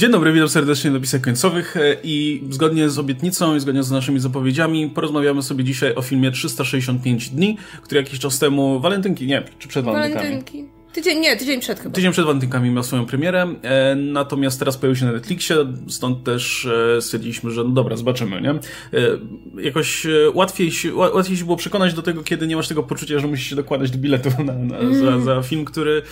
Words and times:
Dzień 0.00 0.10
dobry, 0.10 0.32
witam 0.32 0.48
serdecznie 0.48 0.90
na 0.90 0.96
napisach 0.96 1.20
końcowych 1.20 1.76
e, 1.76 1.96
i 2.02 2.44
zgodnie 2.50 2.90
z 2.90 2.98
obietnicą 2.98 3.56
i 3.56 3.60
zgodnie 3.60 3.82
z 3.82 3.90
naszymi 3.90 4.20
zapowiedziami 4.20 4.90
porozmawiamy 4.90 5.42
sobie 5.42 5.64
dzisiaj 5.64 5.94
o 5.94 6.02
filmie 6.02 6.30
365 6.30 7.30
dni, 7.30 7.56
który 7.82 8.00
jakiś 8.00 8.18
czas 8.18 8.38
temu, 8.38 8.80
walentynki, 8.80 9.26
nie, 9.26 9.42
czy 9.58 9.68
przed. 9.68 9.84
Walentynki. 9.84 10.64
Tydzień, 10.92 11.20
nie, 11.20 11.36
tydzień 11.36 11.60
przed 11.60 11.80
chyba. 11.80 11.94
Tydzień 11.94 12.12
przed 12.12 12.24
walentynkami 12.24 12.70
miał 12.70 12.82
swoją 12.82 13.06
premierę, 13.06 13.54
e, 13.62 13.94
natomiast 13.94 14.58
teraz 14.58 14.76
pojawił 14.76 14.96
się 15.00 15.06
na 15.06 15.12
Netflixie, 15.12 15.56
stąd 15.88 16.24
też 16.24 16.66
e, 16.96 17.02
stwierdziliśmy, 17.02 17.50
że 17.50 17.64
no 17.64 17.70
dobra, 17.70 17.96
zobaczymy, 17.96 18.40
nie? 18.40 18.50
E, 18.50 18.58
jakoś 19.62 20.06
e, 20.06 20.10
łatwiej, 20.34 20.70
się, 20.72 20.92
ła- 20.92 21.14
łatwiej 21.14 21.36
się 21.36 21.44
było 21.44 21.56
przekonać 21.56 21.94
do 21.94 22.02
tego, 22.02 22.22
kiedy 22.22 22.46
nie 22.46 22.56
masz 22.56 22.68
tego 22.68 22.82
poczucia, 22.82 23.18
że 23.18 23.26
musisz 23.26 23.46
się 23.50 23.56
dokładać 23.56 23.90
do 23.90 23.98
biletu 23.98 24.30
na, 24.44 24.52
na, 24.52 24.94
za, 24.94 25.20
za 25.20 25.42
film, 25.42 25.64
który, 25.64 26.02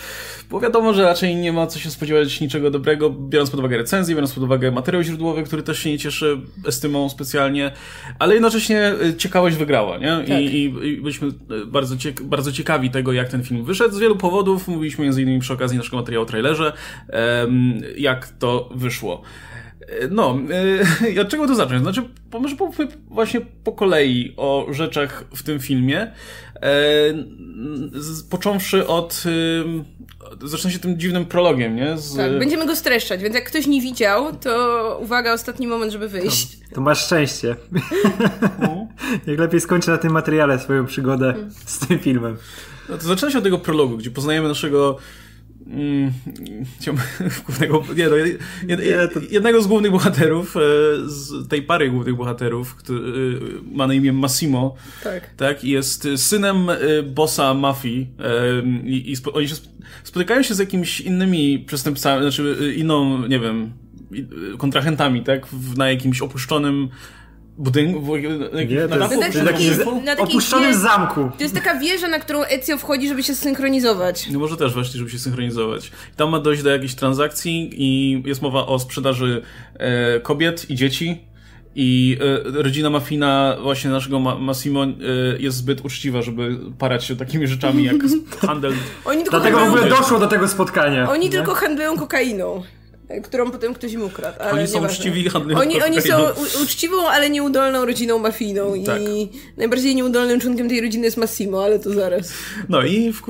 bo 0.49 0.59
wiadomo, 0.59 0.93
że 0.93 1.03
raczej 1.03 1.35
nie 1.35 1.53
ma 1.53 1.67
co 1.67 1.79
się 1.79 1.91
spodziewać 1.91 2.41
niczego 2.41 2.71
dobrego, 2.71 3.09
biorąc 3.09 3.49
pod 3.49 3.59
uwagę 3.59 3.77
recenzję, 3.77 4.15
biorąc 4.15 4.33
pod 4.33 4.43
uwagę 4.43 4.71
materiał 4.71 5.03
źródłowy, 5.03 5.43
który 5.43 5.63
też 5.63 5.79
się 5.79 5.89
nie 5.89 5.99
cieszy 5.99 6.37
estymą 6.67 7.09
specjalnie, 7.09 7.71
ale 8.19 8.33
jednocześnie 8.33 8.81
e, 8.81 9.13
ciekawość 9.17 9.55
wygrała, 9.55 9.97
nie? 9.97 10.17
Tak. 10.27 10.29
I, 10.29 10.33
i, 10.43 10.63
I 10.63 10.97
byliśmy 11.01 11.27
e, 11.27 11.31
bardzo, 11.65 11.95
ciek- 11.95 12.21
bardzo 12.23 12.51
ciekawi 12.51 12.89
tego, 12.89 13.13
jak 13.13 13.29
ten 13.29 13.43
film 13.43 13.65
wyszedł 13.65 13.95
z 13.95 13.99
wielu 13.99 14.15
powodów. 14.15 14.68
Mówiliśmy 14.69 15.05
innymi 15.05 15.39
przy 15.39 15.53
okazji 15.53 15.77
naszego 15.77 15.97
materiału 15.97 16.23
o 16.23 16.27
trailerze, 16.27 16.73
jak 17.97 18.27
to 18.27 18.69
wyszło. 18.75 19.21
E, 19.81 20.07
No, 20.11 20.37
i 21.15 21.19
od 21.19 21.29
czego 21.29 21.47
to 21.47 21.55
zacząć? 21.55 21.81
Znaczy, 21.81 22.01
po- 22.31 22.39
może 22.39 22.55
powiedzmy 22.55 22.87
właśnie 23.09 23.41
po 23.63 23.71
kolei 23.71 24.33
o 24.37 24.67
rzeczach 24.71 25.23
w 25.35 25.43
tym 25.43 25.59
filmie. 25.59 26.11
E, 26.61 28.01
z, 28.01 28.23
począwszy 28.23 28.87
od. 28.87 29.23
ym, 29.65 29.83
Zacznę 30.43 30.71
się 30.71 30.79
tym 30.79 30.99
dziwnym 30.99 31.25
prologiem, 31.25 31.75
nie? 31.75 31.97
Z, 31.97 32.15
Tak, 32.15 32.39
będziemy 32.39 32.65
go 32.65 32.75
streszczać, 32.75 33.21
więc 33.23 33.35
jak 33.35 33.43
ktoś 33.45 33.67
nie 33.67 33.81
widział, 33.81 34.35
to 34.35 34.99
uwaga, 35.01 35.33
ostatni 35.33 35.67
moment, 35.67 35.91
żeby 35.91 36.07
wyjść. 36.09 36.57
To 36.73 36.81
masz 36.81 37.05
szczęście. 37.05 37.55
Jak 39.27 39.39
lepiej 39.39 39.61
skończę 39.61 39.91
na 39.91 39.97
tym 39.97 40.11
materiale 40.11 40.59
swoją 40.59 40.85
przygodę 40.85 41.33
z 41.65 41.79
tym 41.87 41.99
filmem. 41.99 42.37
No 42.89 42.97
to 42.97 43.03
zaczyna 43.03 43.31
się 43.31 43.37
od 43.37 43.43
tego 43.43 43.57
prologu, 43.57 43.97
gdzie 43.97 44.11
poznajemy 44.11 44.47
naszego 44.47 44.97
mm, 45.67 46.11
głównego, 47.45 47.83
nie, 47.95 48.09
no, 48.09 48.15
jed, 48.15 48.39
jed, 48.67 49.31
jednego 49.31 49.61
z 49.61 49.67
głównych 49.67 49.91
bohaterów, 49.91 50.57
e, 50.57 50.59
z 51.05 51.47
tej 51.47 51.61
pary 51.61 51.89
głównych 51.89 52.15
bohaterów, 52.15 52.75
który 52.75 53.39
e, 53.71 53.75
ma 53.77 53.87
na 53.87 53.93
imię 53.93 54.13
Massimo, 54.13 54.75
Tak. 55.03 55.29
tak, 55.37 55.63
jest 55.63 56.07
synem 56.15 56.69
e, 56.69 56.77
bossa 57.03 57.53
mafii 57.53 58.07
i, 58.85 59.11
i 59.11 59.15
spo, 59.15 59.33
oni 59.33 59.47
się 59.47 59.55
sp- 59.61 59.69
spotykają 60.03 60.43
się 60.43 60.53
z 60.53 60.59
jakimiś 60.59 61.01
innymi 61.01 61.59
przestępcami, 61.59 62.21
znaczy 62.21 62.73
inną, 62.77 63.27
nie 63.27 63.39
wiem, 63.39 63.71
kontrahentami, 64.57 65.23
tak, 65.23 65.47
w, 65.47 65.77
na 65.77 65.89
jakimś 65.89 66.21
opuszczonym 66.21 66.89
budynku, 67.59 68.01
w, 68.01 68.07
na, 68.53 68.63
Nie, 68.63 68.75
na 68.87 69.07
to 69.07 69.13
jest, 69.13 69.43
dachu 69.43 69.61
jest 69.63 69.83
taki- 69.83 70.05
na 70.05 70.17
opuszczonym 70.17 70.71
wie- 70.71 70.77
zamku. 70.77 71.31
To 71.37 71.43
jest 71.43 71.55
taka 71.55 71.79
wieża, 71.79 72.07
na 72.07 72.19
którą 72.19 72.43
Ezio 72.43 72.77
wchodzi, 72.77 73.07
żeby 73.07 73.23
się 73.23 73.35
synchronizować. 73.35 74.29
No 74.31 74.39
może 74.39 74.57
też 74.57 74.73
właśnie, 74.73 74.97
żeby 74.97 75.09
się 75.11 75.19
synchronizować. 75.19 75.91
Tam 76.15 76.29
ma 76.29 76.39
dojść 76.39 76.63
do 76.63 76.69
jakiejś 76.69 76.95
transakcji 76.95 77.69
i 77.77 78.21
jest 78.25 78.41
mowa 78.41 78.65
o 78.65 78.79
sprzedaży 78.79 79.41
e, 79.73 80.19
kobiet 80.19 80.69
i 80.69 80.75
dzieci. 80.75 81.17
I 81.75 82.17
e, 82.57 82.61
rodzina 82.63 82.89
mafina 82.89 83.57
właśnie 83.63 83.89
naszego 83.89 84.19
Ma 84.19 84.35
Massimo 84.37 84.83
e, 84.83 84.87
jest 85.39 85.57
zbyt 85.57 85.85
uczciwa, 85.85 86.21
żeby 86.21 86.57
parać 86.77 87.05
się 87.05 87.15
takimi 87.15 87.47
rzeczami 87.47 87.83
jak 87.83 87.95
handel. 88.47 88.73
Oni 89.05 89.17
tylko, 89.23 89.31
Dlatego 89.39 89.57
w 89.57 89.61
handlują, 89.61 89.83
ogóle 89.85 89.99
doszło 90.01 90.19
do 90.19 90.27
tego 90.27 90.47
spotkania. 90.47 91.09
oni 91.11 91.25
nie? 91.25 91.31
tylko 91.31 91.53
handlują 91.55 91.97
kokainą. 91.97 92.63
Którą 93.23 93.51
potem 93.51 93.73
ktoś 93.73 93.93
im 93.93 94.03
ukradł. 94.03 94.37
Oni 94.53 94.67
są 94.67 94.73
nieważne. 94.73 94.97
uczciwi 94.97 95.29
handlują 95.29 95.59
Oni, 95.59 95.81
oni 95.81 96.01
są 96.01 96.23
u, 96.23 96.63
uczciwą, 96.63 97.07
ale 97.07 97.29
nieudolną 97.29 97.85
rodziną 97.85 98.19
mafijną. 98.19 98.83
Tak. 98.85 99.01
I 99.01 99.29
najbardziej 99.57 99.95
nieudolnym 99.95 100.39
członkiem 100.39 100.69
tej 100.69 100.81
rodziny 100.81 101.05
jest 101.05 101.17
Massimo, 101.17 101.63
ale 101.63 101.79
to 101.79 101.93
zaraz. 101.93 102.33
No 102.69 102.83
i 102.83 103.13
w, 103.13 103.21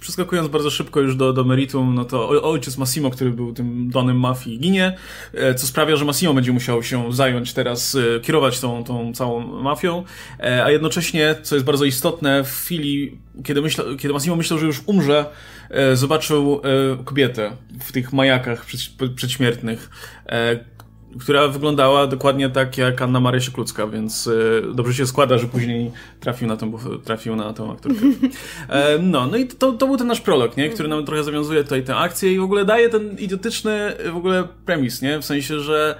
przeskakując 0.00 0.48
bardzo 0.48 0.70
szybko 0.70 1.00
już 1.00 1.16
do, 1.16 1.32
do 1.32 1.44
meritum, 1.44 1.94
no 1.94 2.04
to 2.04 2.28
ojciec 2.28 2.78
Massimo, 2.78 3.10
który 3.10 3.30
był 3.30 3.52
tym 3.52 3.90
donem 3.90 4.20
mafii, 4.20 4.58
ginie, 4.58 4.96
e, 5.34 5.54
co 5.54 5.66
sprawia, 5.66 5.96
że 5.96 6.04
Massimo 6.04 6.34
będzie 6.34 6.52
musiał 6.52 6.82
się 6.82 7.12
zająć 7.12 7.52
teraz, 7.52 7.94
e, 7.94 8.20
kierować 8.20 8.60
tą, 8.60 8.84
tą 8.84 9.12
całą 9.14 9.62
mafią, 9.62 10.04
e, 10.40 10.64
a 10.64 10.70
jednocześnie, 10.70 11.34
co 11.42 11.54
jest 11.54 11.66
bardzo 11.66 11.84
istotne, 11.84 12.44
w 12.44 12.50
chwili, 12.50 13.18
kiedy, 13.44 13.62
myśla, 13.62 13.84
kiedy 13.98 14.14
Massimo 14.14 14.36
myślał, 14.36 14.58
że 14.58 14.66
już 14.66 14.82
umrze, 14.86 15.24
zobaczył 15.94 16.60
kobietę 17.04 17.56
w 17.80 17.92
tych 17.92 18.12
majakach 18.12 18.64
przed, 18.64 18.75
przedśmiertnych, 19.16 19.90
e, 20.26 20.64
która 21.20 21.48
wyglądała 21.48 22.06
dokładnie 22.06 22.50
tak 22.50 22.78
jak 22.78 23.02
Anna 23.02 23.20
Maria 23.20 23.40
Sieklucka, 23.40 23.86
więc 23.86 24.26
e, 24.26 24.74
dobrze 24.74 24.94
się 24.94 25.06
składa, 25.06 25.38
że 25.38 25.46
później 25.46 25.90
trafił 26.20 26.48
na 26.48 26.56
tą, 26.56 26.72
trafił 27.04 27.36
na 27.36 27.52
tą 27.52 27.72
aktorkę. 27.72 28.00
E, 28.68 28.98
no, 28.98 29.26
no 29.26 29.36
i 29.36 29.46
to, 29.46 29.72
to 29.72 29.86
był 29.86 29.96
ten 29.96 30.06
nasz 30.06 30.20
prolog, 30.20 30.56
nie? 30.56 30.68
który 30.68 30.88
nam 30.88 31.04
trochę 31.04 31.24
zawiązuje 31.24 31.62
tutaj 31.62 31.84
tę 31.84 31.96
akcję 31.96 32.32
i 32.32 32.38
w 32.38 32.42
ogóle 32.42 32.64
daje 32.64 32.88
ten 32.88 33.18
idiotyczny 33.18 33.92
w 34.12 34.16
ogóle 34.16 34.48
premis, 34.64 35.02
nie? 35.02 35.18
W 35.18 35.24
sensie, 35.24 35.60
że 35.60 35.96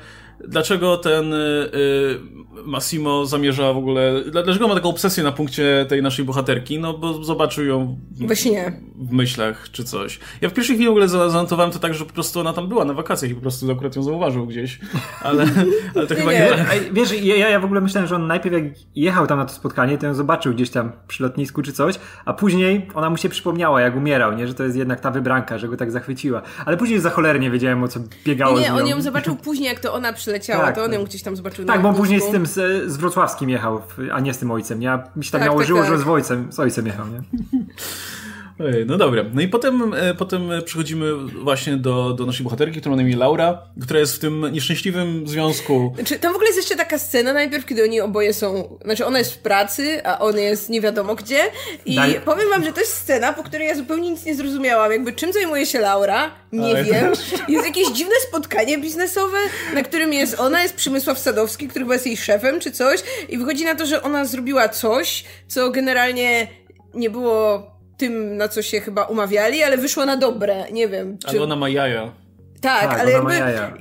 dlaczego 0.48 0.96
ten 0.96 1.32
y, 1.34 1.36
y, 1.74 2.36
Massimo 2.66 3.26
zamierza 3.26 3.72
w 3.72 3.76
ogóle, 3.76 4.24
dla- 4.30 4.42
dlaczego 4.42 4.68
ma 4.68 4.74
taką 4.74 4.88
obsesję 4.88 5.24
na 5.24 5.32
punkcie 5.32 5.86
tej 5.88 6.02
naszej 6.02 6.24
bohaterki? 6.24 6.78
No 6.78 6.98
bo 6.98 7.24
zobaczył 7.24 7.64
ją 7.64 7.98
w, 8.10 8.26
We 8.26 8.36
śnie. 8.36 8.80
w 8.96 9.12
myślach 9.12 9.68
czy 9.72 9.84
coś. 9.84 10.18
Ja 10.40 10.48
w 10.48 10.52
pierwszej 10.52 10.76
chwili 10.76 10.86
w 10.88 10.90
ogóle 10.90 11.08
za- 11.08 11.30
zanotowałem 11.30 11.72
to 11.72 11.78
tak, 11.78 11.94
że 11.94 12.04
po 12.04 12.12
prostu 12.12 12.40
ona 12.40 12.52
tam 12.52 12.68
była 12.68 12.84
na 12.84 12.94
wakacjach 12.94 13.30
i 13.30 13.34
po 13.34 13.40
prostu 13.40 13.72
akurat 13.72 13.96
ją 13.96 14.02
zauważył 14.02 14.46
gdzieś, 14.46 14.78
ale, 15.22 15.46
ale 15.94 16.06
to 16.06 16.14
chyba 16.14 16.32
nie... 16.32 16.38
nie. 16.38 16.66
wiesz, 16.92 17.22
ja, 17.22 17.48
ja 17.48 17.60
w 17.60 17.64
ogóle 17.64 17.80
myślałem, 17.80 18.08
że 18.08 18.14
on 18.16 18.26
najpierw 18.26 18.54
jak 18.54 18.64
jechał 18.94 19.26
tam 19.26 19.38
na 19.38 19.44
to 19.44 19.54
spotkanie, 19.54 19.98
to 19.98 20.06
ją 20.06 20.14
zobaczył 20.14 20.54
gdzieś 20.54 20.70
tam 20.70 20.92
przy 21.08 21.22
lotnisku 21.22 21.62
czy 21.62 21.72
coś, 21.72 21.94
a 22.24 22.32
później 22.32 22.88
ona 22.94 23.10
mu 23.10 23.16
się 23.16 23.28
przypomniała, 23.28 23.80
jak 23.80 23.96
umierał, 23.96 24.32
nie? 24.32 24.46
Że 24.46 24.54
to 24.54 24.64
jest 24.64 24.76
jednak 24.76 25.00
ta 25.00 25.10
wybranka, 25.10 25.58
że 25.58 25.68
go 25.68 25.76
tak 25.76 25.90
zachwyciła. 25.90 26.42
Ale 26.66 26.76
później 26.76 27.00
za 27.00 27.10
cholernie 27.10 27.50
wiedziałem, 27.50 27.82
o 27.82 27.88
co 27.88 28.00
biegało 28.24 28.58
Nie, 28.58 28.64
z 28.66 28.68
nią. 28.68 28.76
on 28.76 28.86
ją 28.86 29.02
zobaczył 29.02 29.36
później, 29.36 29.66
jak 29.68 29.80
to 29.80 29.94
ona 29.94 30.12
przyleciała, 30.26 30.64
Tak, 30.64 30.74
to 30.74 30.84
on 30.84 30.92
ją 30.92 31.04
gdzieś 31.04 31.22
tam 31.22 31.36
zobaczył 31.36 31.64
Tak, 31.64 31.82
bo 31.82 31.88
on 31.88 31.94
później 31.94 32.20
z 32.20 32.30
tym 32.30 32.46
z, 32.46 32.90
z 32.92 32.96
Wrocławskim 32.96 33.50
jechał, 33.50 33.82
a 34.12 34.20
nie 34.20 34.34
z 34.34 34.38
tym 34.38 34.50
ojcem. 34.50 34.82
Ja, 34.82 35.04
mi 35.16 35.24
się 35.24 35.30
tak, 35.30 35.40
Tak, 35.40 35.50
nałożyło, 35.50 35.80
tak, 35.80 35.88
że 35.90 35.96
tak. 35.96 36.06
z 36.06 36.08
ojcem, 36.08 36.52
z 36.52 36.60
ojcem 36.60 36.86
jechał, 36.86 37.06
nie? 37.08 37.20
Ojej, 38.58 38.86
no 38.86 38.96
dobra. 38.96 39.24
No 39.34 39.40
i 39.40 39.48
potem, 39.48 39.94
e, 39.94 40.14
potem 40.14 40.50
przechodzimy 40.64 41.16
właśnie 41.42 41.76
do, 41.76 42.12
do 42.12 42.26
naszej 42.26 42.44
bohaterki, 42.44 42.80
którą 42.80 42.90
ma 42.90 42.96
na 42.96 43.08
imię 43.08 43.16
Laura, 43.16 43.62
która 43.82 44.00
jest 44.00 44.16
w 44.16 44.18
tym 44.18 44.52
nieszczęśliwym 44.52 45.28
związku. 45.28 45.92
Znaczy, 45.96 46.18
tam 46.18 46.32
w 46.32 46.34
ogóle 46.34 46.46
jest 46.48 46.58
jeszcze 46.58 46.76
taka 46.76 46.98
scena 46.98 47.32
najpierw, 47.32 47.66
kiedy 47.66 47.82
oni 47.84 48.00
oboje 48.00 48.34
są, 48.34 48.78
znaczy 48.84 49.06
ona 49.06 49.18
jest 49.18 49.34
w 49.34 49.38
pracy, 49.38 50.00
a 50.06 50.18
on 50.18 50.38
jest 50.38 50.68
nie 50.70 50.80
wiadomo 50.80 51.14
gdzie 51.14 51.38
i 51.86 51.96
Daj- 51.96 52.20
powiem 52.20 52.48
wam, 52.50 52.64
że 52.64 52.72
to 52.72 52.80
jest 52.80 52.94
scena, 52.94 53.32
po 53.32 53.42
której 53.42 53.68
ja 53.68 53.74
zupełnie 53.74 54.10
nic 54.10 54.24
nie 54.24 54.34
zrozumiałam, 54.34 54.92
jakby 54.92 55.12
czym 55.12 55.32
zajmuje 55.32 55.66
się 55.66 55.78
Laura, 55.80 56.30
nie 56.52 56.64
Ale- 56.70 56.84
wiem. 56.84 57.12
Jest 57.48 57.66
jakieś 57.66 57.88
dziwne 57.88 58.14
spotkanie 58.28 58.78
biznesowe, 58.78 59.38
na 59.74 59.82
którym 59.82 60.12
jest 60.12 60.40
ona, 60.40 60.62
jest 60.62 60.74
Przemysław 60.76 61.18
Sadowski, 61.18 61.68
który 61.68 61.84
chyba 61.84 61.94
jest 61.94 62.06
jej 62.06 62.16
szefem 62.16 62.60
czy 62.60 62.70
coś 62.72 63.00
i 63.28 63.38
wychodzi 63.38 63.64
na 63.64 63.74
to, 63.74 63.86
że 63.86 64.02
ona 64.02 64.24
zrobiła 64.24 64.68
coś, 64.68 65.24
co 65.48 65.70
generalnie 65.70 66.48
nie 66.94 67.10
było 67.10 67.75
tym, 67.96 68.36
na 68.36 68.48
co 68.48 68.62
się 68.62 68.80
chyba 68.80 69.04
umawiali, 69.04 69.62
ale 69.62 69.78
wyszło 69.78 70.06
na 70.06 70.16
dobre, 70.16 70.64
nie 70.72 70.88
wiem. 70.88 71.18
Czy... 71.18 71.28
Ale 71.28 71.42
ona 71.42 71.56
ma 71.56 71.68
jaja. 71.68 72.12
Tak, 72.60 72.90
Tak, 72.90 73.00
ale 73.00 73.10
jakby. 73.10 73.34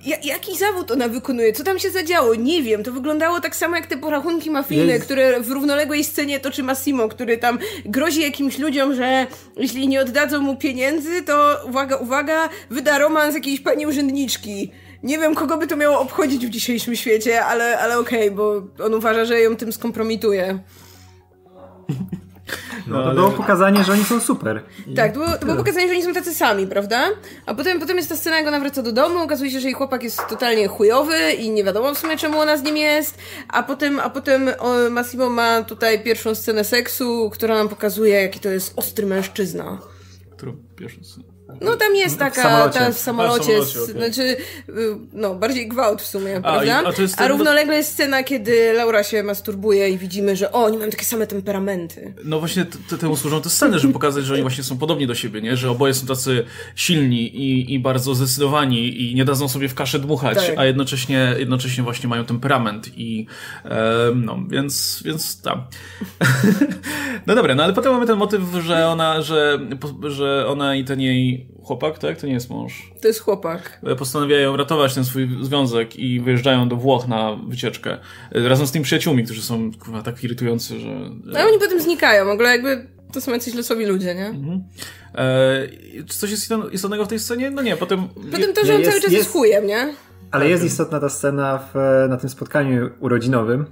Ja, 0.06 0.18
jaki 0.24 0.58
zawód 0.58 0.92
ona 0.92 1.08
wykonuje? 1.08 1.54
Co 1.54 1.64
tam 1.64 1.80
się 1.80 1.90
zadziało? 1.90 2.36
Nie 2.36 2.64
wiem. 2.64 2.84
To 2.84 2.92
wyglądało 2.92 3.42
tak 3.42 3.56
samo 3.56 3.76
jak 3.76 3.88
te 3.88 3.98
porachunki 3.98 4.52
mafijne, 4.52 4.94
Jest- 4.94 5.06
które 5.06 5.42
w 5.42 5.52
równoległej 5.52 6.04
scenie 6.04 6.40
toczy 6.40 6.64
Massimo, 6.64 7.08
który 7.10 7.38
tam 7.38 7.60
grozi 7.86 8.22
jakimś 8.22 8.60
ludziom, 8.60 8.96
że 8.96 9.28
jeśli 9.58 9.88
nie 9.88 10.02
oddadzą 10.02 10.40
mu 10.40 10.56
pieniędzy, 10.56 11.22
to 11.22 11.60
uwaga, 11.68 11.96
uwaga, 11.96 12.50
wyda 12.70 12.98
romans 13.00 13.36
jakiejś 13.36 13.60
pani 13.60 13.88
urzędniczki. 13.88 14.72
Nie 15.04 15.18
wiem, 15.18 15.36
kogo 15.36 15.58
by 15.58 15.68
to 15.68 15.76
miało 15.76 16.00
obchodzić 16.00 16.48
w 16.48 16.50
dzisiejszym 16.50 16.96
świecie, 16.96 17.46
ale, 17.46 17.80
ale 17.80 18.00
okej, 18.00 18.32
bo 18.32 18.62
on 18.86 18.94
uważa, 18.94 19.26
że 19.26 19.42
ją 19.42 19.56
tym 19.56 19.74
skompromituje. 19.74 20.60
No, 22.88 22.96
to 22.96 23.06
ale- 23.06 23.16
było 23.16 23.30
pokazanie, 23.32 23.84
że 23.84 23.92
oni 23.94 24.04
są 24.04 24.20
super. 24.20 24.64
Tak, 24.96 25.14
to 25.14 25.20
było, 25.20 25.32
to 25.38 25.46
było 25.46 25.58
pokazanie, 25.58 25.88
że 25.88 25.94
oni 25.94 26.04
są 26.04 26.14
tacy 26.14 26.34
sami, 26.34 26.68
prawda? 26.68 27.10
A 27.46 27.54
potem, 27.54 27.80
potem 27.80 27.98
jest 27.98 28.10
ta 28.10 28.16
scena, 28.16 28.38
jak 28.38 28.48
ona 28.48 28.60
wraca 28.60 28.82
do 28.82 28.92
domu, 28.92 29.20
okazuje 29.20 29.52
się, 29.52 29.60
że 29.60 29.68
jej 29.68 29.74
chłopak 29.76 30.04
jest 30.04 30.28
totalnie 30.30 30.68
chujowy 30.68 31.32
i 31.32 31.50
nie 31.50 31.64
wiadomo 31.64 31.94
w 31.96 31.98
sumie, 31.98 32.18
czemu 32.18 32.40
ona 32.40 32.58
z 32.58 32.64
nim 32.64 32.78
jest. 32.78 33.18
A 33.48 33.64
potem, 33.64 34.00
a 34.00 34.10
potem 34.10 34.50
o, 34.60 34.90
Massimo 34.90 35.30
ma 35.30 35.62
tutaj 35.62 36.04
pierwszą 36.04 36.36
scenę 36.36 36.64
seksu, 36.64 37.30
która 37.34 37.56
nam 37.56 37.70
pokazuje, 37.70 38.22
jaki 38.22 38.40
to 38.40 38.50
jest 38.50 38.74
ostry 38.76 39.06
mężczyzna. 39.06 39.78
Którą 40.38 40.58
pierwszą 40.76 41.04
scenę? 41.04 41.35
No 41.62 41.76
tam 41.76 41.96
jest 41.96 42.20
taka, 42.20 42.42
samolocie. 42.44 42.80
ta 42.80 42.92
w 42.92 42.98
samolocie, 42.98 43.58
A, 43.58 43.62
w 43.62 43.68
samolocie, 43.68 43.94
znaczy, 43.94 44.22
y, 44.22 44.96
no, 45.14 45.36
bardziej 45.36 45.68
gwałt 45.68 46.02
w 46.02 46.08
sumie, 46.08 46.42
prawda? 46.42 46.64
i- 46.66 46.70
a 47.18 47.24
a 47.24 47.28
równolegle 47.28 47.76
jest 47.76 47.92
scena, 47.94 48.24
kiedy 48.24 48.74
Laura 48.74 49.04
się 49.04 49.24
masturbuje 49.24 49.90
i 49.90 49.98
widzimy, 49.98 50.36
że 50.36 50.52
o, 50.52 50.64
oni 50.66 50.78
mają 50.78 50.90
takie 50.92 51.06
same 51.06 51.28
temperamenty. 51.28 52.14
No 52.24 52.40
właśnie 52.40 52.66
t- 52.66 52.78
t- 52.90 52.98
temu 52.98 53.16
służą 53.16 53.42
te 53.42 53.50
sceny, 53.50 53.80
żeby 53.80 53.94
pokazać, 53.94 54.26
że 54.26 54.34
oni 54.34 54.42
właśnie 54.42 54.64
są 54.64 54.78
podobni 54.78 55.08
do 55.08 55.16
siebie, 55.16 55.42
nie? 55.42 55.58
Że 55.58 55.72
oboje 55.72 55.94
są 55.94 56.08
tacy 56.08 56.46
silni 56.76 57.36
i, 57.36 57.74
i 57.74 57.80
bardzo 57.80 58.16
zdecydowani 58.16 59.02
i 59.12 59.16
nie 59.16 59.26
dadzą 59.26 59.48
sobie 59.50 59.70
w 59.70 59.76
kaszę 59.76 60.00
dmuchać, 60.00 60.38
Tak. 60.48 60.58
a 60.58 60.66
jednocześnie, 60.66 61.36
jednocześnie 61.38 61.84
właśnie 61.84 62.10
mają 62.10 62.26
temperament 62.26 62.90
i 62.98 63.26
e, 63.66 63.86
no, 64.16 64.40
więc, 64.50 65.02
więc 65.06 65.42
tam. 65.42 65.64
no 67.28 67.36
dobra, 67.36 67.56
no 67.56 67.64
ale 67.64 67.74
potem 67.74 67.94
mamy 67.94 68.06
ten 68.08 68.18
motyw, 68.18 68.42
że 68.66 68.88
ona, 68.88 69.22
że, 69.22 69.60
że 70.08 70.46
ona 70.48 70.76
i 70.76 70.84
ten 70.84 71.02
jej 71.02 71.35
chłopak, 71.64 72.00
tak? 72.00 72.18
To 72.18 72.28
nie 72.28 72.34
jest 72.34 72.50
mąż. 72.50 72.92
To 73.02 73.08
jest 73.08 73.20
chłopak. 73.20 73.82
Postanawiają 73.98 74.58
ratować 74.58 74.94
ten 74.96 75.06
swój 75.06 75.30
związek 75.42 75.96
i 75.96 76.20
wyjeżdżają 76.20 76.70
do 76.70 76.76
Włoch 76.76 77.08
na 77.08 77.36
wycieczkę. 77.48 77.98
E, 78.36 78.50
Razem 78.50 78.68
z 78.68 78.72
tymi 78.72 78.86
przyjaciółmi, 78.86 79.24
którzy 79.24 79.42
są 79.42 79.72
kurwa, 79.74 80.02
tak 80.02 80.24
irytujący, 80.24 80.80
że... 80.80 80.90
No 81.26 81.40
i 81.40 81.44
oni 81.44 81.60
potem 81.60 81.82
znikają, 81.82 82.26
w 82.26 82.30
ogóle 82.30 82.50
jakby 82.50 82.88
to 83.14 83.22
są 83.22 83.32
jacyś 83.32 83.54
losowi 83.56 83.86
ludzie, 83.86 84.16
nie? 84.16 84.34
E, 85.16 85.68
czy 86.08 86.18
coś 86.18 86.32
jest 86.32 86.44
istotne- 86.44 86.74
istotnego 86.74 87.06
w 87.06 87.08
tej 87.08 87.20
scenie? 87.20 87.52
No 87.52 87.62
nie, 87.62 87.78
potem... 87.78 88.08
Potem 88.32 88.54
to, 88.54 88.66
że 88.66 88.74
on 88.76 88.80
jest- 88.80 88.92
cały 88.92 89.02
czas 89.02 89.12
jest, 89.12 89.24
jest- 89.26 89.32
chujem, 89.32 89.68
nie? 89.68 89.94
Ale 90.32 90.50
jest 90.50 90.64
istotna 90.64 91.00
ta 91.00 91.10
scena 91.10 91.58
w, 91.74 91.76
na 92.10 92.18
tym 92.18 92.30
spotkaniu 92.30 92.90
urodzinowym, 93.00 93.62
e, 93.62 93.66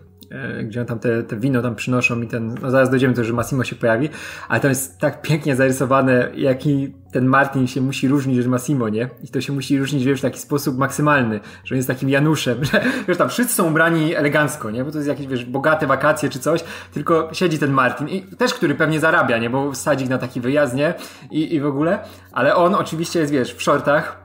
gdzie 0.63 0.81
on 0.81 0.87
tam 0.87 0.99
te, 0.99 1.23
te 1.23 1.37
wino 1.37 1.61
tam 1.61 1.75
przynoszą 1.75 2.21
i 2.21 2.27
ten, 2.27 2.55
no 2.61 2.71
zaraz 2.71 2.89
dojdziemy 2.89 3.13
do 3.13 3.15
tego, 3.15 3.27
że 3.27 3.33
Massimo 3.33 3.63
się 3.63 3.75
pojawi, 3.75 4.09
ale 4.49 4.59
to 4.59 4.67
jest 4.67 4.99
tak 4.99 5.21
pięknie 5.21 5.55
zarysowane, 5.55 6.29
jaki 6.35 6.93
ten 7.11 7.25
Martin 7.25 7.67
się 7.67 7.81
musi 7.81 8.07
różnić 8.07 8.39
od 8.39 8.47
Massimo, 8.47 8.89
nie? 8.89 9.09
I 9.23 9.27
to 9.27 9.41
się 9.41 9.53
musi 9.53 9.79
różnić, 9.79 10.05
wiesz, 10.05 10.19
w 10.19 10.21
taki 10.21 10.39
sposób 10.39 10.77
maksymalny, 10.77 11.39
że 11.63 11.75
on 11.75 11.77
jest 11.77 11.87
takim 11.87 12.09
Januszem, 12.09 12.63
że, 12.71 12.83
wiesz, 13.07 13.17
tam 13.17 13.29
wszyscy 13.29 13.55
są 13.55 13.69
ubrani 13.69 14.15
elegancko, 14.15 14.71
nie? 14.71 14.83
Bo 14.83 14.91
to 14.91 14.97
jest 14.97 15.09
jakieś, 15.09 15.27
wiesz, 15.27 15.45
bogate 15.45 15.87
wakacje 15.87 16.29
czy 16.29 16.39
coś, 16.39 16.63
tylko 16.93 17.29
siedzi 17.33 17.59
ten 17.59 17.71
Martin 17.71 18.09
i 18.09 18.21
też, 18.21 18.53
który 18.53 18.75
pewnie 18.75 18.99
zarabia, 18.99 19.37
nie? 19.37 19.49
Bo 19.49 19.75
sadzi 19.75 20.09
na 20.09 20.17
taki 20.17 20.41
wyjazd, 20.41 20.75
nie? 20.75 20.93
I, 21.31 21.55
i 21.55 21.59
w 21.59 21.65
ogóle, 21.65 21.99
ale 22.31 22.55
on 22.55 22.75
oczywiście 22.75 23.19
jest, 23.19 23.31
wiesz, 23.31 23.53
w 23.53 23.61
shortach, 23.61 24.22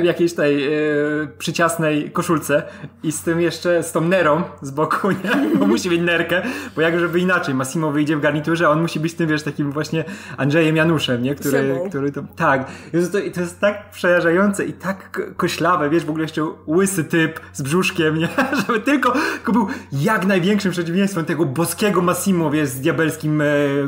w 0.00 0.04
jakiejś 0.04 0.34
tej 0.34 0.66
e, 0.66 0.70
przyciasnej 1.38 2.10
koszulce 2.10 2.62
i 3.02 3.12
z 3.12 3.22
tym 3.22 3.40
jeszcze, 3.40 3.82
z 3.82 3.92
tą 3.92 4.00
nerą 4.00 4.42
z 4.62 4.70
boku, 4.70 5.10
nie? 5.24 5.58
Bo 5.58 5.66
musi 5.66 5.90
mieć 5.90 6.00
nerkę, 6.00 6.42
bo 6.76 6.82
jak 6.82 7.00
żeby 7.00 7.20
inaczej, 7.20 7.54
Massimo 7.54 7.92
wyjdzie 7.92 8.16
w 8.16 8.20
garniturze, 8.20 8.66
a 8.66 8.70
on 8.70 8.82
musi 8.82 9.00
być 9.00 9.14
tym, 9.14 9.28
wiesz, 9.28 9.42
takim 9.42 9.72
właśnie 9.72 10.04
Andrzejem 10.36 10.76
Januszem, 10.76 11.22
nie? 11.22 11.34
Który, 11.34 11.80
który 11.88 12.12
to, 12.12 12.22
tak. 12.36 12.66
Jezu, 12.92 13.12
to, 13.12 13.18
to 13.34 13.40
jest 13.40 13.60
tak 13.60 13.90
przerażające 13.90 14.64
i 14.64 14.72
tak 14.72 15.10
ko- 15.10 15.22
koślawe, 15.36 15.90
wiesz, 15.90 16.04
w 16.04 16.10
ogóle 16.10 16.24
jeszcze 16.24 16.46
łysy 16.66 17.04
typ 17.04 17.40
z 17.52 17.62
brzuszkiem, 17.62 18.18
nie? 18.18 18.28
Żeby 18.66 18.80
tylko, 18.80 19.12
tylko 19.34 19.52
był 19.52 19.68
jak 19.92 20.26
największym 20.26 20.72
przeciwieństwem 20.72 21.24
tego 21.24 21.44
boskiego 21.44 22.02
Massimo, 22.02 22.50
wiesz, 22.50 22.68
z 22.68 22.80
diabelskim 22.80 23.40
e, 23.40 23.44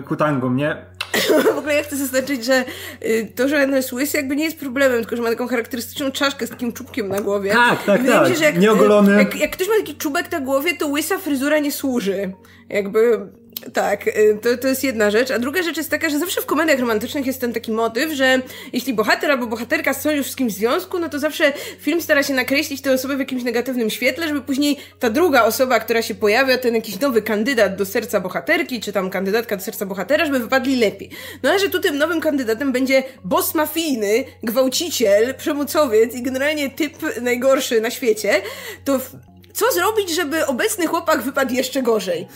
kutangą, 0.07 0.55
nie? 0.55 0.91
W 1.55 1.59
ogóle 1.59 1.75
ja 1.75 1.83
chcę 1.83 1.97
zaznaczyć, 1.97 2.45
że 2.45 2.65
y, 3.05 3.33
to, 3.37 3.49
że 3.49 3.63
on 3.63 3.73
jest 3.73 3.93
łysy 3.93 4.17
jakby 4.17 4.37
nie 4.37 4.45
jest 4.45 4.59
problemem, 4.59 5.01
tylko 5.01 5.17
że 5.17 5.23
ma 5.23 5.29
taką 5.29 5.49
charakterystyczną 5.49 6.11
czaszkę 6.11 6.47
z 6.47 6.51
takim 6.51 6.73
czubkiem 6.73 7.09
na 7.09 7.21
głowie. 7.21 7.51
Tak, 7.51 7.85
tak, 7.85 8.03
wydaje 8.03 8.21
mi 8.21 8.27
tak. 8.27 8.33
się, 8.33 8.39
że 8.39 8.45
jak, 8.45 8.59
Nieogolony. 8.59 9.19
Jak, 9.19 9.37
jak 9.37 9.51
ktoś 9.51 9.69
ma 9.69 9.75
taki 9.77 9.95
czubek 9.95 10.33
na 10.33 10.41
głowie, 10.41 10.77
to 10.77 10.87
łysa 10.87 11.19
fryzura 11.19 11.59
nie 11.59 11.73
służy. 11.73 12.33
Jakby... 12.69 13.29
Tak, 13.75 14.07
y, 14.09 14.39
to, 14.43 14.57
to 14.57 14.69
jest 14.69 14.85
jedna 14.85 15.11
rzecz. 15.11 15.31
A 15.31 15.39
druga 15.39 15.63
rzecz 15.63 15.77
jest 15.77 15.91
taka, 15.91 16.09
że 16.09 16.19
zawsze 16.19 16.41
w 16.41 16.47
komediach 16.47 16.81
romantycznych 16.81 17.27
jest 17.27 17.41
ten 17.41 17.53
taki 17.53 17.73
motyw, 17.73 18.13
że 18.13 18.43
jeśli 18.73 18.95
bohater 18.95 19.31
albo 19.31 19.47
bohaterka 19.47 19.95
są 19.95 20.11
już 20.11 20.33
w 20.33 20.37
kimś 20.37 20.53
związku, 20.53 20.99
no 20.99 21.09
to 21.09 21.19
zawsze 21.19 21.53
film 21.81 22.03
stara 22.03 22.23
się 22.23 22.35
nakreślić 22.35 22.83
tę 22.83 22.93
osobę 22.93 23.17
w 23.17 23.19
jakimś 23.19 23.43
negatywnym 23.43 23.91
świetle, 23.91 24.29
żeby 24.29 24.41
później 24.41 24.77
ta 24.99 25.11
druga 25.11 25.43
osoba, 25.45 25.81
która 25.81 26.03
się 26.03 26.15
pojawia, 26.15 26.59
ten 26.59 26.75
jakiś 26.75 27.01
nowy 27.01 27.23
kandydat 27.23 27.77
do 27.77 27.87
serca 27.87 28.21
bohaterki, 28.21 28.81
czy 28.81 28.93
tam 28.93 29.11
kandydatka 29.11 29.57
do 29.57 29.63
serca 29.63 29.87
bohatera, 29.87 30.25
żeby 30.25 30.39
wypadli 30.39 30.77
lepiej. 30.77 31.11
No 31.43 31.51
ale 31.51 31.59
że 31.59 31.69
tu 31.71 31.81
tym 31.81 31.99
nowym 31.99 32.21
kandydatem 32.21 32.73
będzie 32.73 33.03
boss 33.25 33.55
mafijny, 33.55 34.25
gwałciciel, 34.43 35.35
przemocowiec 35.35 36.15
i 36.15 36.23
generalnie 36.23 36.71
typ 36.71 36.93
najgorszy 37.21 37.81
na 37.81 37.91
świecie, 37.91 38.43
to 38.85 38.99
w- 38.99 39.11
co 39.55 39.73
zrobić, 39.73 40.11
żeby 40.15 40.47
obecny 40.47 40.87
chłopak 40.87 41.23
wypadł 41.23 41.55
jeszcze 41.55 41.83
gorzej? 41.83 42.27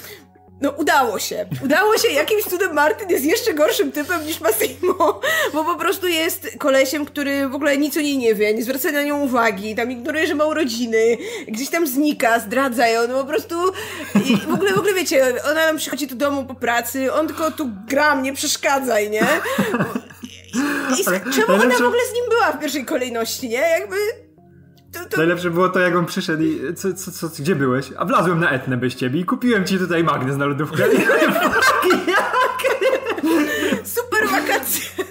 No 0.60 0.70
udało 0.70 1.18
się. 1.18 1.46
Udało 1.64 1.98
się. 1.98 2.08
Jakimś 2.08 2.44
cudem 2.44 2.74
Martin 2.74 3.10
jest 3.10 3.24
jeszcze 3.24 3.54
gorszym 3.54 3.92
typem 3.92 4.26
niż 4.26 4.40
Massimo, 4.40 5.20
bo 5.54 5.64
po 5.64 5.76
prostu 5.76 6.08
jest 6.08 6.50
kolesiem, 6.58 7.04
który 7.04 7.48
w 7.48 7.54
ogóle 7.54 7.78
nic 7.78 7.96
o 7.96 8.00
niej 8.00 8.18
nie 8.18 8.34
wie, 8.34 8.54
nie 8.54 8.62
zwraca 8.62 8.90
na 8.92 9.02
nią 9.02 9.20
uwagi, 9.20 9.74
tam 9.74 9.90
ignoruje, 9.90 10.26
że 10.26 10.34
ma 10.34 10.44
urodziny, 10.44 11.16
gdzieś 11.48 11.70
tam 11.70 11.86
znika, 11.86 12.40
zdradza 12.40 12.86
ją, 12.86 13.08
no 13.08 13.20
po 13.20 13.24
prostu 13.24 13.54
i 14.24 14.36
w 14.36 14.54
ogóle, 14.54 14.72
w 14.72 14.78
ogóle 14.78 14.94
wiecie, 14.94 15.34
ona 15.50 15.66
nam 15.66 15.76
przychodzi 15.76 16.06
do 16.06 16.16
domu 16.16 16.44
po 16.44 16.54
pracy, 16.54 17.12
on 17.12 17.26
tylko 17.26 17.50
tu 17.50 17.70
gram, 17.88 18.22
nie 18.22 18.32
przeszkadzaj, 18.32 19.10
nie? 19.10 19.26
I, 20.54 21.02
i 21.02 21.06
Ale 21.06 21.20
czemu 21.20 21.62
ona 21.62 21.74
w 21.74 21.82
ogóle 21.82 22.02
z 22.10 22.14
nim 22.14 22.24
była 22.28 22.52
w 22.52 22.60
pierwszej 22.60 22.84
kolejności, 22.84 23.48
nie? 23.48 23.58
Jakby... 23.60 24.23
Najlepsze 25.16 25.50
było 25.50 25.68
to, 25.68 25.80
jak 25.80 25.96
on 25.96 26.06
przyszedł 26.06 26.42
i 26.42 26.74
co, 26.74 26.94
co, 26.94 27.12
co, 27.12 27.42
gdzie 27.42 27.56
byłeś? 27.56 27.92
A 27.98 28.04
wlazłem 28.04 28.40
na 28.40 28.50
Etnę 28.50 28.76
bez 28.76 28.96
ciebie 28.96 29.20
i 29.20 29.24
kupiłem 29.24 29.64
ci 29.64 29.78
tutaj 29.78 30.04
magnes 30.04 30.36
na 30.36 30.46
lodówkę. 30.46 30.84
super 33.96 34.28
wakacje. 34.30 35.04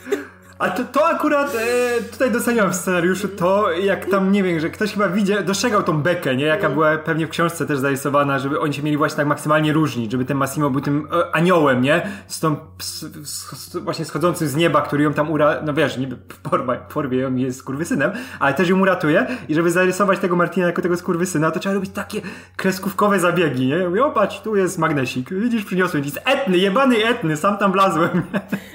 A 0.64 0.70
to, 0.70 0.84
to 0.84 1.08
akurat 1.08 1.56
e, 1.56 2.02
tutaj 2.12 2.32
doceniam 2.32 2.72
w 2.72 2.76
scenariuszu 2.76 3.28
to, 3.28 3.72
jak 3.72 4.06
tam, 4.06 4.32
nie 4.32 4.44
wiem, 4.44 4.60
że 4.60 4.70
ktoś 4.70 4.94
chyba 4.94 5.10
widział, 5.10 5.44
dostrzegał 5.44 5.84
tą 5.84 6.02
bekę, 6.02 6.36
nie? 6.36 6.46
Jaka 6.46 6.70
była 6.70 6.98
pewnie 6.98 7.28
w 7.28 7.30
książce 7.30 7.66
też 7.66 7.80
zarysowana, 7.80 8.40
żeby 8.40 8.60
oni 8.60 8.74
się 8.74 8.84
mieli 8.84 8.98
właśnie 8.98 9.18
tak 9.18 9.28
maksymalnie 9.28 9.74
różnić, 9.74 10.12
żeby 10.12 10.26
ten 10.26 10.38
Massimo 10.38 10.70
był 10.70 10.82
tym 10.82 11.08
e, 11.12 11.36
aniołem, 11.36 11.82
nie? 11.82 12.08
Z 12.28 12.40
tą, 12.40 12.56
z, 12.80 13.06
z, 13.28 13.78
właśnie 13.78 14.06
schodzącym 14.06 14.48
z 14.48 14.56
nieba, 14.56 14.82
który 14.82 15.04
ją 15.04 15.14
tam 15.14 15.32
ura... 15.32 15.62
No 15.66 15.74
wiesz, 15.74 15.98
niby 15.98 16.16
porwa, 16.44 16.76
porwie 16.76 17.18
ją 17.18 17.36
jest 17.36 17.60
skurwysynem, 17.60 18.12
ale 18.40 18.54
też 18.54 18.70
ją 18.70 18.80
uratuje 18.80 19.28
i 19.48 19.56
żeby 19.56 19.72
zarysować 19.72 20.20
tego 20.20 20.36
Martina 20.36 20.68
jako 20.68 20.82
tego 20.82 20.98
skurwysyna, 20.98 21.52
to 21.52 21.60
trzeba 21.60 21.76
robić 21.76 21.92
takie 21.94 22.22
kreskówkowe 22.56 23.20
zabiegi, 23.20 23.68
nie? 23.68 24.04
O 24.04 24.12
patrz, 24.12 24.40
tu 24.40 24.56
jest 24.56 24.78
magnesik, 24.78 25.34
widzisz, 25.34 25.66
przyniosłem 25.66 26.04
z 26.04 26.18
Etny, 26.26 26.58
jebany 26.58 27.06
Etny, 27.06 27.38
sam 27.38 27.58
tam 27.58 27.72
wlazłem? 27.72 28.22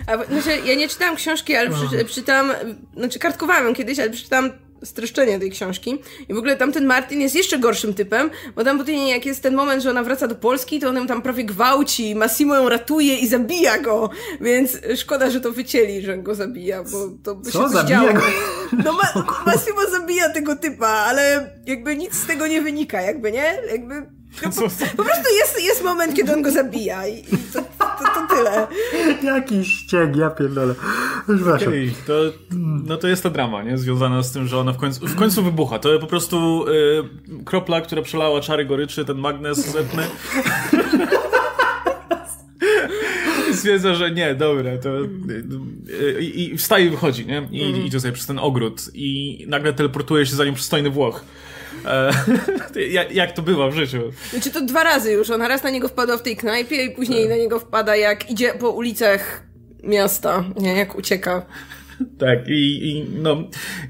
A, 0.07 0.25
znaczy, 0.25 0.61
ja 0.65 0.75
nie 0.75 0.89
czytałam 0.89 1.17
książki, 1.17 1.57
ale 1.57 1.71
przy, 1.87 2.05
przeczytałam, 2.05 2.53
znaczy 2.97 3.19
kartkowałam 3.19 3.67
ją 3.67 3.75
kiedyś, 3.75 3.99
ale 3.99 4.11
przeczytałam 4.11 4.51
streszczenie 4.85 5.39
tej 5.39 5.51
książki. 5.51 5.99
I 6.29 6.35
w 6.35 6.39
ogóle 6.39 6.57
tamten 6.57 6.87
Martin 6.87 7.21
jest 7.21 7.35
jeszcze 7.35 7.59
gorszym 7.59 7.95
typem, 7.95 8.31
bo 8.57 8.65
tam 8.65 8.79
potem 8.79 8.95
jak 8.95 9.27
jest 9.27 9.43
ten 9.43 9.55
moment, 9.55 9.83
że 9.83 9.91
ona 9.91 10.03
wraca 10.03 10.29
do 10.29 10.35
Polski, 10.35 10.81
to 10.81 10.89
on 10.89 10.97
ją 10.97 11.07
tam 11.07 11.23
prawie 11.23 11.45
gwałci, 11.45 12.15
Massimo 12.15 12.55
ją 12.55 12.69
ratuje 12.69 13.19
i 13.19 13.29
zabija 13.29 13.79
go, 13.79 14.11
więc 14.41 14.79
szkoda, 14.97 15.31
że 15.31 15.41
to 15.41 15.53
wycięli, 15.53 16.03
że 16.03 16.19
go 16.19 16.35
zabija, 16.35 16.83
bo 16.83 17.09
to 17.23 17.35
by 17.35 17.51
Co? 17.51 17.63
się 17.63 17.69
Zabija 17.69 18.01
działo. 18.01 18.13
go? 18.13 18.23
No 18.85 18.93
ma, 18.93 19.27
Massimo 19.47 19.81
zabija 19.91 20.29
tego 20.29 20.57
typa, 20.57 20.89
ale 20.89 21.51
jakby 21.67 21.97
nic 21.97 22.15
z 22.15 22.27
tego 22.27 22.47
nie 22.47 22.63
wynika, 22.63 23.01
jakby, 23.01 23.33
nie? 23.33 23.59
Jakby... 23.71 24.18
No, 24.45 24.51
po, 24.51 24.61
po 24.97 25.05
prostu 25.05 25.35
jest, 25.39 25.65
jest 25.65 25.85
moment, 25.85 26.15
kiedy 26.15 26.33
on 26.33 26.43
go 26.43 26.51
zabija 26.51 27.07
i, 27.07 27.19
i 27.19 27.39
to, 27.53 27.61
to, 27.79 28.05
to 28.15 28.35
tyle. 28.37 28.67
Jaki 29.23 29.65
ścieg, 29.65 30.17
ja 30.17 30.31
pierdolę. 30.31 30.75
Przepraszam. 31.37 31.69
Okej, 31.69 31.95
to, 32.07 32.13
no 32.87 32.97
to 32.97 33.09
jest 33.09 33.23
ta 33.23 33.31
drama, 33.31 33.63
nie? 33.63 33.79
Związana 33.79 34.23
z 34.23 34.33
tym, 34.33 34.47
że 34.49 34.59
ona 34.59 34.73
w 34.73 34.77
końcu, 34.77 35.07
w 35.07 35.15
końcu 35.15 35.43
wybucha. 35.43 35.79
To 35.79 35.99
po 35.99 36.07
prostu 36.07 36.65
y, 36.69 37.45
kropla, 37.45 37.81
która 37.81 38.03
przelała 38.03 38.41
czary 38.41 38.65
goryczy, 38.65 39.05
ten 39.05 39.19
magnes 39.19 39.59
zetny. 39.73 40.03
Stwierdza, 43.55 43.95
że 43.95 44.11
nie, 44.11 44.35
dobra, 44.35 44.71
to 44.83 45.01
y, 45.01 45.09
y, 46.19 46.23
i, 46.23 46.53
i 46.53 46.59
wstaje 46.59 46.87
i 46.87 46.91
wychodzi, 46.91 47.27
nie? 47.27 47.49
I 47.51 47.63
Mhm. 47.65 47.87
idzie 47.87 48.01
sobie 48.01 48.13
przez 48.13 48.27
ten 48.27 48.39
ogród 48.39 48.83
i 48.95 49.45
nagle 49.49 49.73
teleportuje 49.73 50.27
się 50.27 50.37
za 50.37 50.45
nim 50.45 50.55
przystojny 50.55 50.91
Włoch. 50.91 51.25
E, 51.87 52.11
jak, 52.91 53.13
jak 53.13 53.33
to 53.33 53.43
bywa 53.43 53.69
w 53.71 53.75
życiu? 53.75 53.99
Znaczy 54.31 54.51
to 54.51 54.61
dwa 54.61 54.85
razy 54.85 55.13
już. 55.13 55.31
Ona 55.31 55.49
raz 55.49 55.63
na 55.63 55.71
niego 55.71 55.89
wpadła 55.89 56.17
w 56.17 56.23
tej 56.23 56.37
knajpie 56.37 56.85
i 56.85 56.91
później 56.91 57.29
na 57.29 57.37
niego 57.37 57.59
wpada 57.61 57.97
jak 57.97 58.31
idzie 58.31 58.53
po 58.61 58.71
ulicach 58.71 59.43
miasta, 59.85 60.45
nie, 60.57 60.77
jak 60.77 60.95
ucieka. 60.95 61.47
Tak, 62.19 62.39
i, 62.49 62.89
i 62.91 63.07
no, 63.23 63.37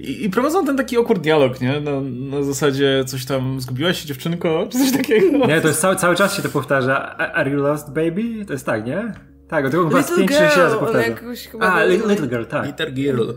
i, 0.00 0.24
i 0.24 0.30
prowadzą 0.30 0.66
ten 0.66 0.76
taki 0.76 0.96
awkward 0.96 1.22
dialog, 1.22 1.60
nie? 1.60 1.80
Na, 1.80 2.00
na 2.00 2.42
zasadzie 2.42 3.04
coś 3.06 3.24
tam, 3.24 3.60
zgubiłaś 3.60 4.00
się 4.00 4.06
dziewczynko, 4.06 4.66
czy 4.72 4.78
coś 4.78 4.92
takiego. 4.92 5.46
Nie, 5.46 5.60
to 5.60 5.68
jest 5.68 5.80
cały, 5.80 5.96
cały 5.96 6.16
czas 6.16 6.36
się 6.36 6.42
to 6.42 6.48
powtarza. 6.48 7.16
Are 7.16 7.50
you 7.50 7.56
lost, 7.56 7.88
baby? 7.88 8.44
To 8.46 8.52
jest 8.52 8.66
tak, 8.66 8.86
nie? 8.86 9.12
Tak, 9.48 9.70
to 9.70 9.88
chyba 9.88 10.02
z 10.02 10.10
Little 10.10 10.26
5 10.26 10.30
6 10.40 10.54
girl, 10.54 10.60
razy 10.64 10.76
powtarza. 10.76 11.06
jakoś 11.06 11.46
chyba 11.48 11.72
A, 11.72 11.80
do- 11.80 11.86
li, 11.86 11.96
Little 12.08 12.26
Girl, 12.28 12.44
tak. 12.44 12.66
Peter 12.66 12.92
Girl. 12.92 13.30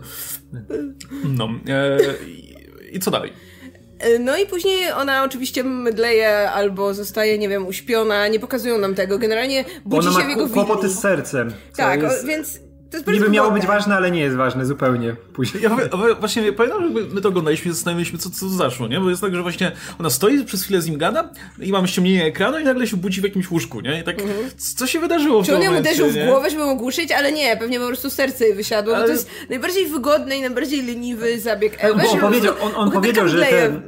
No, 1.24 1.48
e, 1.68 1.98
i, 2.28 2.54
i 2.96 3.00
co 3.00 3.10
dalej? 3.10 3.32
No 4.20 4.36
i 4.36 4.46
później 4.46 4.92
ona 4.92 5.24
oczywiście 5.24 5.64
mdleje 5.64 6.50
albo 6.50 6.94
zostaje, 6.94 7.38
nie 7.38 7.48
wiem, 7.48 7.66
uśpiona, 7.66 8.28
nie 8.28 8.40
pokazują 8.40 8.78
nam 8.78 8.94
tego. 8.94 9.18
Generalnie 9.18 9.64
budzi 9.84 10.08
ona 10.08 10.16
się 10.18 10.22
w 10.22 10.24
ma 10.24 10.30
jego 10.30 10.46
kł- 10.46 10.52
kłopoty 10.52 10.88
z 10.88 10.98
sercem. 10.98 11.52
Tak, 11.76 12.02
jest- 12.02 12.24
o, 12.24 12.26
więc 12.26 12.60
To 12.92 12.96
jest 12.96 13.06
bardzo 13.06 13.20
Niby 13.20 13.30
miało 13.30 13.48
wygodne. 13.48 13.60
być 13.68 13.76
ważne, 13.78 13.94
ale 13.96 14.10
nie 14.10 14.20
jest 14.20 14.36
ważne 14.36 14.66
zupełnie 14.66 15.16
później. 15.32 15.62
Ja 15.62 15.76
właśnie 16.20 16.52
pamiętam, 16.52 16.82
że 16.82 16.90
my 17.14 17.20
to 17.20 17.28
oglądaliśmy 17.28 17.70
i 17.70 17.74
zastanawialiśmy, 17.74 18.18
co, 18.18 18.30
co 18.30 18.48
zaszło, 18.48 18.88
nie? 18.88 19.00
Bo 19.00 19.10
jest 19.10 19.22
tak, 19.22 19.34
że 19.34 19.42
właśnie 19.42 19.72
ona 19.98 20.10
stoi, 20.10 20.44
przez 20.44 20.62
chwilę 20.64 20.82
z 20.82 20.86
nim 20.86 20.98
gada 20.98 21.30
i 21.60 21.72
mamy 21.72 21.88
ściemnienie 21.88 22.24
ekranu 22.24 22.58
i 22.58 22.64
nagle 22.64 22.86
się 22.86 22.96
budzi 22.96 23.20
w 23.20 23.24
jakimś 23.24 23.50
łóżku, 23.50 23.80
nie? 23.80 24.00
I 24.00 24.02
tak, 24.04 24.16
c- 24.56 24.76
co 24.76 24.86
się 24.86 25.00
wydarzyło 25.00 25.42
w 25.42 25.48
Mhm. 25.48 25.62
Czy 25.62 25.68
on 25.68 25.74
ją 25.74 25.80
uderzył 25.80 26.10
w 26.10 26.26
głowę, 26.26 26.50
żeby 26.50 26.62
ją 26.62 26.70
ogłuszyć, 26.70 27.12
ale 27.12 27.32
nie, 27.32 27.56
pewnie 27.56 27.80
po 27.80 27.86
prostu 27.86 28.10
serce 28.10 28.44
jej 28.44 28.54
wysiadło. 28.54 28.94
Ale- 28.94 29.02
No 29.02 29.06
to 29.06 29.12
jest 29.12 29.28
najbardziej 29.50 29.86
wygodny 29.86 30.36
i 30.36 30.40
najbardziej 30.40 30.82
leniwy 30.86 31.40
zabieg 31.40 31.78
Bo 31.82 31.88
ever. 31.88 32.06
on 32.24 32.34
on, 32.60 32.72
on 32.74 32.90
powiedział, 32.90 33.28
że 33.28 33.42
ten, 33.46 33.82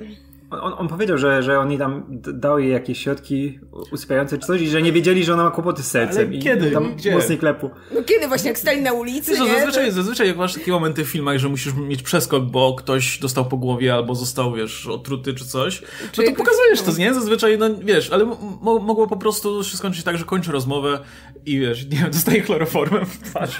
on, 0.62 0.72
on 0.78 0.88
powiedział, 0.88 1.18
że, 1.18 1.42
że 1.42 1.58
on 1.58 1.70
jej 1.70 1.78
tam 1.78 2.04
dał 2.34 2.58
jej 2.58 2.72
jakieś 2.72 2.98
środki 3.02 3.58
usypiające 3.92 4.38
czy 4.38 4.46
coś 4.46 4.60
i 4.60 4.68
że 4.68 4.82
nie 4.82 4.92
wiedzieli, 4.92 5.24
że 5.24 5.34
ona 5.34 5.44
ma 5.44 5.50
kłopoty 5.50 5.82
z 5.82 5.86
sercem. 5.90 6.26
Ale 6.26 6.36
i 6.36 6.42
kiedy? 6.42 6.70
Tam 6.70 6.94
Gdzie? 6.96 7.14
mocniej 7.14 7.38
klepu. 7.38 7.70
No 7.94 8.02
kiedy 8.02 8.28
właśnie, 8.28 8.48
jak 8.48 8.58
stali 8.58 8.82
na 8.82 8.92
ulicy, 8.92 9.30
Wiesz, 9.30 9.40
no, 9.40 9.46
nie? 9.46 9.54
zazwyczaj, 9.54 9.90
zazwyczaj 9.90 10.26
jak 10.28 10.36
masz 10.36 10.54
takie 10.54 10.72
momenty 10.72 11.04
w 11.04 11.08
filmach, 11.08 11.38
że 11.38 11.48
musisz 11.48 11.74
mieć 11.74 12.02
przeskok, 12.02 12.44
bo 12.44 12.74
ktoś 12.74 13.18
dostał 13.18 13.44
po 13.44 13.56
głowie 13.56 13.94
albo 13.94 14.14
został, 14.14 14.52
wiesz, 14.54 14.86
otruty 14.86 15.34
czy 15.34 15.44
coś, 15.44 15.82
no 16.18 16.24
to 16.24 16.32
pokazujesz 16.32 16.82
to, 16.82 16.92
nie? 16.98 17.14
Zazwyczaj, 17.14 17.58
no 17.58 17.66
wiesz, 17.82 18.10
ale 18.12 18.24
mo- 18.24 18.78
mogło 18.78 19.06
po 19.06 19.16
prostu 19.16 19.64
się 19.64 19.76
skończyć 19.76 20.04
tak, 20.04 20.18
że 20.18 20.24
kończy 20.24 20.52
rozmowę 20.52 20.98
i 21.46 21.58
wiesz, 21.60 21.84
nie 21.90 21.98
wiem, 21.98 22.10
dostaje 22.10 22.42
chloroformem 22.42 23.06
w 23.06 23.18
twarz. 23.18 23.56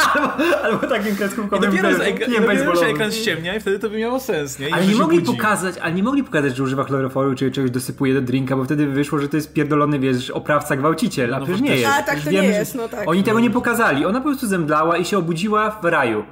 Albo 0.64 0.86
takim 0.86 1.12
I 1.12 1.16
kreskówkowym 1.16 1.70
dopiero, 1.70 1.94
z 1.94 1.98
kijem 1.98 2.14
ekran, 2.14 2.30
dopiero 2.56 2.76
się 2.76 2.86
ekran 2.86 3.12
ściemnia 3.12 3.56
i 3.56 3.60
wtedy 3.60 3.78
to 3.78 3.90
by 3.90 3.98
miało 3.98 4.20
sens, 4.20 4.58
nie? 4.58 4.68
I 4.68 4.72
Ale 4.72 4.86
nie 4.86 4.94
mogli 4.94 5.20
budzi. 5.20 5.36
pokazać, 5.36 5.78
ale 5.78 5.94
nie 5.94 6.02
mogli 6.02 6.24
pokazać, 6.30 6.56
że 6.56 6.62
używa 6.62 6.84
chloroforu, 6.84 7.34
czy 7.34 7.50
czegoś 7.50 7.70
dosypuje 7.70 8.14
do 8.14 8.20
drinka, 8.20 8.56
bo 8.56 8.64
wtedy 8.64 8.86
wyszło, 8.86 9.18
że 9.18 9.28
to 9.28 9.36
jest 9.36 9.52
pierdolony, 9.52 9.98
wiesz, 9.98 10.30
oprawca, 10.30 10.76
gwałciciel, 10.76 11.34
a 11.34 11.38
No 11.38 11.44
przecież 11.46 11.62
nie 11.62 11.76
jest. 11.76 11.92
A, 11.98 12.02
tak 12.02 12.20
to 12.20 12.30
nie 12.30 12.42
jest, 12.44 12.74
no 12.74 12.88
tak. 12.88 13.08
Oni 13.08 13.22
tego 13.22 13.40
nie 13.40 13.50
pokazali. 13.50 14.04
Ona 14.06 14.20
po 14.20 14.24
prostu 14.28 14.46
zemdlała 14.46 14.96
i 14.96 15.04
się 15.04 15.18
obudziła 15.18 15.70
w 15.70 15.84
raju. 15.84 16.24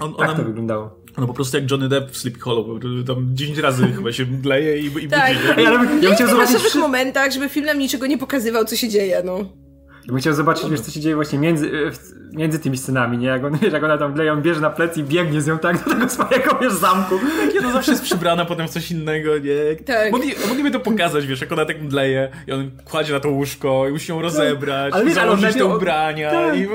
On, 0.00 0.14
Tak 0.14 0.28
ona, 0.28 0.38
to 0.38 0.44
wyglądało. 0.44 1.00
no 1.18 1.26
po 1.26 1.34
prostu 1.34 1.56
jak 1.56 1.70
Johnny 1.70 1.88
Depp 1.88 2.10
w 2.12 2.16
Sleepy 2.18 2.40
Hollow, 2.40 2.66
tam 3.06 3.26
10 3.32 3.58
razy 3.58 3.86
chyba 3.96 4.12
się 4.12 4.24
mdleje 4.26 4.78
i, 4.78 4.86
i 5.04 5.08
Tak. 5.08 5.32
budzi. 5.56 5.64
bym- 5.78 6.02
ja 6.02 6.08
Ja 6.08 6.14
chciał 6.14 6.28
w 6.28 6.30
zobaczyć, 6.30 6.56
wszy- 6.56 6.78
momentach, 6.78 7.32
żeby 7.32 7.48
film 7.48 7.66
nam 7.66 7.78
niczego 7.78 8.06
nie 8.06 8.18
pokazywał, 8.18 8.64
co 8.64 8.76
się 8.76 8.88
dzieje, 8.88 9.22
no. 9.24 9.38
Ja 10.06 10.12
bym 10.12 10.20
chciał 10.20 10.34
zobaczyć, 10.34 10.70
wiesz, 10.70 10.80
co 10.80 10.90
się 10.90 11.00
dzieje 11.00 11.14
właśnie 11.14 11.38
między, 11.38 11.66
e, 11.66 12.36
między 12.36 12.58
tymi 12.58 12.76
scenami, 12.76 13.18
nie? 13.18 13.26
Jak, 13.26 13.44
on, 13.44 13.58
wiesz, 13.58 13.72
jak 13.76 13.84
ona 13.84 13.98
tam 13.98 14.14
leje, 14.14 14.32
on 14.32 14.42
bierze 14.42 14.60
na 14.60 14.70
plecy 14.70 15.00
i 15.00 15.04
biegnie 15.04 15.40
z 15.42 15.46
nią 15.46 15.58
tak 15.58 15.84
do 15.84 15.90
tego 15.90 16.08
swojego, 16.08 16.58
wiesz, 16.62 16.72
zamku. 16.72 17.14
Nie, 17.54 17.60
no 17.60 17.72
zawsze 17.72 17.90
jest 17.90 18.04
przybrana 18.04 18.44
potem 18.44 18.68
w 18.68 18.70
coś 18.70 18.90
innego, 18.90 19.38
nie? 19.38 19.84
Tak. 19.86 20.12
Mogli, 20.12 20.34
mogliby 20.48 20.70
to 20.70 20.80
pokazać, 20.80 21.26
wiesz, 21.26 21.40
jak 21.40 21.52
ona 21.52 21.64
tak 21.64 21.82
mdleje 21.82 22.28
i 22.46 22.52
on 22.52 22.70
kładzie 22.84 23.12
na 23.12 23.20
to 23.20 23.28
łóżko 23.30 23.88
i 23.88 23.92
musi 23.92 24.12
ją 24.12 24.22
rozebrać, 24.22 24.94
Ale 24.94 25.04
wiesz, 25.04 25.16
ale 25.16 25.30
on 25.32 25.38
założyć 25.40 25.58
te 25.58 25.64
ubrania 25.64 26.30
Tak. 26.30 26.56
i... 26.58 26.66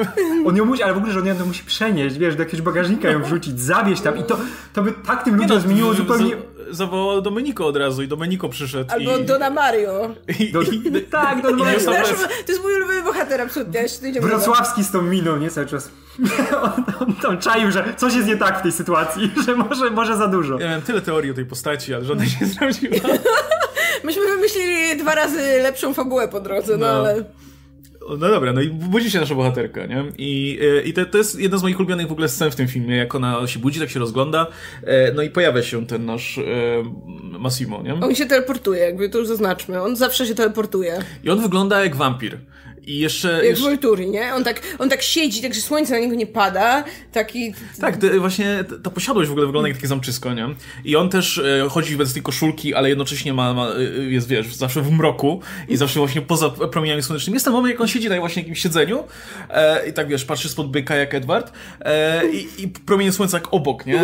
On 0.45 0.55
ją 0.57 0.65
musi, 0.65 0.83
ale 0.83 0.93
w 0.93 0.97
ogóle, 0.97 1.13
że 1.13 1.19
on 1.19 1.25
ją 1.25 1.35
to 1.35 1.45
musi 1.45 1.63
przenieść, 1.63 2.17
wiesz, 2.17 2.35
do 2.35 2.43
jakiegoś 2.43 2.61
bagażnika 2.61 3.09
ją 3.11 3.23
wrzucić, 3.23 3.59
zawieźć 3.59 4.01
tam 4.01 4.17
i 4.17 4.23
to, 4.23 4.37
to 4.73 4.83
by 4.83 4.91
tak 5.07 5.23
tym 5.23 5.35
ludziom 5.35 5.59
zmieniło 5.59 5.93
z- 5.93 5.97
zupełnie... 5.97 6.29
z- 6.35 6.50
Zawołał 6.71 7.21
Domenico 7.21 7.65
od 7.67 7.77
razu 7.77 8.03
i 8.03 8.07
Domenico 8.07 8.49
przyszedł 8.49 8.91
Albo 8.93 9.17
i... 9.17 9.23
Dona 9.25 9.49
Mario. 9.49 10.15
i, 10.39 10.51
Do, 10.51 10.61
i, 10.61 10.75
i, 10.97 11.01
tak, 11.01 11.41
do 11.41 11.49
i 11.49 11.55
niosą 11.55 11.79
Znasz, 11.79 12.09
bez- 12.11 12.21
to 12.45 12.51
jest 12.51 12.63
mój 12.63 12.75
ulubiony 12.75 13.03
bohater, 13.03 13.41
absolutnie. 13.41 13.85
Wrocławski 14.21 14.83
z 14.83 14.91
tą 14.91 15.01
miną, 15.01 15.37
nie? 15.37 15.49
Cały 15.49 15.67
czas. 15.67 15.89
On, 16.63 16.83
on 16.99 17.13
tam 17.13 17.37
czaił, 17.37 17.71
że 17.71 17.93
coś 17.97 18.13
jest 18.15 18.27
nie 18.27 18.37
tak 18.37 18.59
w 18.59 18.61
tej 18.61 18.71
sytuacji, 18.71 19.31
że 19.45 19.55
może, 19.55 19.89
może 19.89 20.17
za 20.17 20.27
dużo. 20.27 20.59
Ja 20.59 20.65
miałem 20.67 20.81
tyle 20.81 21.01
teorii 21.01 21.31
o 21.31 21.33
tej 21.33 21.45
postaci, 21.45 21.93
ale 21.93 22.05
żadna 22.05 22.25
się 22.25 22.45
nie 22.45 22.51
sprawdziła. 22.51 22.95
Myśmy 24.03 24.25
wymyślili 24.27 24.97
dwa 24.97 25.15
razy 25.15 25.59
lepszą 25.61 25.93
fabułę 25.93 26.27
po 26.27 26.39
drodze, 26.39 26.77
no, 26.77 26.85
No. 26.85 26.91
ale... 26.93 27.23
No 28.09 28.17
dobra, 28.17 28.53
no 28.53 28.61
i 28.61 28.69
budzi 28.69 29.11
się 29.11 29.19
nasza 29.19 29.35
bohaterka, 29.35 29.85
nie? 29.85 30.03
I, 30.17 30.59
e, 30.61 30.81
i 30.81 30.93
to, 30.93 31.05
to 31.05 31.17
jest 31.17 31.39
jedna 31.39 31.57
z 31.57 31.63
moich 31.63 31.79
ulubionych 31.79 32.07
w 32.07 32.11
ogóle 32.11 32.29
scen 32.29 32.51
w 32.51 32.55
tym 32.55 32.67
filmie, 32.67 32.95
jak 32.95 33.15
ona 33.15 33.47
się 33.47 33.59
budzi, 33.59 33.79
tak 33.79 33.89
się 33.89 33.99
rozgląda, 33.99 34.47
e, 34.83 35.13
no 35.13 35.21
i 35.21 35.29
pojawia 35.29 35.63
się 35.63 35.87
ten 35.87 36.05
nasz 36.05 36.37
e, 36.37 36.41
Massimo, 37.39 37.81
nie? 37.83 37.93
On 37.93 38.15
się 38.15 38.25
teleportuje, 38.25 38.79
jakby 38.79 39.09
to 39.09 39.17
już 39.17 39.27
zaznaczmy. 39.27 39.81
On 39.81 39.95
zawsze 39.95 40.25
się 40.27 40.35
teleportuje. 40.35 40.99
I 41.23 41.29
on 41.29 41.41
wygląda 41.41 41.83
jak 41.83 41.95
wampir. 41.95 42.37
I 42.87 42.99
jeszcze... 42.99 43.45
Jak 43.45 43.57
w 43.57 43.81
jeszcze... 43.81 44.05
Nie? 44.05 44.33
On 44.35 44.43
tak, 44.43 44.61
on 44.79 44.89
tak 44.89 45.01
siedzi, 45.01 45.41
tak 45.41 45.53
że 45.53 45.61
słońce 45.61 45.93
na 45.93 45.99
niego 45.99 46.15
nie 46.15 46.27
pada. 46.27 46.83
Taki... 47.11 47.53
Tak, 47.79 47.97
to, 47.97 48.07
właśnie 48.19 48.63
ta- 48.83 48.89
posiadłość 48.89 49.29
w 49.29 49.31
ogóle 49.31 49.45
wygląda 49.45 49.67
jak 49.67 49.77
takie 49.77 49.87
zamczysko, 49.87 50.33
nie? 50.33 50.49
I 50.85 50.95
on 50.95 51.09
też 51.09 51.37
e, 51.37 51.67
chodzi 51.69 51.97
bez 51.97 52.13
tej 52.13 52.21
koszulki, 52.21 52.73
ale 52.73 52.89
jednocześnie 52.89 53.33
ma, 53.33 53.53
ma, 53.53 53.67
e, 53.69 53.83
jest, 54.03 54.27
wiesz, 54.27 54.55
zawsze 54.55 54.81
w 54.81 54.91
mroku 54.91 55.41
i 55.69 55.77
zawsze 55.77 55.99
właśnie 55.99 56.21
poza 56.21 56.49
promieniami 56.49 57.03
słonecznymi. 57.03 57.35
Jest 57.35 57.45
ten 57.45 57.53
moment, 57.53 57.71
jak 57.71 57.81
on 57.81 57.87
siedzi 57.87 58.09
na 58.09 58.19
właśnie 58.19 58.41
jakimś 58.41 58.61
siedzeniu 58.61 59.03
e, 59.49 59.89
i 59.89 59.93
tak, 59.93 60.07
wiesz, 60.07 60.25
patrzy 60.25 60.49
spod 60.49 60.71
byka 60.71 60.95
jak 60.95 61.13
Edward 61.13 61.51
e, 61.81 62.31
i, 62.31 62.63
i 62.63 62.67
promienie 62.67 63.11
słońca 63.11 63.37
jak 63.37 63.53
obok, 63.53 63.85
nie? 63.85 64.01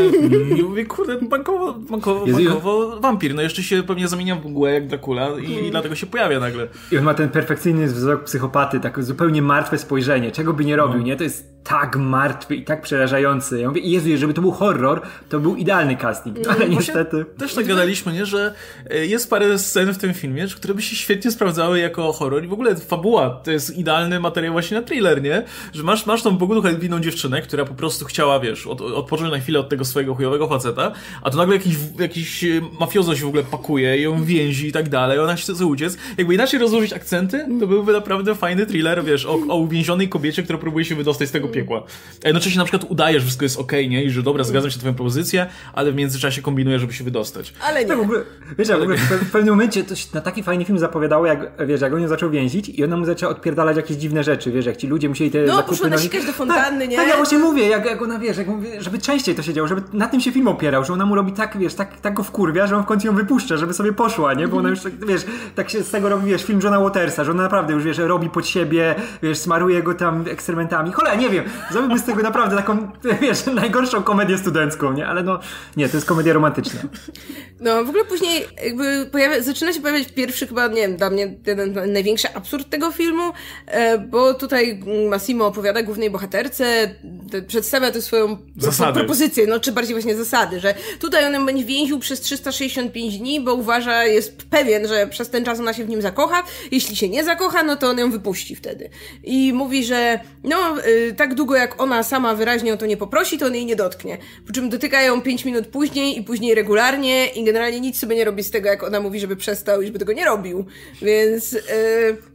I 0.57 0.63
mówię, 0.63 0.86
kurde, 0.86 1.17
bankowo, 1.22 1.74
bankowo, 1.74 2.27
bankowo 2.27 3.00
wampir. 3.00 3.36
No 3.36 3.41
jeszcze 3.41 3.63
się 3.63 3.84
pewnie 3.84 4.07
zamienia 4.07 4.36
w 4.36 4.46
mgłę 4.46 4.74
jak 4.74 4.88
Dracula 4.88 5.29
i, 5.48 5.67
i 5.67 5.72
dlatego 5.72 5.96
się 5.96 6.05
pojawia 6.05 6.39
nagle. 6.39 6.67
I 6.91 6.98
on 6.98 7.03
ma 7.03 7.13
ten 7.13 7.29
perfekcyjny 7.29 7.88
wzrok 7.88 8.24
psychopaty, 8.67 8.79
tak 8.79 9.03
zupełnie 9.03 9.41
martwe 9.41 9.77
spojrzenie, 9.77 10.31
czego 10.31 10.53
by 10.53 10.65
nie 10.65 10.75
robił, 10.75 11.01
nie? 11.01 11.15
To 11.15 11.24
jest 11.24 11.57
tak 11.67 11.95
martwy 11.95 12.55
i 12.55 12.63
tak 12.63 12.81
przerażający. 12.81 13.59
Ja 13.59 13.67
mówię, 13.67 13.81
Jezu, 13.81 14.17
żeby 14.17 14.33
to 14.33 14.41
był 14.41 14.51
horror, 14.51 15.01
to 15.29 15.39
był 15.39 15.55
idealny 15.55 15.95
casting, 15.95 16.38
ale 16.47 16.55
Właśnie 16.55 16.75
niestety... 16.75 17.25
Też 17.38 17.53
tak 17.53 17.65
gadaliśmy, 17.65 18.13
nie, 18.13 18.25
że 18.25 18.53
e, 18.89 19.05
jest 19.05 19.29
parę 19.29 19.59
scen 19.59 19.93
w 19.93 19.97
tym 19.97 20.13
filmie, 20.13 20.47
które 20.55 20.74
by 20.74 20.81
się 20.81 20.95
świetnie 20.95 21.31
sprawdzały 21.31 21.79
jako 21.79 22.13
horror 22.13 22.43
i 22.43 22.47
w 22.47 22.53
ogóle 22.53 22.75
fabuła 22.75 23.29
to 23.29 23.51
jest 23.51 23.77
idealny 23.77 24.19
materiał 24.19 24.53
właśnie 24.53 24.77
na 24.77 24.83
thriller, 24.83 25.21
nie? 25.21 25.43
Że 25.74 25.83
masz, 25.83 26.05
masz 26.05 26.24
tą 26.24 26.38
bogoduchowną 26.38 27.00
dziewczynę, 27.00 27.41
która 27.41 27.65
po 27.65 27.74
prostu 27.74 28.05
chciała, 28.05 28.39
wiesz, 28.39 28.67
od, 28.67 28.81
odpocząć 28.81 29.31
na 29.31 29.39
chwilę 29.39 29.59
od 29.59 29.69
tego 29.69 29.86
swojego 29.86 30.15
chujowego 30.15 30.47
faceta, 30.47 30.91
a 31.21 31.29
to 31.29 31.38
nagle 31.38 31.55
jakiś, 31.55 31.75
jakiś 32.00 32.43
e, 32.43 32.47
mafiozo 32.79 33.15
się 33.15 33.25
w 33.25 33.27
ogóle 33.27 33.43
pakuje, 33.43 34.01
ją 34.01 34.24
więzi 34.24 34.67
i 34.67 34.71
tak 34.71 34.89
dalej, 34.89 35.19
ona 35.19 35.38
się 35.38 35.53
chce 35.53 35.65
uciec. 35.65 35.97
Jakby 36.17 36.33
inaczej 36.33 36.59
rozłożyć 36.59 36.93
akcenty, 36.93 37.47
to 37.59 37.67
byłby 37.67 37.93
naprawdę 37.93 38.36
fajny 38.36 38.65
thriller, 38.65 39.03
wiesz, 39.03 39.25
o, 39.25 39.39
o 39.50 39.55
uwięzionej 39.55 40.09
kobiecie, 40.09 40.43
która 40.43 40.59
próbuje 40.59 40.86
się 40.86 40.95
wydostać 40.95 41.29
z 41.29 41.31
tego 41.31 41.47
piekła. 41.62 41.84
A 42.24 42.28
jednocześnie 42.28 42.58
na 42.60 42.66
przykład 42.66 42.92
udaje, 42.92 43.20
że 43.20 43.26
wszystko 43.26 43.46
jest 43.46 43.60
okej, 43.60 43.90
nie? 43.90 44.04
I 44.04 44.10
że 44.10 44.24
dobra, 44.24 44.44
zgadzam 44.44 44.72
się 44.72 44.78
na 44.78 44.80
twoją 44.80 44.94
propozycję, 44.94 45.48
ale 45.74 45.92
w 45.92 45.96
międzyczasie 45.96 46.42
kombinuje, 46.42 46.80
żeby 46.80 46.94
się 46.94 47.04
wydostać. 47.04 47.54
Ale 47.68 47.82
nie. 47.82 47.88
Tak, 47.88 47.98
w 47.98 48.02
ogóle, 48.02 48.20
wiesz, 48.58 48.68
w, 48.68 48.72
ogóle 48.72 48.98
w, 48.98 49.12
pe- 49.12 49.18
w 49.26 49.32
pewnym 49.32 49.54
momencie 49.54 49.84
to 49.84 49.96
się 49.96 50.08
na 50.14 50.22
taki 50.22 50.44
fajny 50.44 50.66
film 50.66 50.80
zapowiadało, 50.80 51.26
jak, 51.26 51.52
wiesz, 51.68 51.82
jak 51.82 51.94
on 51.94 52.02
ją 52.02 52.08
zaczął 52.08 52.30
więzić 52.30 52.70
i 52.70 52.84
ona 52.84 52.98
mu 52.98 53.06
zaczęła 53.06 53.32
odpierdalać 53.32 53.78
jakieś 53.78 53.98
dziwne 53.98 54.24
rzeczy, 54.24 54.52
wiesz, 54.52 54.66
jak 54.66 54.78
ci 54.78 54.88
ludzie 54.88 55.10
musieli 55.10 55.32
te 55.32 55.40
No, 55.42 55.48
zakupy... 55.56 55.70
poszła 55.70 55.90
nosić. 55.90 56.06
nasikać 56.12 56.28
do 56.28 56.34
fontanny, 56.34 56.80
tak, 56.80 56.90
nie? 56.90 56.96
Tak, 56.98 57.08
ja 57.08 57.16
właśnie 57.16 57.38
mówię, 57.38 57.68
jak, 57.68 57.86
jak 57.86 58.02
ona, 58.02 58.20
wiesz, 58.20 58.38
jak 58.38 58.48
mówię, 58.48 58.82
żeby 58.82 58.98
częściej 59.00 59.36
to 59.36 59.44
się 59.44 59.54
działo, 59.54 59.68
żeby 59.68 59.82
na 59.94 60.08
tym 60.08 60.22
się 60.22 60.32
film 60.32 60.48
opierał, 60.48 60.84
że 60.86 60.94
ona 60.94 61.06
mu 61.06 61.16
robi 61.16 61.32
tak, 61.34 61.58
wiesz, 61.58 61.74
tak, 61.74 62.02
tak 62.02 62.14
go 62.14 62.24
wkurwia, 62.24 62.68
że 62.68 62.78
on 62.78 62.84
w 62.84 62.86
końcu 62.86 63.08
ją 63.08 63.16
wypuszcza, 63.16 63.58
żeby 63.58 63.74
sobie 63.74 63.94
poszła, 63.94 64.34
nie? 64.34 64.48
Bo 64.48 64.58
ona 64.58 64.70
już, 64.70 64.82
tak, 64.82 65.06
wiesz, 65.06 65.22
tak 65.56 65.70
się 65.70 65.84
z 65.84 65.90
tego 65.90 66.10
robi, 66.10 66.30
wiesz, 66.30 66.44
film 66.44 66.60
Johna 66.64 66.80
Watersa, 66.80 67.24
że 67.24 67.32
ona 67.32 67.44
naprawdę 67.44 67.74
już, 67.74 67.84
wiesz, 67.84 67.98
robi 67.98 68.30
pod 68.30 68.48
siebie, 68.48 68.96
wiesz, 69.24 69.38
smaruje 69.38 69.84
go 69.84 69.94
tam 69.94 70.26
ekstrementami. 70.32 70.92
Cholera, 70.92 71.16
nie 71.16 71.30
wiem, 71.30 71.44
zrobiłby 71.72 72.00
z 72.00 72.04
tego 72.04 72.24
naprawdę 72.24 72.56
taką, 72.56 72.92
wiesz, 73.22 73.46
najgorszą 73.46 74.04
komedię 74.04 74.38
studencką, 74.38 74.94
nie? 74.94 75.08
Ale 75.08 75.24
no, 75.24 75.39
nie, 75.77 75.89
to 75.89 75.98
jest 75.98 76.08
komedia 76.08 76.34
romantyczna. 76.34 76.80
No, 77.60 77.84
w 77.86 77.89
ogóle 77.89 78.06
później 78.06 78.46
jakby 78.63 79.10
pojawia, 79.12 79.42
zaczyna 79.42 79.74
się 79.74 79.82
pojawiać 79.82 80.12
pierwszy 80.12 80.48
chyba, 80.48 80.68
nie 80.68 80.75
wiem, 80.75 80.98
dla 80.98 81.10
mnie 81.10 81.36
jeden 81.48 81.94
największy 81.94 82.34
absurd 82.34 82.70
tego 82.70 82.92
filmu, 82.92 83.34
e, 83.66 83.98
bo 83.98 84.34
tutaj 84.34 84.84
Massimo 85.10 85.46
opowiada 85.46 85.84
głównej 85.84 86.10
bohaterce, 86.10 86.96
te, 87.32 87.42
przedstawia 87.42 87.92
tę 87.92 88.01
swoją 88.01 88.38
Zasady. 88.58 89.00
propozycję, 89.00 89.48
no 89.48 89.60
czy 89.60 89.72
bardziej 89.72 89.94
właśnie 89.96 90.16
zasady, 90.16 90.60
że 90.60 90.74
tutaj 91.00 91.25
on 91.25 91.34
ją 91.34 91.46
będzie 91.46 91.66
więził 91.66 92.00
przez 92.00 92.22
365 92.22 93.18
dni, 93.18 93.42
bo 93.42 93.54
uważa, 93.54 94.04
jest 94.04 94.38
pewien, 94.50 94.88
że 94.88 95.08
przez 95.08 95.30
ten 95.30 95.46
czas 95.46 95.60
ona 95.60 95.74
się 95.74 95.86
w 95.86 95.89
nim 95.89 96.01
zakocha, 96.01 96.44
jeśli 96.72 96.96
się 96.96 97.10
nie 97.10 97.24
zakocha, 97.24 97.63
no 97.63 97.75
to 97.75 97.89
on 97.89 97.98
ją 97.98 98.12
wypuści 98.12 98.56
wtedy. 98.56 98.89
I 99.24 99.54
mówi, 99.54 99.86
że 99.86 100.20
no, 100.44 100.58
y, 100.88 101.13
tak 101.27 101.36
długo 101.36 101.55
jak 101.55 101.81
ona 101.81 102.03
sama 102.03 102.36
wyraźnie 102.36 102.74
o 102.74 102.77
to 102.77 102.86
nie 102.86 102.98
poprosi, 102.98 103.38
to 103.38 103.46
on 103.46 103.55
jej 103.55 103.65
nie 103.65 103.75
dotknie. 103.75 104.17
Po 104.48 104.53
czym 104.53 104.69
dotyka 104.69 105.01
ją 105.01 105.22
5 105.22 105.46
minut 105.46 105.67
później 105.67 106.19
i 106.19 106.24
później 106.24 106.55
regularnie 106.55 107.25
i 107.27 107.43
generalnie 107.43 107.79
nic 107.79 108.00
sobie 108.00 108.15
nie 108.15 108.25
robi 108.25 108.43
z 108.43 108.51
tego, 108.51 108.69
jak 108.69 108.84
ona 108.84 109.00
mówi, 109.00 109.19
żeby 109.19 109.36
przestał 109.36 109.81
i 109.81 109.86
żeby 109.86 110.00
tego 110.00 110.13
nie 110.13 110.25
robił. 110.25 110.65
Więc 111.01 111.53
y, 111.53 111.60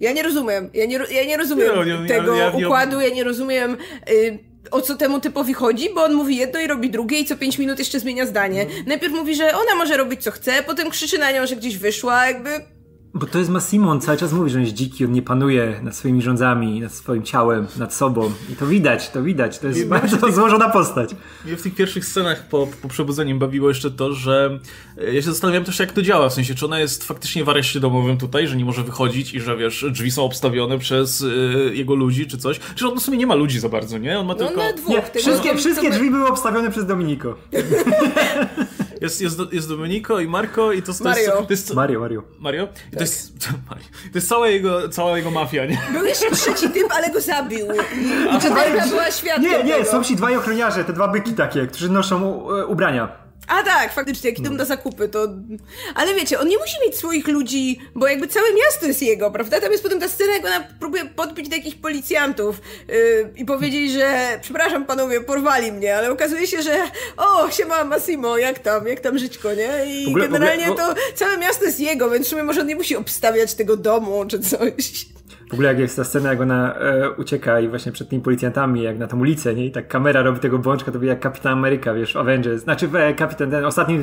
ja 0.01 0.13
nie 0.13 0.23
rozumiem. 0.23 0.71
Ja 0.75 0.87
nie, 0.87 1.01
ja 1.11 1.25
nie 1.25 1.37
rozumiem 1.37 1.69
nie, 2.03 2.09
tego 2.09 2.35
ja- 2.37 2.45
ja- 2.59 2.67
układu, 2.67 3.01
ja 3.01 3.09
nie 3.09 3.25
rozumiem. 3.25 3.77
Y, 4.11 4.39
o 4.71 4.81
co 4.81 4.97
temu 4.97 5.21
typowi 5.21 5.55
chodzi, 5.55 5.91
bo 5.95 6.05
on 6.05 6.15
mówi 6.15 6.37
jedno 6.37 6.61
i 6.61 6.67
robi 6.67 6.91
drugie 6.91 7.19
i 7.19 7.25
co 7.25 7.37
5 7.37 7.59
minut 7.59 7.79
jeszcze 7.79 8.01
zmienia 8.01 8.27
zdanie. 8.27 8.63
Mhm. 8.63 8.85
Najpierw 8.87 9.13
mówi, 9.15 9.35
że 9.35 9.45
ona 9.57 9.75
może 9.77 9.97
robić 9.97 10.23
co 10.23 10.31
chce, 10.31 10.53
potem 10.67 10.91
krzyczy 10.91 11.19
na 11.19 11.33
nią, 11.33 11.47
że 11.47 11.57
gdzieś 11.57 11.77
wyszła, 11.79 12.27
jakby 12.27 12.51
Bo 13.15 13.27
to 13.27 13.39
jest 13.39 13.51
Massimo, 13.51 13.91
on 13.91 14.01
cały 14.01 14.19
czas 14.19 14.33
mówi, 14.33 14.51
że 14.51 14.59
on 14.59 14.65
jest 14.65 14.75
dziki, 14.77 15.05
on 15.05 15.13
nie 15.13 15.23
panuje 15.23 15.81
nad 15.83 15.97
swoimi 15.97 16.23
rządzami, 16.23 16.81
nad 16.81 16.93
swoim 16.95 17.23
ciałem, 17.23 17.67
nad 17.77 17.95
sobą. 17.95 18.33
I 18.53 18.57
to 18.57 18.67
widać, 18.67 19.11
to 19.11 19.23
widać, 19.23 19.59
to 19.59 19.67
jest 19.69 19.89
bardzo 19.89 20.17
właśnie- 20.17 20.35
złożona 20.37 20.69
postać. 20.71 21.11
Mnie 21.45 21.57
w 21.57 21.63
tych 21.63 21.75
pierwszych 21.75 22.05
scenach 22.05 22.49
po, 22.49 22.69
po 22.83 22.89
przebudzeniu 22.89 23.39
bawiło 23.39 23.69
jeszcze 23.69 23.91
to, 23.91 24.13
że 24.13 24.59
e, 24.99 25.15
ja 25.15 25.23
się 25.23 25.31
zastanawiałem 25.31 25.65
też 25.65 25.79
jak 25.79 25.93
to 25.93 26.03
działa, 26.03 26.29
w 26.29 26.33
sensie 26.35 26.55
czy 26.55 26.65
ona 26.67 26.81
jest 26.81 27.05
faktycznie 27.05 27.45
w 27.45 27.49
areszcie 27.49 27.81
domowym 27.81 28.19
tutaj, 28.19 28.49
że 28.49 28.57
nie 28.57 28.65
może 28.65 28.83
wychodzić 28.83 29.35
i 29.35 29.41
że 29.41 29.57
wiesz, 29.57 29.85
drzwi 29.91 30.11
są 30.11 30.25
obstawione 30.25 30.79
przez 30.79 31.23
e, 31.23 31.75
jego 31.75 31.95
ludzi 31.95 32.27
czy 32.27 32.39
coś, 32.39 32.61
czy 32.75 32.89
on 32.89 32.99
w 32.99 33.03
sumie 33.03 33.19
nie 33.19 33.27
ma 33.27 33.35
ludzi 33.35 33.61
za 33.61 33.69
bardzo, 33.69 33.99
nie? 33.99 34.19
On 34.19 34.27
ma 34.27 34.35
No 34.35 34.39
tylko... 34.39 34.63
dwóch. 34.77 34.89
Nie, 35.15 35.21
wszystkie, 35.21 35.57
wszystkie 35.57 35.91
drzwi 35.91 36.11
były 36.11 36.27
obstawione 36.27 36.71
przez 36.71 36.87
Dominiko. 36.87 37.35
Jest, 39.03 39.21
jest, 39.21 39.39
jest 39.53 39.69
Domenico 39.69 40.21
i 40.21 40.29
Marco 40.29 40.73
i 40.73 40.83
to, 40.83 40.93
to 40.95 41.05
Mario. 41.05 41.23
jest... 41.23 41.37
To 41.37 41.47
jest 41.51 41.75
Mario, 41.75 42.01
Mario. 42.01 42.23
Mario? 42.39 42.69
I 42.93 42.97
to 42.97 43.01
jest... 43.03 43.49
Mario. 43.71 43.85
To 44.13 44.19
jest 44.19 44.29
cała 44.29 44.49
jego, 44.49 44.89
cała 44.89 45.17
jego 45.17 45.31
mafia, 45.31 45.67
nie? 45.67 45.79
Był 45.93 46.05
jeszcze 46.05 46.31
trzeci 46.31 46.71
typ, 46.71 46.87
ale 46.91 47.11
go 47.11 47.21
zabił. 47.21 47.67
I 48.37 48.41
Czeterka 48.41 48.87
była 48.87 49.11
świadkiem 49.11 49.51
Nie, 49.51 49.65
nie, 49.65 49.75
tego. 49.75 49.91
są 49.91 50.05
ci 50.05 50.17
dwaj 50.17 50.37
ochroniarze, 50.37 50.85
te 50.85 50.93
dwa 50.93 51.09
byki 51.09 51.33
takie, 51.35 51.67
którzy 51.67 51.89
noszą 51.89 52.23
u, 52.33 52.57
e, 52.57 52.67
ubrania. 52.67 53.22
A 53.49 53.63
tak, 53.63 53.93
faktycznie, 53.93 54.31
jak 54.31 54.39
idą 54.39 54.51
na 54.51 54.65
zakupy, 54.65 55.09
to... 55.09 55.29
Ale 55.95 56.15
wiecie, 56.15 56.39
on 56.41 56.49
nie 56.49 56.59
musi 56.59 56.77
mieć 56.87 56.97
swoich 56.97 57.29
ludzi, 57.29 57.79
bo 57.95 58.09
jakby 58.09 58.29
całe 58.29 58.47
miasto 58.55 58.87
jest 58.87 59.03
jego, 59.03 59.31
prawda? 59.31 59.61
Tam 59.61 59.71
jest 59.73 59.83
potem 59.83 60.01
ta 60.01 60.09
scena, 60.09 60.33
jak 60.33 60.45
ona 60.47 60.61
próbuje 60.81 61.05
podbić 61.05 61.49
do 61.49 61.57
jakichś 61.57 61.77
policjantów 61.77 62.61
yy, 62.89 63.33
i 63.37 63.45
powiedzieć, 63.45 63.93
że 63.93 64.39
przepraszam 64.43 64.85
panowie, 64.87 65.21
porwali 65.21 65.73
mnie, 65.73 65.97
ale 65.97 66.11
okazuje 66.11 66.47
się, 66.47 66.63
że 66.63 66.83
o, 67.17 67.51
siema 67.51 67.85
Massimo, 67.85 68.39
jak 68.39 68.59
tam, 68.59 68.87
jak 68.87 69.01
tam 69.01 69.19
żyćko, 69.19 69.55
nie? 69.55 69.71
I 69.87 70.07
ogóle- 70.07 70.25
w 70.29 70.35
ogóle- 70.35 70.39
generalnie 70.51 70.67
bo- 70.67 70.75
to 70.75 70.95
całe 71.15 71.39
miasto 71.39 71.65
jest 71.65 71.81
jego, 71.81 72.11
więc 72.11 72.27
w 72.27 72.31
sumie 72.31 72.43
może 72.43 72.61
on 72.61 72.67
nie 72.67 72.77
musi 72.77 72.97
obstawiać 72.97 73.55
tego 73.55 73.77
domu 73.77 74.25
czy 74.29 74.39
coś. 74.41 75.07
W 75.53 75.55
ogóle 75.55 75.69
jak 75.69 75.79
jest 75.79 75.97
ta 75.97 76.05
scena, 76.05 76.31
jak 76.31 76.41
ona 76.41 76.75
e, 76.75 77.11
ucieka 77.11 77.61
i 77.61 77.69
właśnie 77.69 77.93
przed 77.93 78.09
tymi 78.09 78.23
policjantami, 78.23 78.83
jak 78.83 78.99
na 78.99 79.07
tą 79.07 79.21
ulicę, 79.21 79.55
nie? 79.55 79.67
I 79.67 79.71
tak 79.71 79.89
kamera 79.89 80.23
robi 80.23 80.41
tego 80.41 80.59
bączka, 80.59 80.93
to 80.93 81.01
wie 81.01 81.09
jak 81.09 81.21
Kapitan 81.21 81.53
Ameryka, 81.53 81.95
wiesz, 81.95 82.17
Avengers. 82.17 82.63
Znaczy, 82.63 82.89
e, 82.95 83.15
Kapitan, 83.15 83.51
ten 83.51 83.65
ostatni, 83.65 83.99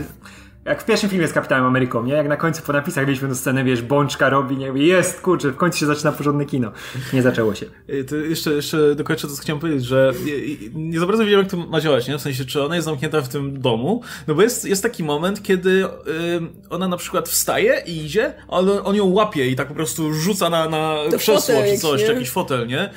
jak 0.66 0.82
w 0.82 0.86
pierwszym 0.86 1.10
filmie 1.10 1.28
z 1.28 1.34
Kapitanem 1.34 1.66
Ameryką, 1.66 2.04
nie? 2.04 2.14
Jak 2.14 2.28
na 2.28 2.38
końcu 2.38 2.62
po 2.62 2.74
napisach 2.74 3.06
mieliśmy 3.08 3.28
tę 3.28 3.36
scenę, 3.36 3.64
wiesz, 3.64 3.82
bączka 3.82 4.30
robi, 4.30 4.58
nie? 4.58 4.68
Jest, 4.86 5.22
kurczę, 5.22 5.52
w 5.52 5.56
końcu 5.56 5.80
się 5.80 5.86
zaczyna 5.86 6.12
porządne 6.12 6.46
kino. 6.46 6.72
Nie 7.14 7.22
zaczęło 7.22 7.56
się. 7.56 7.66
Ej, 7.90 8.06
To 8.06 8.16
jeszcze, 8.16 8.52
jeszcze 8.54 8.96
dokończę 8.96 9.28
to, 9.28 9.34
co 9.34 9.42
chciałem 9.42 9.60
powiedzieć, 9.60 9.86
że 9.86 10.14
nie, 10.26 10.34
nie 10.92 11.00
za 11.00 11.06
bardzo 11.06 11.24
wiedziałem, 11.26 11.46
jak 11.46 11.52
to 11.52 11.58
ma 11.58 11.82
działać, 11.82 12.08
nie? 12.08 12.18
W 12.18 12.22
sensie, 12.22 12.46
czy 12.46 12.64
ona 12.64 12.76
jest 12.76 12.86
zamknięta 12.86 13.22
w 13.22 13.30
tym 13.30 13.62
domu, 13.62 14.02
no 14.28 14.36
bo 14.36 14.42
jest, 14.42 14.66
jest 14.66 14.84
taki 14.84 15.04
moment, 15.04 15.44
kiedy 15.44 15.86
ona 16.70 16.88
na 16.88 16.98
przykład 16.98 17.30
wstaje 17.30 17.84
i 17.86 18.06
idzie, 18.06 18.34
ale 18.48 18.84
on 18.84 18.96
ją 18.96 19.06
łapie 19.06 19.48
i 19.48 19.56
tak 19.56 19.68
po 19.68 19.74
prostu 19.74 20.14
rzuca 20.14 20.50
na, 20.50 20.70
na 20.70 20.96
To 21.12 21.18
krzesło 21.18 21.56
fotel 21.56 21.72
czy 21.74 21.78
coś, 21.78 22.02
nie? 22.02 22.08
czy 22.08 22.14
jakiś 22.14 22.30
fotel, 22.30 22.68
nie? 22.68 22.90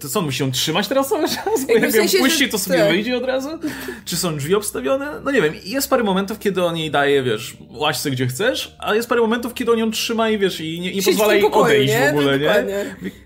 To 0.00 0.08
co, 0.08 0.18
on 0.18 0.24
musi 0.24 0.42
ją 0.42 0.50
trzymać 0.50 0.88
teraz 0.88 1.08
cały 1.08 1.28
czas? 1.28 1.66
Bo 1.66 1.72
jak 1.72 1.94
ją 1.94 2.20
puści, 2.20 2.48
to 2.48 2.58
sobie 2.58 2.78
tak. 2.78 2.90
wyjdzie 2.90 3.16
od 3.16 3.24
razu? 3.24 3.48
Czy 4.04 4.16
są 4.16 4.36
drzwi 4.36 4.54
obstawione? 4.54 5.20
No 5.24 5.30
nie 5.30 5.42
wiem, 5.42 5.54
jest 5.64 5.90
parę 5.90 6.04
momentów, 6.04 6.38
kiedy 6.38 6.64
on 6.64 6.76
jej 6.76 6.90
daje, 6.90 7.22
wiesz, 7.22 7.56
łaźce 7.70 8.10
gdzie 8.10 8.26
chcesz, 8.26 8.76
a 8.78 8.94
jest 8.94 9.08
parę 9.08 9.20
momentów, 9.20 9.54
kiedy 9.54 9.72
on 9.72 9.78
ją 9.78 9.90
trzyma 9.90 10.30
i 10.30 10.38
wiesz, 10.38 10.60
i 10.60 10.80
nie, 10.80 10.94
nie 10.94 11.02
pozwala 11.02 11.34
jej 11.34 11.42
pokoju, 11.42 11.64
odejść 11.64 11.92
nie? 11.92 12.06
w 12.06 12.10
ogóle, 12.10 12.38
nie? 12.38 12.74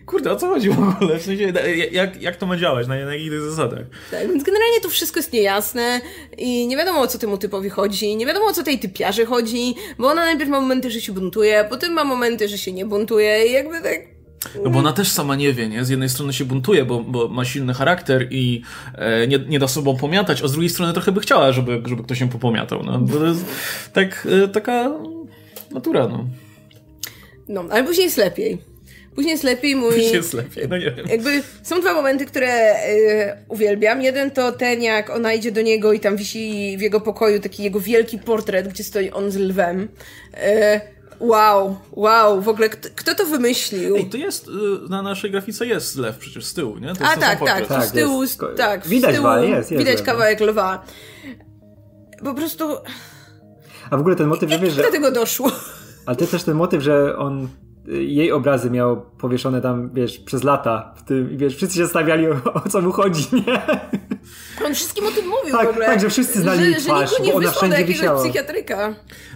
Kurde, 0.07 0.33
o 0.33 0.37
co 0.37 0.49
chodzi 0.49 0.71
w 0.71 0.79
ogóle? 0.79 1.19
W 1.19 1.23
sensie, 1.23 1.53
jak, 1.93 2.23
jak 2.23 2.37
to 2.37 2.47
ma 2.47 2.57
działać? 2.57 2.87
Na, 2.87 3.05
na 3.05 3.15
jakich 3.15 3.41
zasadach? 3.41 3.85
Tak, 4.11 4.29
więc 4.29 4.45
generalnie 4.45 4.81
to 4.81 4.89
wszystko 4.89 5.19
jest 5.19 5.33
niejasne 5.33 6.01
i 6.39 6.67
nie 6.67 6.77
wiadomo 6.77 7.01
o 7.01 7.07
co 7.07 7.19
temu 7.19 7.39
typowi 7.39 7.71
chodzi, 7.71 8.17
nie 8.17 8.27
wiadomo 8.27 8.47
o 8.47 8.53
co 8.53 8.63
tej 8.63 8.79
typiarze 8.79 9.25
chodzi, 9.25 9.75
bo 9.99 10.09
ona 10.09 10.25
najpierw 10.25 10.51
ma 10.51 10.61
momenty, 10.61 10.91
że 10.91 11.01
się 11.01 11.13
buntuje, 11.13 11.67
potem 11.71 11.93
ma 11.93 12.05
momenty, 12.05 12.49
że 12.49 12.59
się 12.59 12.73
nie 12.73 12.87
buntuje 12.87 13.47
i 13.47 13.53
jakby 13.53 13.81
tak... 13.81 14.14
No 14.65 14.71
bo 14.71 14.79
ona 14.79 14.93
też 14.93 15.09
sama 15.09 15.37
nie 15.37 15.53
wie, 15.53 15.69
nie? 15.69 15.85
Z 15.85 15.89
jednej 15.89 16.09
strony 16.09 16.33
się 16.33 16.45
buntuje, 16.45 16.85
bo, 16.85 17.01
bo 17.01 17.29
ma 17.29 17.45
silny 17.45 17.75
charakter 17.75 18.27
i 18.31 18.63
e, 18.95 19.27
nie, 19.27 19.39
nie 19.39 19.59
da 19.59 19.69
sobą 19.69 19.97
pomiatać, 19.97 20.43
a 20.43 20.49
z 20.49 20.53
drugiej 20.53 20.71
strony 20.71 20.93
trochę 20.93 21.13
by 21.13 21.21
chciała, 21.21 21.53
żeby, 21.53 21.83
żeby 21.85 22.03
ktoś 22.03 22.19
się 22.19 22.29
popomiatał. 22.29 22.83
No, 22.83 22.99
bo 22.99 23.19
to 23.19 23.27
jest 23.27 23.45
tak, 23.93 24.29
e, 24.45 24.49
taka 24.49 24.93
natura, 25.71 26.09
no. 26.09 26.27
No, 27.49 27.65
ale 27.71 27.85
później 27.85 28.05
jest 28.05 28.17
lepiej. 28.17 28.59
Później 29.15 29.33
jest 29.33 29.45
lepiej, 29.45 29.77
mój... 29.77 30.03
Już 30.03 30.13
jest 30.13 30.35
lepiej, 30.35 30.69
no 30.69 30.77
nie 30.77 30.91
wiem. 30.91 31.07
Jakby 31.09 31.43
są 31.63 31.81
dwa 31.81 31.95
momenty, 31.95 32.27
które 32.27 32.75
y, 32.91 33.33
uwielbiam. 33.49 34.03
Jeden 34.03 34.31
to 34.31 34.53
ten, 34.53 34.83
jak 34.83 35.11
ona 35.11 35.33
idzie 35.33 35.53
do 35.53 35.63
niego 35.63 35.93
i 35.93 36.01
tam 36.01 36.17
wisi 36.17 36.77
w 36.79 36.81
jego 36.81 37.01
pokoju 37.01 37.41
taki 37.41 37.63
jego 37.63 37.81
wielki 37.81 38.19
portret, 38.19 38.69
gdzie 38.69 38.85
stoi 38.85 39.11
on 39.11 39.31
z 39.31 39.37
lwem. 39.37 39.89
Y, 40.35 40.81
wow, 41.21 41.77
wow, 41.93 42.41
w 42.41 42.49
ogóle 42.49 42.69
kto, 42.69 42.89
kto 42.97 43.15
to 43.15 43.27
wymyślił? 43.27 43.97
Ej, 43.97 44.11
to 44.11 44.17
jest, 44.17 44.49
e, 44.49 44.89
na 44.89 45.03
naszej 45.03 45.31
grafice 45.31 45.67
jest 45.67 45.97
lew 45.97 46.19
przecież 46.19 46.45
z 46.45 46.55
tyłu, 46.55 46.79
nie? 46.79 46.95
To 46.95 47.05
A 47.05 47.17
tak, 47.17 47.41
tak, 47.41 47.67
to 47.69 47.75
Tak, 47.75 47.85
z 47.85 47.93
tyłu, 47.93 48.23
jest. 48.23 48.41
Tak, 48.57 48.87
widać 48.87 49.15
z 49.15 49.19
tyłu 49.19 49.29
jest, 49.37 49.71
jest 49.71 49.85
widać 49.85 49.97
lew. 49.97 50.07
kawałek 50.07 50.41
lwa. 50.41 50.85
Po 52.25 52.35
prostu, 52.35 52.77
A 53.91 53.97
w 53.97 54.01
ogóle 54.01 54.17
ten 54.17 54.27
motyw, 54.27 54.49
że 54.49 54.55
jak 54.55 54.65
wiesz, 54.65 54.75
że... 54.75 54.83
do 54.83 54.91
tego 54.91 55.11
doszło? 55.11 55.51
Ale 56.07 56.17
to 56.17 56.23
jest 56.23 56.33
też 56.33 56.43
ten 56.43 56.55
motyw, 56.55 56.83
że 56.83 57.17
on 57.19 57.45
y, 57.45 57.49
jej 57.89 58.33
obrazy 58.33 58.71
miał 58.71 59.01
powieszone 59.19 59.61
tam, 59.61 59.91
wiesz, 59.95 60.19
przez 60.19 60.45
lata 60.45 60.95
w 60.97 61.03
tym 61.03 61.33
i 61.33 61.37
wiesz, 61.37 61.57
wszyscy 61.57 61.77
się 61.77 61.87
stawiali 61.87 62.27
o, 62.33 62.37
o 62.55 62.69
co 62.69 62.81
mu 62.81 62.93
chodzi, 62.93 63.27
nie? 63.33 63.63
On 64.67 64.75
wszystkim 64.75 65.07
o 65.07 65.11
tym 65.11 65.25
mówił 65.29 65.53
Tak, 65.53 65.67
w 65.67 65.71
ogóle. 65.71 65.87
tak, 65.87 66.01
że 66.01 66.11
wszyscy 66.11 66.41
znali 66.43 66.61
że, 66.61 66.65
jej 66.67 66.75
że 66.75 66.81
twarz, 66.81 67.11
nie 67.21 67.31
bo 67.33 67.37
ona 67.39 67.51
wszędzie 67.51 67.77
jakiegoś 67.77 67.97
wisiała. 68.01 68.21
psychiatryka. 68.23 68.89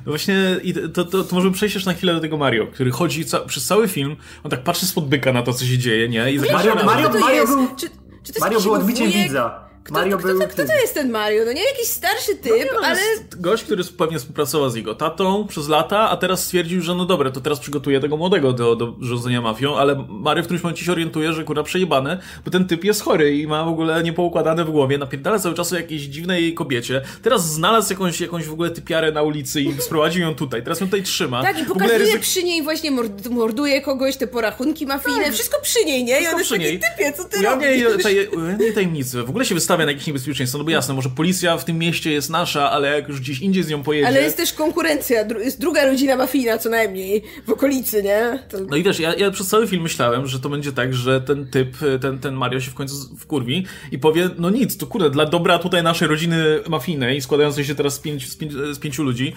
No 0.06 0.12
właśnie, 0.12 0.56
i 0.62 0.74
to, 0.74 1.04
to, 1.04 1.24
to 1.24 1.34
możemy 1.36 1.54
przejść 1.54 1.74
jeszcze 1.74 1.90
na 1.90 1.96
chwilę 1.96 2.14
do 2.14 2.20
tego 2.20 2.36
Mario, 2.36 2.66
który 2.66 2.90
chodzi 2.90 3.24
ca 3.24 3.40
przez 3.40 3.66
cały 3.66 3.88
film, 3.88 4.16
on 4.44 4.50
tak 4.50 4.62
patrzy 4.62 4.86
spod 4.86 5.08
byka 5.08 5.32
na 5.32 5.42
to, 5.42 5.52
co 5.52 5.64
się 5.64 5.78
dzieje, 5.78 6.08
nie? 6.08 6.32
I 6.32 6.40
Mario- 6.40 6.74
Mario- 6.84 7.20
Mario 7.20 7.30
jest? 7.40 7.52
był- 7.56 7.68
Czy, 7.76 7.86
czy 7.86 7.88
to 7.88 8.28
jest 8.28 8.40
Mario 8.40 8.60
był 8.60 8.72
odbiciem 8.72 9.10
widza. 9.10 9.67
Kto, 9.88 9.94
Mario 9.98 10.18
kto, 10.18 10.28
był 10.28 10.38
kto, 10.38 10.48
kto 10.48 10.66
to 10.66 10.74
jest 10.74 10.94
ten 10.94 11.10
Mario? 11.10 11.44
No 11.44 11.52
nie 11.52 11.64
jakiś 11.64 11.86
starszy 11.86 12.36
typ, 12.36 12.52
No, 12.74 12.86
ale... 12.86 13.00
jest 13.00 13.40
gość, 13.40 13.64
który 13.64 13.84
pewnie 13.84 14.18
współpracował 14.18 14.70
z 14.70 14.74
jego 14.74 14.94
tatą 14.94 15.46
przez 15.46 15.68
lata, 15.68 16.10
a 16.10 16.16
teraz 16.16 16.44
stwierdził, 16.44 16.82
że 16.82 16.94
no 16.94 17.04
dobra, 17.04 17.30
to 17.30 17.40
teraz 17.40 17.60
przygotuje 17.60 18.00
tego 18.00 18.16
młodego 18.16 18.52
do, 18.52 18.76
do 18.76 18.94
rządzenia 19.00 19.40
mafią, 19.40 19.76
ale 19.76 20.04
Mary 20.08 20.42
w 20.42 20.44
którymś 20.44 20.62
momencie 20.64 20.84
się 20.84 20.92
orientuje, 20.92 21.32
że 21.32 21.44
kurwa 21.44 21.62
przejebane, 21.62 22.18
bo 22.44 22.50
ten 22.50 22.66
typ 22.66 22.84
jest 22.84 23.02
chory 23.02 23.36
i 23.36 23.46
ma 23.46 23.64
w 23.64 23.68
ogóle 23.68 24.02
niepoukładane 24.02 24.64
w 24.64 24.70
głowie, 24.70 24.98
napierdala 24.98 25.38
cały 25.38 25.54
czas 25.54 25.72
o 25.72 25.76
jakiejś 25.76 26.02
dziwnej 26.02 26.54
kobiecie, 26.54 27.02
teraz 27.22 27.52
znalazł 27.52 27.92
jakąś, 27.92 28.20
jakąś 28.20 28.44
w 28.44 28.52
ogóle 28.52 28.70
typiarę 28.70 29.12
na 29.12 29.22
ulicy 29.22 29.60
i 29.60 29.80
sprowadził 29.80 30.22
ją 30.22 30.34
tutaj, 30.34 30.62
teraz 30.62 30.80
ją 30.80 30.86
tutaj 30.86 31.02
trzyma. 31.02 31.42
Tak, 31.42 31.58
i 31.62 31.64
pokazuje 31.64 31.98
ryzyk- 31.98 32.18
przy 32.20 32.42
niej 32.42 32.62
właśnie 32.62 32.90
mord 32.90 33.28
morduje 33.28 33.80
kogoś, 33.80 34.16
te 34.16 34.26
porachunki 34.26 34.86
mafijne, 34.86 35.32
wszystko 35.32 35.60
przy 35.62 35.84
niej, 35.84 36.04
nie? 36.04 36.20
I 36.20 36.26
Wszystko 36.26 36.34
on 36.34 36.38
jest 36.38 36.50
taki 36.50 36.62
niej. 36.62 36.80
typie, 36.80 37.12
co 37.12 37.24
ty 37.24 37.38
Ujawnia 37.38 37.70
jej, 37.70 37.84
robisz? 37.84 38.02
taj, 38.02 38.28
tajemnicy. 38.74 39.22
W 39.22 39.30
ogóle 39.30 39.44
się 39.44 39.54
wystawia 39.78 39.86
na 39.86 39.92
jakieś 39.92 40.06
niebezpieczeństwo, 40.06 40.58
no 40.58 40.64
bo 40.64 40.70
jasne, 40.70 40.94
może 40.94 41.08
policja 41.08 41.58
w 41.58 41.64
tym 41.64 41.78
mieście 41.78 42.12
jest 42.12 42.30
nasza, 42.30 42.70
ale 42.70 42.96
jak 42.96 43.08
już 43.08 43.20
gdzieś 43.20 43.40
indziej 43.40 43.62
z 43.62 43.68
nią 43.68 43.82
pojedzie... 43.82 44.06
Ale 44.06 44.22
jest 44.22 44.36
też 44.36 44.52
konkurencja, 44.52 45.24
jest 45.44 45.60
druga 45.60 45.84
rodzina 45.84 46.16
mafijna 46.16 46.58
co 46.58 46.70
najmniej 46.70 47.22
w 47.46 47.50
okolicy, 47.50 48.02
nie? 48.02 48.38
To... 48.48 48.58
No 48.70 48.76
i 48.76 48.82
wiesz, 48.82 49.00
ja, 49.00 49.14
ja 49.14 49.30
przez 49.30 49.48
cały 49.48 49.66
film 49.66 49.82
myślałem, 49.82 50.26
że 50.26 50.40
to 50.40 50.48
będzie 50.48 50.72
tak, 50.72 50.94
że 50.94 51.20
ten 51.20 51.46
typ, 51.46 51.76
ten, 52.00 52.18
ten 52.18 52.34
Mario 52.34 52.60
się 52.60 52.70
w 52.70 52.74
końcu 52.74 53.16
wkurwi 53.18 53.66
i 53.92 53.98
powie, 53.98 54.30
no 54.38 54.50
nic, 54.50 54.76
to 54.76 54.86
kurde, 54.86 55.10
dla 55.10 55.26
dobra 55.26 55.58
tutaj 55.58 55.82
naszej 55.82 56.08
rodziny 56.08 56.60
mafijnej, 56.68 57.20
składającej 57.20 57.64
się 57.64 57.74
teraz 57.74 57.94
z, 57.94 57.98
pięć, 57.98 58.30
z, 58.30 58.36
pięć, 58.36 58.52
z 58.52 58.78
pięciu 58.78 59.02
ludzi, 59.02 59.34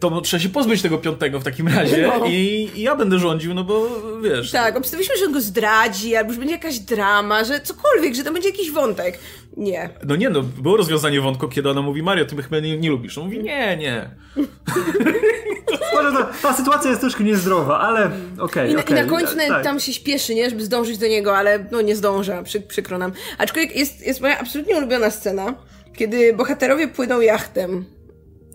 to 0.00 0.20
trzeba 0.20 0.42
się 0.42 0.48
pozbyć 0.48 0.82
tego 0.82 0.98
piątego 0.98 1.40
w 1.40 1.44
takim 1.44 1.68
razie 1.68 2.10
No. 2.18 2.26
i, 2.26 2.70
i 2.74 2.82
ja 2.82 2.96
będę 2.96 3.18
rządził, 3.18 3.54
no 3.54 3.64
bo 3.64 3.88
wiesz... 4.22 4.50
Tak, 4.50 4.76
obstawiliśmy, 4.76 5.16
że 5.16 5.24
on 5.24 5.32
go 5.32 5.40
zdradzi, 5.40 6.16
albo 6.16 6.32
że 6.32 6.38
będzie 6.38 6.54
jakaś 6.54 6.78
drama, 6.78 7.44
że 7.44 7.60
cokolwiek, 7.60 8.14
że 8.14 8.24
to 8.24 8.32
będzie 8.32 8.48
jakiś 8.48 8.70
wątek. 8.70 9.18
Nie. 9.56 9.90
No 10.04 10.16
nie 10.16 10.30
no, 10.30 10.42
było 10.42 10.76
rozwiązanie 10.76 11.20
wątku, 11.20 11.48
kiedy 11.48 11.70
ona 11.70 11.82
mówi, 11.82 12.02
Mario, 12.02 12.24
ty 12.24 12.34
mnie 12.34 12.44
chyba 12.44 12.60
nie, 12.60 12.78
nie 12.78 12.90
lubisz. 12.90 13.18
On 13.18 13.24
mówi, 13.24 13.42
nie, 13.42 13.76
nie. 13.76 14.10
Może 15.94 16.12
to, 16.12 16.28
ta 16.42 16.54
sytuacja 16.54 16.90
jest 16.90 17.00
troszkę 17.00 17.24
niezdrowa, 17.24 17.78
ale 17.80 18.10
okej, 18.38 18.70
I, 18.70 18.74
na- 18.74 18.80
okej. 18.80 18.98
I 18.98 19.00
na 19.00 19.06
końcu 19.06 19.36
Tak. 19.48 19.64
tam 19.64 19.80
się 19.80 19.92
śpieszy, 19.92 20.34
nie? 20.34 20.50
Żeby 20.50 20.64
zdążyć 20.64 20.98
do 20.98 21.06
niego, 21.06 21.36
ale 21.36 21.66
no 21.70 21.80
nie 21.80 21.96
zdąża, 21.96 22.42
przy, 22.42 22.60
przykro 22.60 22.98
nam. 22.98 23.12
Aczkolwiek 23.38 23.76
jest, 23.76 24.06
jest 24.06 24.20
moja 24.20 24.38
absolutnie 24.40 24.76
ulubiona 24.76 25.10
scena, 25.10 25.54
kiedy 25.96 26.32
bohaterowie 26.34 26.88
płyną 26.88 27.20
jachtem. 27.20 27.84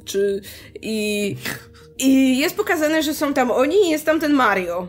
Czy... 0.06 0.42
I... 0.82 1.36
I 1.98 2.38
jest 2.38 2.58
pokazane, 2.58 3.04
że 3.04 3.14
są 3.14 3.34
tam 3.34 3.52
oni 3.52 3.76
i 3.76 3.90
jest 3.90 4.06
tam 4.06 4.20
ten 4.20 4.34
Mario. 4.34 4.88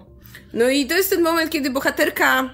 No 0.52 0.68
i 0.68 0.86
to 0.86 0.94
jest 0.94 1.10
ten 1.10 1.22
moment, 1.22 1.50
kiedy 1.50 1.70
bohaterka 1.70 2.50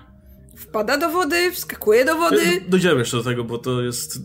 wpada 0.61 0.97
do 0.97 1.09
wody, 1.09 1.51
wskakuje 1.53 2.05
do 2.05 2.17
wody. 2.17 2.43
Dojdziemy 2.69 2.99
jeszcze 2.99 3.17
do 3.17 3.25
tego, 3.25 3.45
bo 3.45 3.59
to 3.59 3.83
jest 3.83 4.17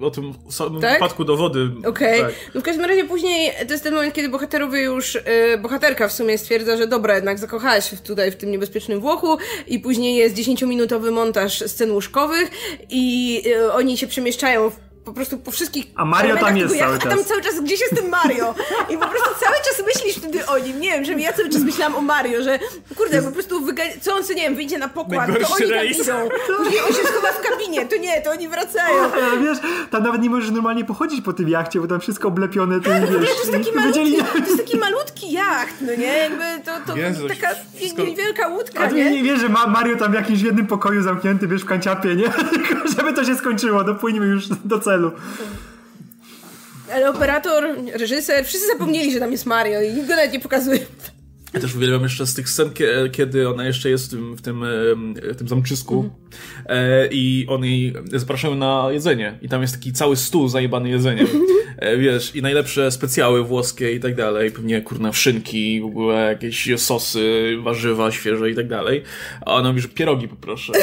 y, 0.00 0.04
o 0.04 0.10
tym 0.10 0.34
samym 0.50 0.80
Tak? 0.80 0.96
wpadku 0.96 1.24
do 1.24 1.36
wody. 1.36 1.70
Okej. 1.86 2.20
Tak. 2.20 2.32
No 2.54 2.60
w 2.60 2.64
każdym 2.64 2.84
razie 2.84 3.04
później 3.04 3.52
to 3.66 3.72
jest 3.72 3.84
ten 3.84 3.94
moment, 3.94 4.14
kiedy 4.14 4.28
bohaterowie 4.28 4.82
już, 4.82 5.14
y, 5.14 5.20
bohaterka 5.62 6.08
w 6.08 6.12
sumie 6.12 6.38
stwierdza, 6.38 6.76
że 6.76 6.86
dobra, 6.86 7.14
jednak 7.14 7.38
zakochałaś 7.38 7.90
się 7.90 7.96
tutaj 7.96 8.30
w 8.30 8.36
tym 8.36 8.50
niebezpiecznym 8.50 9.00
Włochu 9.00 9.38
i 9.66 9.78
później 9.78 10.16
jest 10.16 10.36
10-minutowy 10.36 11.10
montaż 11.10 11.64
scen 11.66 11.92
łóżkowych 11.92 12.50
i 12.90 13.42
y, 13.46 13.72
oni 13.72 13.98
się 13.98 14.06
przemieszczają 14.06 14.70
w 14.70 14.87
po 15.08 15.14
prostu 15.14 15.38
po 15.38 15.50
wszystkich... 15.50 15.86
A 15.96 16.04
Mario 16.04 16.36
tam 16.36 16.56
jest 16.56 16.78
cały 16.78 16.92
jak, 16.92 17.00
A 17.00 17.04
czas. 17.08 17.14
tam 17.16 17.24
cały 17.24 17.42
czas 17.42 17.60
gdzieś 17.60 17.80
jest 17.80 17.96
ten 17.96 18.08
Mario. 18.08 18.54
I 18.90 18.98
po 18.98 19.06
prostu 19.08 19.28
cały 19.40 19.56
czas 19.56 19.82
myślisz 19.94 20.16
wtedy 20.16 20.46
o 20.46 20.58
nim. 20.58 20.80
Nie 20.80 20.90
wiem, 20.90 21.04
że 21.04 21.12
ja 21.12 21.32
cały 21.32 21.48
czas 21.48 21.62
myślałam 21.62 21.94
o 21.96 22.00
Mario, 22.00 22.42
że 22.42 22.58
kurde, 22.96 23.22
po 23.22 23.30
prostu 23.32 23.60
wyga- 23.66 24.00
co 24.00 24.14
on 24.14 24.22
sobie, 24.22 24.34
nie 24.34 24.42
wiem, 24.42 24.54
wyjdzie 24.56 24.78
na 24.78 24.88
pokład, 24.88 25.26
to 25.26 25.54
oni 25.54 25.68
tam 25.70 25.86
idą. 25.86 26.28
Później 26.58 26.80
on 26.80 26.88
się 26.88 27.02
schowa 27.08 27.32
w 27.32 27.40
kabinie, 27.50 27.86
to 27.86 27.96
nie, 27.96 28.22
to 28.22 28.30
oni 28.30 28.48
wracają. 28.48 29.02
Ale 29.12 29.38
wiesz, 29.42 29.58
tam 29.90 30.02
nawet 30.02 30.22
nie 30.22 30.30
możesz 30.30 30.50
normalnie 30.50 30.84
pochodzić 30.84 31.20
po 31.24 31.32
tym 31.32 31.48
jachcie, 31.48 31.80
bo 31.80 31.86
tam 31.86 32.00
wszystko 32.00 32.28
oblepione 32.28 32.80
tym, 32.80 32.92
wiesz, 33.20 33.30
To 33.30 33.38
jest 33.38 33.52
taki 33.52 33.72
malutki, 33.76 34.16
to 34.32 34.38
jest 34.38 34.56
taki 34.58 34.78
malutki 34.78 35.32
jacht, 35.32 35.74
no 35.80 35.94
nie? 35.94 36.06
Jakby 36.18 36.44
to, 36.64 36.72
to 36.86 36.96
Jezu, 36.96 37.28
taka 37.28 37.48
wszystko- 37.76 38.02
niewielka 38.02 38.48
łódka, 38.48 38.80
A 38.84 38.88
ty 38.88 38.94
nie, 38.94 39.10
nie? 39.10 39.22
wiesz, 39.22 39.40
że 39.40 39.48
ma 39.48 39.66
Mario 39.66 39.96
tam 39.96 40.10
w 40.12 40.14
jakimś 40.14 40.40
jednym 40.42 40.66
pokoju 40.66 41.02
zamknięty, 41.02 41.48
wiesz, 41.48 41.62
w 41.62 41.66
kanciapie, 41.66 42.16
nie? 42.16 42.32
Żeby 42.96 43.12
to 43.12 43.24
się 43.24 43.36
skończyło, 43.36 43.84
dopłyniemy 43.84 44.26
już 44.26 44.48
do 44.64 44.78
celu. 44.80 44.97
Ale 46.92 47.10
operator, 47.10 47.64
reżyser, 47.94 48.44
wszyscy 48.44 48.66
zapomnieli, 48.66 49.12
że 49.12 49.18
tam 49.20 49.32
jest 49.32 49.46
Mario 49.46 49.82
i 49.82 49.94
go 49.94 50.16
nawet 50.16 50.32
nie 50.32 50.40
pokazuje. 50.40 50.80
Ja 51.54 51.60
też 51.60 51.74
uwielbiam 51.76 52.02
jeszcze 52.02 52.26
z 52.26 52.34
tych 52.34 52.48
scen, 52.48 52.70
kie- 52.70 53.10
kiedy 53.12 53.48
ona 53.48 53.66
jeszcze 53.66 53.90
jest 53.90 54.06
w 54.06 54.10
tym, 54.10 54.36
w 54.36 54.42
tym, 54.42 54.64
w 55.32 55.36
tym 55.36 55.48
zamczysku 55.48 56.10
e, 56.66 57.06
i 57.10 57.46
oni 57.48 57.92
zapraszają 58.12 58.54
na 58.54 58.86
jedzenie 58.90 59.38
i 59.42 59.48
tam 59.48 59.62
jest 59.62 59.74
taki 59.74 59.92
cały 59.92 60.16
stół 60.16 60.48
zajebany 60.48 60.88
jedzeniem. 60.88 61.26
E, 61.78 61.96
wiesz, 61.96 62.36
i 62.36 62.42
najlepsze 62.42 62.90
specjały 62.90 63.44
włoskie 63.44 63.92
i 63.92 64.00
tak 64.00 64.14
dalej, 64.14 64.50
pewnie 64.50 64.82
kurna 64.82 65.12
szynki, 65.12 65.80
w 65.80 65.84
ogóle 65.84 66.14
jakieś 66.28 66.68
sosy, 66.76 67.56
warzywa 67.62 68.10
świeże 68.10 68.50
i 68.50 68.54
tak 68.54 68.68
dalej. 68.68 69.02
A 69.40 69.54
ona 69.54 69.68
mówi, 69.68 69.80
że 69.80 69.88
pierogi 69.88 70.28
poproszę. 70.28 70.72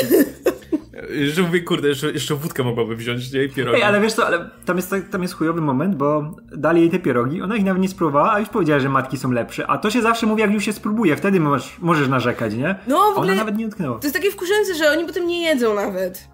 Że 1.31 1.41
mówię, 1.41 1.61
kurde, 1.61 1.87
jeszcze, 1.87 2.11
jeszcze 2.11 2.35
wódkę 2.35 2.63
mogłaby 2.63 2.95
wziąć, 2.95 3.31
nie? 3.31 3.43
I 3.43 3.49
pierogi. 3.49 3.77
Ej, 3.77 3.83
ale 3.83 4.01
wiesz 4.01 4.13
co, 4.13 4.27
ale 4.27 4.49
tam 4.65 4.77
jest, 4.77 4.95
tam 5.11 5.21
jest 5.21 5.33
chujowy 5.33 5.61
moment, 5.61 5.95
bo 5.95 6.35
dali 6.51 6.81
jej 6.81 6.89
te 6.89 6.99
pierogi, 6.99 7.41
ona 7.41 7.55
ich 7.55 7.63
nawet 7.65 7.81
nie 7.81 7.89
spróbowała, 7.89 8.31
a 8.33 8.39
już 8.39 8.49
powiedziała, 8.49 8.79
że 8.79 8.89
matki 8.89 9.17
są 9.17 9.31
lepsze. 9.31 9.67
A 9.67 9.77
to 9.77 9.91
się 9.91 10.01
zawsze 10.01 10.25
mówi, 10.25 10.41
jak 10.41 10.51
już 10.51 10.65
się 10.65 10.73
spróbuje, 10.73 11.15
wtedy 11.15 11.39
możesz, 11.39 11.77
możesz 11.79 12.07
narzekać, 12.07 12.53
nie? 12.53 12.75
No, 12.87 12.97
w 12.97 13.17
ogóle- 13.17 13.31
Ona 13.31 13.35
nawet 13.35 13.57
nie 13.57 13.65
dotknęła. 13.65 13.99
To 13.99 14.07
jest 14.07 14.15
takie 14.15 14.31
wkurzające, 14.31 14.75
że 14.75 14.91
oni 14.91 15.05
potem 15.05 15.27
nie 15.27 15.43
jedzą 15.45 15.73
nawet. 15.73 16.27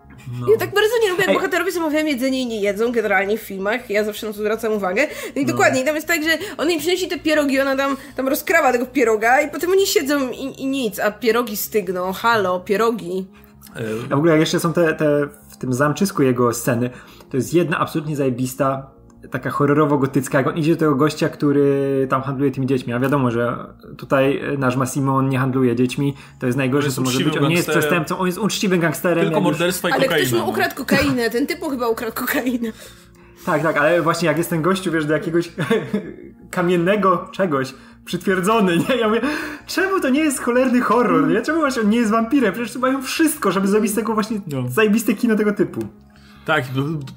Ja 0.51 0.57
tak 0.57 0.73
bardzo 0.73 0.89
nie 1.03 1.09
lubię, 1.09 1.21
jak 1.21 1.29
Ej. 1.29 1.35
bohaterowie 1.35 1.71
zamawiają 1.71 2.05
jedzenie 2.05 2.41
i 2.41 2.45
nie 2.45 2.61
jedzą, 2.61 2.91
generalnie 2.91 3.37
w 3.37 3.41
filmach. 3.41 3.89
Ja 3.89 4.03
zawsze 4.03 4.27
na 4.27 4.33
to 4.33 4.39
zwracam 4.39 4.73
uwagę. 4.73 5.07
No 5.35 5.41
i 5.41 5.45
dokładnie, 5.45 5.81
i 5.81 5.85
tam 5.85 5.95
jest 5.95 6.07
tak, 6.07 6.23
że 6.23 6.29
on 6.57 6.69
jej 6.69 6.79
przynosi 6.79 7.07
te 7.07 7.19
pierogi, 7.19 7.59
ona 7.59 7.75
tam, 7.75 7.97
tam 8.15 8.27
rozkrawa 8.27 8.71
tego 8.71 8.85
pieroga 8.85 9.41
i 9.41 9.49
potem 9.51 9.71
oni 9.71 9.87
siedzą 9.87 10.29
i, 10.31 10.61
i 10.61 10.65
nic, 10.65 10.99
a 10.99 11.11
pierogi 11.11 11.57
stygną. 11.57 12.13
Halo, 12.13 12.59
pierogi. 12.59 13.25
A 14.11 14.15
w 14.15 14.17
ogóle 14.17 14.31
jak 14.31 14.39
jeszcze 14.39 14.59
są 14.59 14.73
te, 14.73 14.93
te 14.93 15.27
w 15.49 15.57
tym 15.57 15.73
zamczysku 15.73 16.23
jego 16.23 16.53
sceny, 16.53 16.89
to 17.29 17.37
jest 17.37 17.53
jedna 17.53 17.79
absolutnie 17.79 18.15
zajebista, 18.15 18.91
taka 19.31 19.49
horrorowo-gotycka, 19.49 20.37
jak 20.37 20.47
on 20.47 20.57
idzie 20.57 20.73
do 20.73 20.79
tego 20.79 20.95
gościa, 20.95 21.29
który 21.29 22.07
tam 22.09 22.21
handluje 22.21 22.51
tymi 22.51 22.67
dziećmi. 22.67 22.93
A 22.93 22.99
wiadomo, 22.99 23.31
że 23.31 23.57
tutaj 23.97 24.41
nasz 24.57 24.75
Massimo 24.75 25.15
on 25.15 25.29
nie 25.29 25.39
handluje 25.39 25.75
dziećmi, 25.75 26.15
to 26.39 26.45
jest 26.45 26.57
najgorsze, 26.57 26.87
jest 26.87 26.95
co 26.95 27.01
może 27.01 27.19
być. 27.23 27.37
On 27.37 27.47
nie 27.49 27.55
jest 27.55 27.69
przestępcą, 27.69 28.17
on 28.17 28.25
jest 28.25 28.37
uczciwym 28.37 28.79
gangsterem. 28.79 29.23
Tylko 29.23 29.35
jak 29.35 29.43
już- 29.43 29.51
morderstwa 29.51 29.89
i 29.89 29.91
Ale 29.91 30.01
kokaina. 30.03 30.25
ktoś 30.25 30.39
mu 30.39 30.45
no. 30.45 30.51
ukradł 30.51 30.75
kokainę, 30.75 31.29
ten 31.29 31.47
typu 31.47 31.69
chyba 31.69 31.87
ukradł 31.87 32.13
kokainę. 32.13 32.71
Tak, 33.45 33.61
tak, 33.63 33.77
ale 33.77 34.01
właśnie 34.01 34.27
jak 34.27 34.37
jest 34.37 34.49
ten 34.49 34.61
gościu, 34.61 34.91
wiesz, 34.91 35.05
do 35.05 35.13
jakiegoś 35.13 35.51
kamiennego 36.51 37.27
czegoś 37.31 37.73
przytwierdzony, 38.05 38.77
nie? 38.77 38.95
Ja 38.95 39.07
mówię, 39.07 39.21
czemu 39.67 39.99
to 39.99 40.09
nie 40.09 40.19
jest 40.19 40.39
cholerny 40.41 40.81
horror, 40.81 41.27
nie? 41.27 41.41
Czemu 41.41 41.59
właśnie 41.59 41.81
on 41.81 41.89
nie 41.89 41.97
jest 41.97 42.11
wampirem? 42.11 42.53
Przecież 42.53 42.75
mają 42.75 43.01
wszystko, 43.01 43.51
żeby 43.51 43.67
zrobić 43.67 43.91
z 43.91 43.95
tego 43.95 44.13
właśnie 44.13 44.41
No. 44.47 44.63
zajebiste 44.69 45.13
kino 45.13 45.35
tego 45.35 45.53
typu. 45.53 45.81
Tak, 46.45 46.63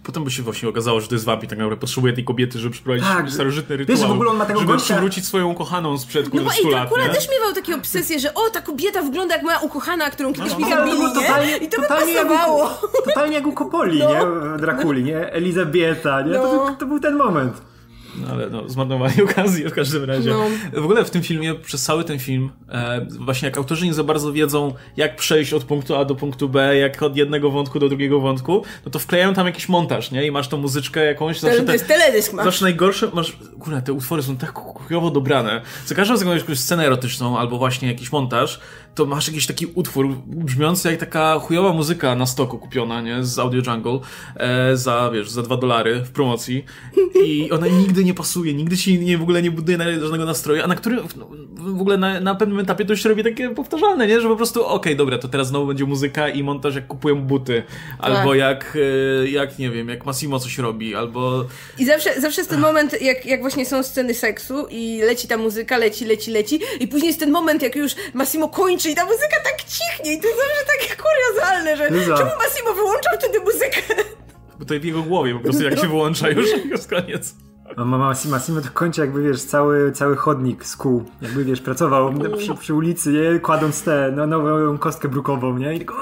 potem 0.03 0.25
by 0.25 0.31
się 0.31 0.43
właśnie 0.43 0.69
okazało, 0.69 1.01
że 1.01 1.09
to 1.09 1.15
jest 1.15 1.25
wampir, 1.25 1.49
tak 1.51 1.59
naprawdę 1.59 1.81
potrzebuje 1.81 2.13
tej 2.13 2.25
kobiety, 2.25 2.59
żeby 2.59 2.73
przeprowadzić 2.73 3.07
Tak, 3.09 3.31
starożytny 3.31 3.77
wiesz, 3.79 3.89
rytuał. 3.89 4.09
w 4.09 4.13
ogóle 4.13 4.31
on 4.31 4.37
ma 4.37 4.45
tego 4.47 4.61
żeby 4.61 4.73
gościa- 4.73 4.83
przywrócić 4.85 5.25
swoją 5.27 5.49
ukochaną 5.49 5.99
sprzed 5.99 6.25
No 6.25 6.31
kurde 6.31 6.45
bo 6.45 6.51
100 6.51 6.59
ej, 6.69 6.71
lat, 6.71 6.81
Dracula 6.89 7.07
nie? 7.07 7.15
też 7.15 7.29
miewał 7.31 7.55
takie 7.55 7.77
obsesje, 7.77 8.19
że 8.21 8.35
o, 8.35 8.51
ta 8.51 8.61
kobieta 8.61 9.03
wygląda 9.03 9.35
jak 9.35 9.45
moja 9.45 9.59
ukochana, 9.59 10.11
którą 10.11 10.33
kiedyś 10.33 10.53
No, 10.53 10.59
mi 10.59 10.65
no, 10.65 10.71
to 10.71 10.77
zabili, 10.77 10.97
było 10.97 11.09
totalnie, 11.15 11.51
nie? 11.53 11.57
I 11.57 11.69
to 11.69 11.77
by 11.81 11.89
totalnie, 11.89 12.13
jak 12.13 12.29
pasowało. 12.29 12.65
u, 13.03 13.07
totalnie 13.07 13.35
jak 13.35 13.47
u 13.47 13.53
Coppoli, 13.53 13.99
No. 13.99 14.09
nie? 14.09 14.59
Drakuli, 14.59 15.05
nie? 15.05 15.33
Elizabieta, 15.33 16.23
nie? 16.23 16.35
To, 16.35 16.43
No. 16.43 16.67
był- 16.67 16.77
to 16.77 16.87
był 16.87 17.01
ten 17.01 17.17
moment. 17.17 17.63
No, 18.17 18.29
ale 18.29 18.51
no, 18.51 18.69
zmarnowali 18.69 19.23
okazję 19.31 19.69
w 19.69 19.73
każdym 19.73 20.05
razie. 20.05 20.31
No. 20.31 20.45
W 20.81 20.85
ogóle 20.85 21.05
w 21.05 21.11
tym 21.11 21.23
filmie, 21.23 21.55
przez 21.55 21.83
cały 21.83 22.05
ten 22.05 22.19
film, 22.19 22.51
e, 22.69 23.07
właśnie 23.21 23.49
jak 23.49 23.59
autorzy 23.59 23.87
nie 23.87 23.95
za 23.95 24.05
bardzo 24.05 24.33
wiedzą, 24.33 24.75
jak 24.97 25.17
przejść 25.17 25.53
od 25.53 25.65
punktu 25.65 25.97
A 25.97 26.05
do 26.05 26.15
punktu 26.15 26.49
B, 26.49 26.77
jak 26.77 27.03
od 27.03 27.17
jednego 27.17 27.51
wątku 27.51 27.79
do 27.79 27.89
drugiego 27.89 28.21
wątku, 28.21 28.65
no 28.85 28.91
to 28.91 28.99
wklejają 28.99 29.35
tam 29.35 29.47
jakiś 29.47 29.69
montaż, 29.69 30.11
nie? 30.11 30.27
I 30.27 30.31
masz 30.31 30.49
tą 30.49 30.57
muzyczkę 30.57 31.05
jakąś, 31.05 31.41
zawsze 31.41 31.63
To 31.63 31.73
jest 31.73 31.87
teledysk 31.87 32.33
masz. 32.33 32.45
Zawsze 32.45 32.65
najgorsze, 32.65 33.11
masz, 33.15 33.37
kurde, 33.61 33.83
te 33.83 33.93
utwory 33.93 34.23
są 34.23 34.37
tak 34.37 34.53
chujowo 34.55 35.11
dobrane. 35.11 35.63
Za 35.87 35.95
każdym 35.95 36.15
razem, 36.15 36.29
jakąś 36.29 36.59
scenę 36.59 36.87
erotyczną 36.87 37.39
albo 37.39 37.59
właśnie 37.59 37.89
jakiś 37.89 38.13
montaż, 38.13 38.61
to 38.95 39.07
masz 39.07 39.29
jakiś 39.29 39.47
taki 39.47 39.67
utwór 39.67 40.09
brzmiący 40.27 40.91
jak 40.91 41.01
taka 41.01 41.39
chujowa 41.39 41.73
muzyka 41.73 42.15
na 42.15 42.27
stoku 42.27 42.59
kupiona, 42.59 43.01
nie? 43.01 43.25
Z 43.25 43.39
Audio 43.39 43.63
Jungle, 43.67 43.99
e, 44.37 44.77
za, 44.77 45.11
wiesz, 45.15 45.31
za 45.31 45.43
dwa 45.43 45.57
dolary 45.57 46.01
w 46.05 46.11
promocji. 46.11 46.65
I 47.25 47.51
ona 47.51 47.67
nigdy 47.67 48.05
nie 48.05 48.15
pasuje, 48.15 48.55
nigdy 48.55 48.77
ci 48.77 48.99
nie, 48.99 49.19
w 49.19 49.23
ogóle 49.23 49.43
nie 49.43 49.51
buduje 49.51 49.79
żadnego 50.01 50.25
nastroju, 50.25 50.63
a 50.65 50.67
na 50.67 50.75
którym, 50.75 51.01
no, 51.17 51.29
w 51.57 51.81
ogóle 51.81 51.97
na, 51.97 52.21
na 52.21 52.35
pewnym 52.35 52.59
etapie 52.59 52.85
to 52.85 52.93
już 52.93 53.03
się 53.03 53.09
robi 53.09 53.25
takie 53.25 53.51
powtarzalne, 53.51 54.07
nie? 54.07 54.21
Że 54.21 54.29
po 54.29 54.37
prostu, 54.37 54.67
okej, 54.67 54.97
dobra, 54.97 55.19
to 55.19 55.29
teraz 55.29 55.49
znowu 55.49 55.67
będzie 55.67 55.85
muzyka 55.85 56.29
i 56.29 56.43
montaż 56.43 56.75
jak 56.75 56.87
kupują 56.87 57.23
buty, 57.23 57.63
albo 57.99 58.35
jak, 58.35 58.79
e, 59.23 59.29
jak, 59.29 59.59
nie 59.59 59.71
wiem, 59.71 59.89
jak 59.89 60.07
Massimo 60.07 60.39
coś 60.39 60.59
robi, 60.59 60.95
albo... 60.95 61.45
I 61.79 61.85
zawsze, 61.85 62.21
zawsze 62.21 62.41
jest 62.41 62.51
ten 62.51 62.61
moment, 62.61 63.03
jak, 63.03 63.27
jak 63.27 63.41
właśnie 63.41 63.67
są 63.67 63.83
sceny 63.83 64.15
seksu 64.15 64.67
i 64.71 65.01
leci 65.07 65.29
ta 65.29 65.37
muzyka, 65.37 65.79
leci, 65.79 66.05
leci, 66.05 66.31
leci 66.31 66.61
i 66.81 66.89
później 66.89 67.09
jest 67.09 67.21
ten 67.21 67.31
moment, 67.31 67.63
jak 67.63 67.77
już 67.77 67.93
Massimo 68.15 68.49
kończy 68.49 68.84
i 68.91 68.95
ta 68.95 69.05
muzyka 69.05 69.37
tak 69.45 69.65
cichnie 69.65 70.15
i 70.15 70.21
to 70.21 70.29
jest 70.29 70.41
zawsze 70.41 70.65
takie 70.79 71.03
kuriozalne, 71.03 71.77
że 71.77 71.91
Liza. 71.91 72.17
czemu 72.17 72.31
Massimo 72.39 72.75
wyłączał 72.75 73.13
wtedy 73.19 73.41
muzykę? 73.41 73.81
Bo 74.59 74.65
to 74.65 74.75
w 74.81 74.85
jego 74.85 75.03
głowie 75.03 75.35
po 75.35 75.41
prostu, 75.41 75.63
jak 75.63 75.79
się 75.79 75.89
wyłącza 75.89 76.29
już, 76.29 76.47
jest 76.71 76.91
koniec. 76.91 77.35
Massimo 78.31 78.61
to 78.61 78.69
kończy 78.75 79.01
jakby, 79.01 79.23
wiesz, 79.23 79.43
cały, 79.43 79.93
cały 79.93 80.17
chodnik 80.17 80.65
z 80.65 80.77
kół. 80.77 81.05
Jakby, 81.23 81.45
wiesz, 81.45 81.61
pracował 81.61 82.15
przy, 82.37 82.55
przy 82.55 82.75
ulicy, 82.75 83.13
nie? 83.13 83.41
Kładąc 83.41 83.83
tę 83.83 84.13
no, 84.17 84.27
nową 84.27 84.79
kostkę 84.79 85.09
brukową, 85.09 85.59
nie? 85.59 85.75
I 85.75 85.79
tylko... 85.79 85.95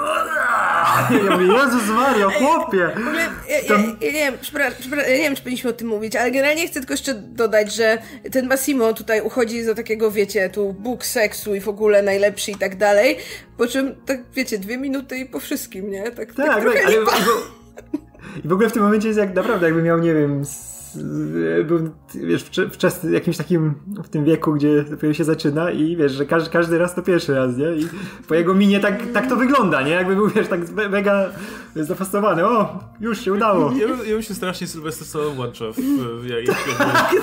Ja 1.27 1.37
mówię, 1.37 1.53
Jezus 1.53 1.87
Mario, 1.89 2.29
chłopie! 2.29 2.89
W 2.95 3.07
ogóle, 3.07 3.21
ja, 3.49 3.57
ja, 3.57 3.77
ja, 3.77 3.77
nie 3.77 4.11
wiem, 4.11 4.33
ja 4.97 5.09
nie 5.09 5.23
wiem, 5.23 5.35
czy 5.35 5.41
powinniśmy 5.41 5.69
o 5.69 5.73
tym 5.73 5.87
mówić, 5.87 6.15
ale 6.15 6.31
generalnie 6.31 6.67
chcę 6.67 6.79
tylko 6.79 6.93
jeszcze 6.93 7.13
dodać, 7.13 7.73
że 7.73 7.97
ten 8.31 8.47
Massimo 8.47 8.93
tutaj 8.93 9.21
uchodzi 9.21 9.63
za 9.63 9.75
takiego, 9.75 10.11
wiecie, 10.11 10.49
tu 10.49 10.73
Bóg 10.73 11.05
seksu 11.05 11.55
i 11.55 11.59
w 11.59 11.67
ogóle 11.67 12.01
najlepszy 12.01 12.51
i 12.51 12.55
tak 12.55 12.75
dalej, 12.75 13.17
po 13.57 13.67
czym, 13.67 13.95
tak 14.05 14.19
wiecie, 14.33 14.59
dwie 14.59 14.77
minuty 14.77 15.17
i 15.17 15.25
po 15.25 15.39
wszystkim, 15.39 15.91
nie? 15.91 16.03
Tak, 16.03 16.15
tak, 16.15 16.35
Tak, 16.35 16.63
tak, 16.63 16.85
ale 16.85 16.95
i 18.43 18.47
w 18.47 18.53
ogóle 18.53 18.69
w 18.69 18.73
tym 18.73 18.83
momencie 18.83 19.07
jest 19.07 19.19
jak 19.19 19.35
naprawdę 19.35 19.65
jakby 19.65 19.81
miał, 19.81 19.99
nie 19.99 20.13
wiem, 20.13 20.43
był, 21.65 21.89
wiesz, 22.15 22.43
wcze- 22.45 22.69
wczesny, 22.69 23.11
jakimś 23.11 23.37
takim 23.37 23.73
w 24.03 24.09
tym 24.09 24.25
wieku, 24.25 24.53
gdzie 24.53 24.83
dopiero 24.83 25.13
się 25.13 25.23
zaczyna 25.23 25.71
i 25.71 25.95
wiesz, 25.95 26.11
że 26.11 26.25
każdy, 26.25 26.49
każdy 26.49 26.77
raz 26.77 26.95
to 26.95 27.01
pierwszy 27.01 27.33
raz, 27.35 27.57
nie? 27.57 27.65
I 27.75 27.87
po 28.27 28.35
jego 28.35 28.53
minie 28.53 28.79
tak, 28.79 29.11
tak 29.13 29.29
to 29.29 29.35
wygląda, 29.35 29.81
nie? 29.81 29.91
Jakby 29.91 30.15
był, 30.15 30.29
wiesz, 30.29 30.47
tak 30.47 30.71
me- 30.71 30.89
mega 30.89 31.29
zafascynowany. 31.75 32.45
O, 32.45 32.79
już 32.99 33.21
się 33.21 33.33
udało. 33.33 33.71
Ja 33.71 33.87
bym, 33.87 33.97
ja 33.99 34.13
bym 34.13 34.21
się 34.21 34.33
strasznie 34.33 34.67
Sylwester 34.67 35.07
Stallone 35.07 35.35
włącza 35.35 35.65
w, 35.71 35.75
w, 36.21 36.25
jak, 36.27 36.47
jak, 36.47 36.57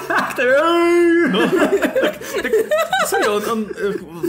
Tak, 0.09 0.35
tak, 0.37 0.47
ej! 0.65 1.31
no, 1.33 1.39
tak, 2.43 2.53
tak, 2.53 2.53
serio, 3.09 3.35
on, 3.37 3.43
on 3.53 3.63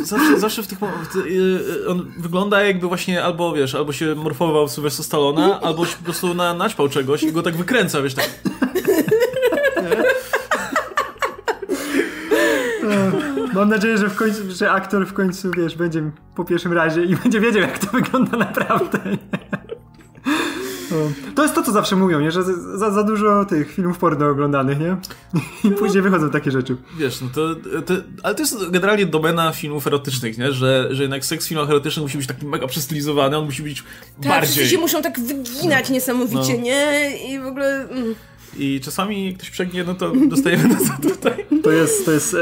e, 0.01 0.05
zawsze, 0.05 0.39
zawsze 0.39 0.63
w 0.63 0.67
tych 0.67 0.79
w, 0.79 0.83
e, 0.85 1.87
on 1.89 2.11
wygląda 2.17 2.63
jakby 2.63 2.87
właśnie 2.87 3.23
albo, 3.23 3.53
wiesz, 3.53 3.75
albo 3.75 3.93
się 3.93 4.15
morfował 4.15 4.67
w 4.67 4.71
Sylwester 4.71 5.05
Stallona, 5.05 5.61
albo 5.61 5.85
się 5.85 5.97
po 5.97 6.03
prostu 6.03 6.33
na, 6.33 6.53
naćpał 6.53 6.89
czegoś 6.89 7.23
i 7.23 7.31
go 7.31 7.41
tak 7.43 7.55
wykręca, 7.57 8.01
wiesz, 8.01 8.13
tak. 8.13 8.29
Mam 13.61 13.69
nadzieję, 13.69 13.97
że 13.97 14.09
w 14.09 14.15
końcu, 14.15 14.41
że 14.51 14.71
aktor 14.71 15.07
w 15.07 15.13
końcu, 15.13 15.51
wiesz, 15.57 15.75
będzie 15.75 16.11
po 16.35 16.45
pierwszym 16.45 16.73
razie 16.73 17.03
i 17.03 17.15
będzie 17.23 17.39
wiedział, 17.39 17.61
jak 17.61 17.79
to 17.79 17.87
wygląda 17.87 18.37
naprawdę. 18.37 18.99
To 21.35 21.43
jest 21.43 21.55
to, 21.55 21.63
co 21.63 21.71
zawsze 21.71 21.95
mówią, 21.95 22.19
nie? 22.19 22.31
Że 22.31 22.43
za, 22.77 22.91
za 22.91 23.03
dużo 23.03 23.45
tych 23.45 23.71
filmów 23.73 23.97
porno 23.97 24.29
oglądanych, 24.29 24.79
nie? 24.79 24.97
I 25.63 25.71
później 25.71 26.01
wychodzą 26.03 26.29
takie 26.29 26.51
rzeczy. 26.51 26.77
Wiesz, 26.97 27.21
no 27.21 27.27
to, 27.33 27.55
to, 27.85 27.93
ale 28.23 28.35
to 28.35 28.41
jest 28.41 28.69
generalnie 28.69 29.05
domena 29.05 29.51
filmów 29.51 29.87
erotycznych, 29.87 30.37
nie? 30.37 30.51
Że, 30.51 30.87
że 30.91 31.01
jednak 31.03 31.25
seks 31.25 31.45
w 31.45 31.49
filmach 31.49 31.69
erotycznych 31.69 32.03
musi 32.03 32.17
być 32.17 32.27
taki 32.27 32.45
mega 32.45 32.67
przestylizowany, 32.67 33.37
on 33.37 33.45
musi 33.45 33.63
być 33.63 33.83
Tak, 34.21 34.27
bardziej. 34.31 34.51
wszyscy 34.51 34.69
się 34.69 34.77
muszą 34.77 35.01
tak 35.01 35.19
wyginać 35.19 35.89
niesamowicie, 35.89 36.53
No. 36.57 36.61
nie? 36.63 37.11
I 37.29 37.39
w 37.39 37.45
ogóle... 37.45 37.89
Mm. 37.89 38.15
I 38.57 38.81
czasami 38.83 39.25
jak 39.25 39.37
ktoś 39.37 39.49
przegnie, 39.49 39.83
no 39.83 39.95
to 39.95 40.11
dostajemy 40.27 40.67
na 40.75 40.75
to 40.75 41.09
tutaj. 41.09 41.45
To 41.63 41.71
jest, 41.71 42.05
to 42.05 42.11
jest 42.11 42.35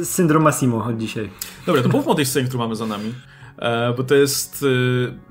e, 0.00 0.04
syndrom 0.04 0.42
Massimo 0.42 0.84
od 0.84 0.98
dzisiaj. 0.98 1.30
Dobra, 1.66 1.82
to 1.82 1.88
mówmy 1.88 2.12
o 2.12 2.14
tej 2.14 2.26
scenie, 2.26 2.48
którą 2.48 2.62
mamy 2.62 2.76
za 2.76 2.86
nami. 2.86 3.14
E, 3.58 3.94
bo 3.96 4.04
to 4.04 4.14
jest 4.14 4.64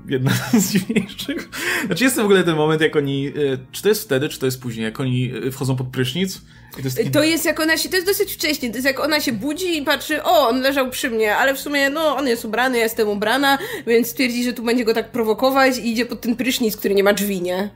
e, 0.08 0.12
jedna 0.12 0.30
z 0.60 0.72
dziwniejszych. 0.72 1.48
Znaczy 1.86 2.04
jest 2.04 2.16
w 2.16 2.24
ogóle 2.24 2.44
ten 2.44 2.56
moment, 2.56 2.80
jak 2.80 2.96
oni. 2.96 3.26
E, 3.26 3.32
czy 3.72 3.82
to 3.82 3.88
jest 3.88 4.02
wtedy, 4.02 4.28
czy 4.28 4.38
to 4.38 4.46
jest 4.46 4.60
później, 4.60 4.84
jak 4.84 5.00
oni 5.00 5.32
e, 5.46 5.50
wchodzą 5.50 5.76
pod 5.76 5.86
prysznic? 5.86 6.40
To, 6.72 6.80
jest 6.80 6.96
taki... 6.96 7.10
to 7.10 7.22
jest 7.22 7.44
jak 7.44 7.60
ona 7.60 7.76
się, 7.76 7.88
to 7.88 7.96
jest 7.96 8.08
dosyć 8.08 8.32
wcześnie, 8.32 8.70
to 8.70 8.76
jest 8.76 8.86
jak 8.86 9.00
ona 9.00 9.20
się 9.20 9.32
budzi 9.32 9.78
i 9.78 9.82
patrzy, 9.82 10.22
o, 10.22 10.48
on 10.48 10.60
leżał 10.60 10.90
przy 10.90 11.10
mnie, 11.10 11.36
ale 11.36 11.54
w 11.54 11.60
sumie, 11.60 11.90
no, 11.90 12.16
on 12.16 12.26
jest 12.26 12.44
ubrany, 12.44 12.78
ja 12.78 12.84
jestem 12.84 13.08
ubrana, 13.08 13.58
więc 13.86 14.08
stwierdzi, 14.08 14.44
że 14.44 14.52
tu 14.52 14.62
będzie 14.62 14.84
go 14.84 14.94
tak 14.94 15.10
prowokować 15.10 15.78
i 15.78 15.92
idzie 15.92 16.06
pod 16.06 16.20
ten 16.20 16.36
prysznic, 16.36 16.76
który 16.76 16.94
nie 16.94 17.04
ma 17.04 17.12
drzwi, 17.12 17.42
nie? 17.42 17.70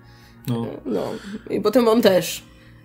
No. 0.46 0.66
No. 0.84 1.12
I 1.50 1.60
potem 1.60 1.88
on 1.88 2.02
też. 2.02 2.42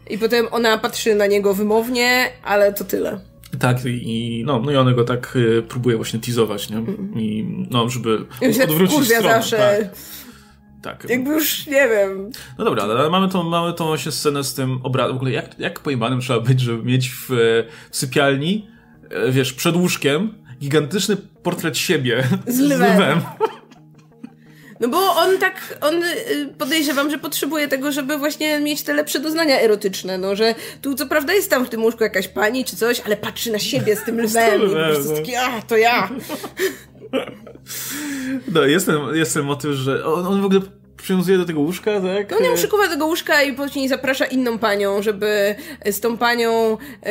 I 0.09 0.17
potem 0.17 0.47
ona 0.51 0.77
patrzy 0.77 1.15
na 1.15 1.27
niego 1.27 1.53
wymownie, 1.53 2.27
ale 2.43 2.73
to 2.73 2.83
tyle. 2.83 3.19
Tak, 3.59 3.77
i, 3.85 4.43
no, 4.45 4.59
no 4.59 4.71
i 4.71 4.75
on 4.75 4.95
go 4.95 5.03
tak 5.03 5.35
y, 5.35 5.63
próbuje 5.69 5.95
właśnie 5.95 6.19
teasować, 6.19 6.69
nie? 6.69 6.83
I 7.21 7.45
no, 7.71 7.89
żeby 7.89 8.25
I 8.41 8.63
odwrócić 8.63 9.05
stronę. 9.05 9.29
zawsze. 9.29 9.57
Tak. 9.57 9.95
Tak. 10.81 11.09
Jakby 11.09 11.29
już 11.29 11.67
nie 11.67 11.89
wiem. 11.89 12.31
No 12.57 12.65
dobra, 12.65 12.83
ale 12.83 13.09
mamy 13.09 13.29
tą, 13.29 13.43
mamy 13.43 13.73
tą 13.73 13.85
właśnie 13.85 14.11
scenę 14.11 14.43
z 14.43 14.53
tym 14.53 14.79
obrazem. 14.83 15.13
W 15.13 15.15
ogóle 15.15 15.31
jak, 15.31 15.59
jak 15.59 15.79
pojebanym 15.79 16.21
trzeba 16.21 16.39
być, 16.39 16.59
żeby 16.59 16.83
mieć 16.83 17.09
w, 17.09 17.25
w 17.91 17.97
sypialni, 17.97 18.67
e, 19.09 19.31
wiesz, 19.31 19.53
przed 19.53 19.75
łóżkiem 19.75 20.33
gigantyczny 20.59 21.17
portret 21.43 21.77
siebie 21.77 22.23
z 22.47 22.59
lwem. 22.59 22.77
Z 22.77 22.95
lwem. 22.95 23.21
No 24.81 24.87
bo 24.87 25.15
on 25.15 25.37
tak, 25.37 25.77
on 25.81 26.03
y, 26.03 26.53
podejrzewam, 26.57 27.11
że 27.11 27.17
potrzebuje 27.17 27.67
tego, 27.67 27.91
żeby 27.91 28.17
właśnie 28.17 28.59
mieć 28.59 28.83
te 28.83 28.93
lepsze 28.93 29.19
doznania 29.19 29.61
erotyczne, 29.61 30.17
no, 30.17 30.35
że 30.35 30.55
tu 30.81 30.95
co 30.95 31.07
prawda 31.07 31.33
jest 31.33 31.49
tam 31.49 31.65
w 31.65 31.69
tym 31.69 31.83
łóżku 31.83 32.03
jakaś 32.03 32.27
pani 32.27 32.65
czy 32.65 32.75
coś, 32.75 32.99
ale 32.99 33.17
patrzy 33.17 33.51
na 33.51 33.59
siebie 33.59 33.95
z 33.95 34.03
tym 34.03 34.21
lwem 34.25 34.61
i 34.61 34.65
po 34.65 34.73
prostu 34.73 35.15
taki, 35.15 35.35
a, 35.35 35.61
to 35.61 35.77
ja. 35.77 36.09
No, 38.53 38.63
jest 38.63 38.85
ten, 38.85 38.99
jest 39.13 39.33
ten 39.33 39.43
motyw, 39.43 39.71
że 39.71 40.05
on, 40.05 40.25
on 40.25 40.41
w 40.41 40.45
ogóle 40.45 40.61
przywiązuje 41.01 41.37
do 41.37 41.45
tego 41.45 41.59
łóżka, 41.59 41.91
tak? 41.91 42.31
No 42.31 42.39
nie 42.39 42.49
do 42.55 42.89
tego 42.89 43.05
łóżka 43.05 43.43
i 43.43 43.53
później 43.53 43.87
zaprasza 43.87 44.25
inną 44.25 44.57
panią, 44.57 45.01
żeby 45.01 45.55
z 45.85 45.99
tą 45.99 46.17
panią 46.17 46.77
yy, 47.05 47.09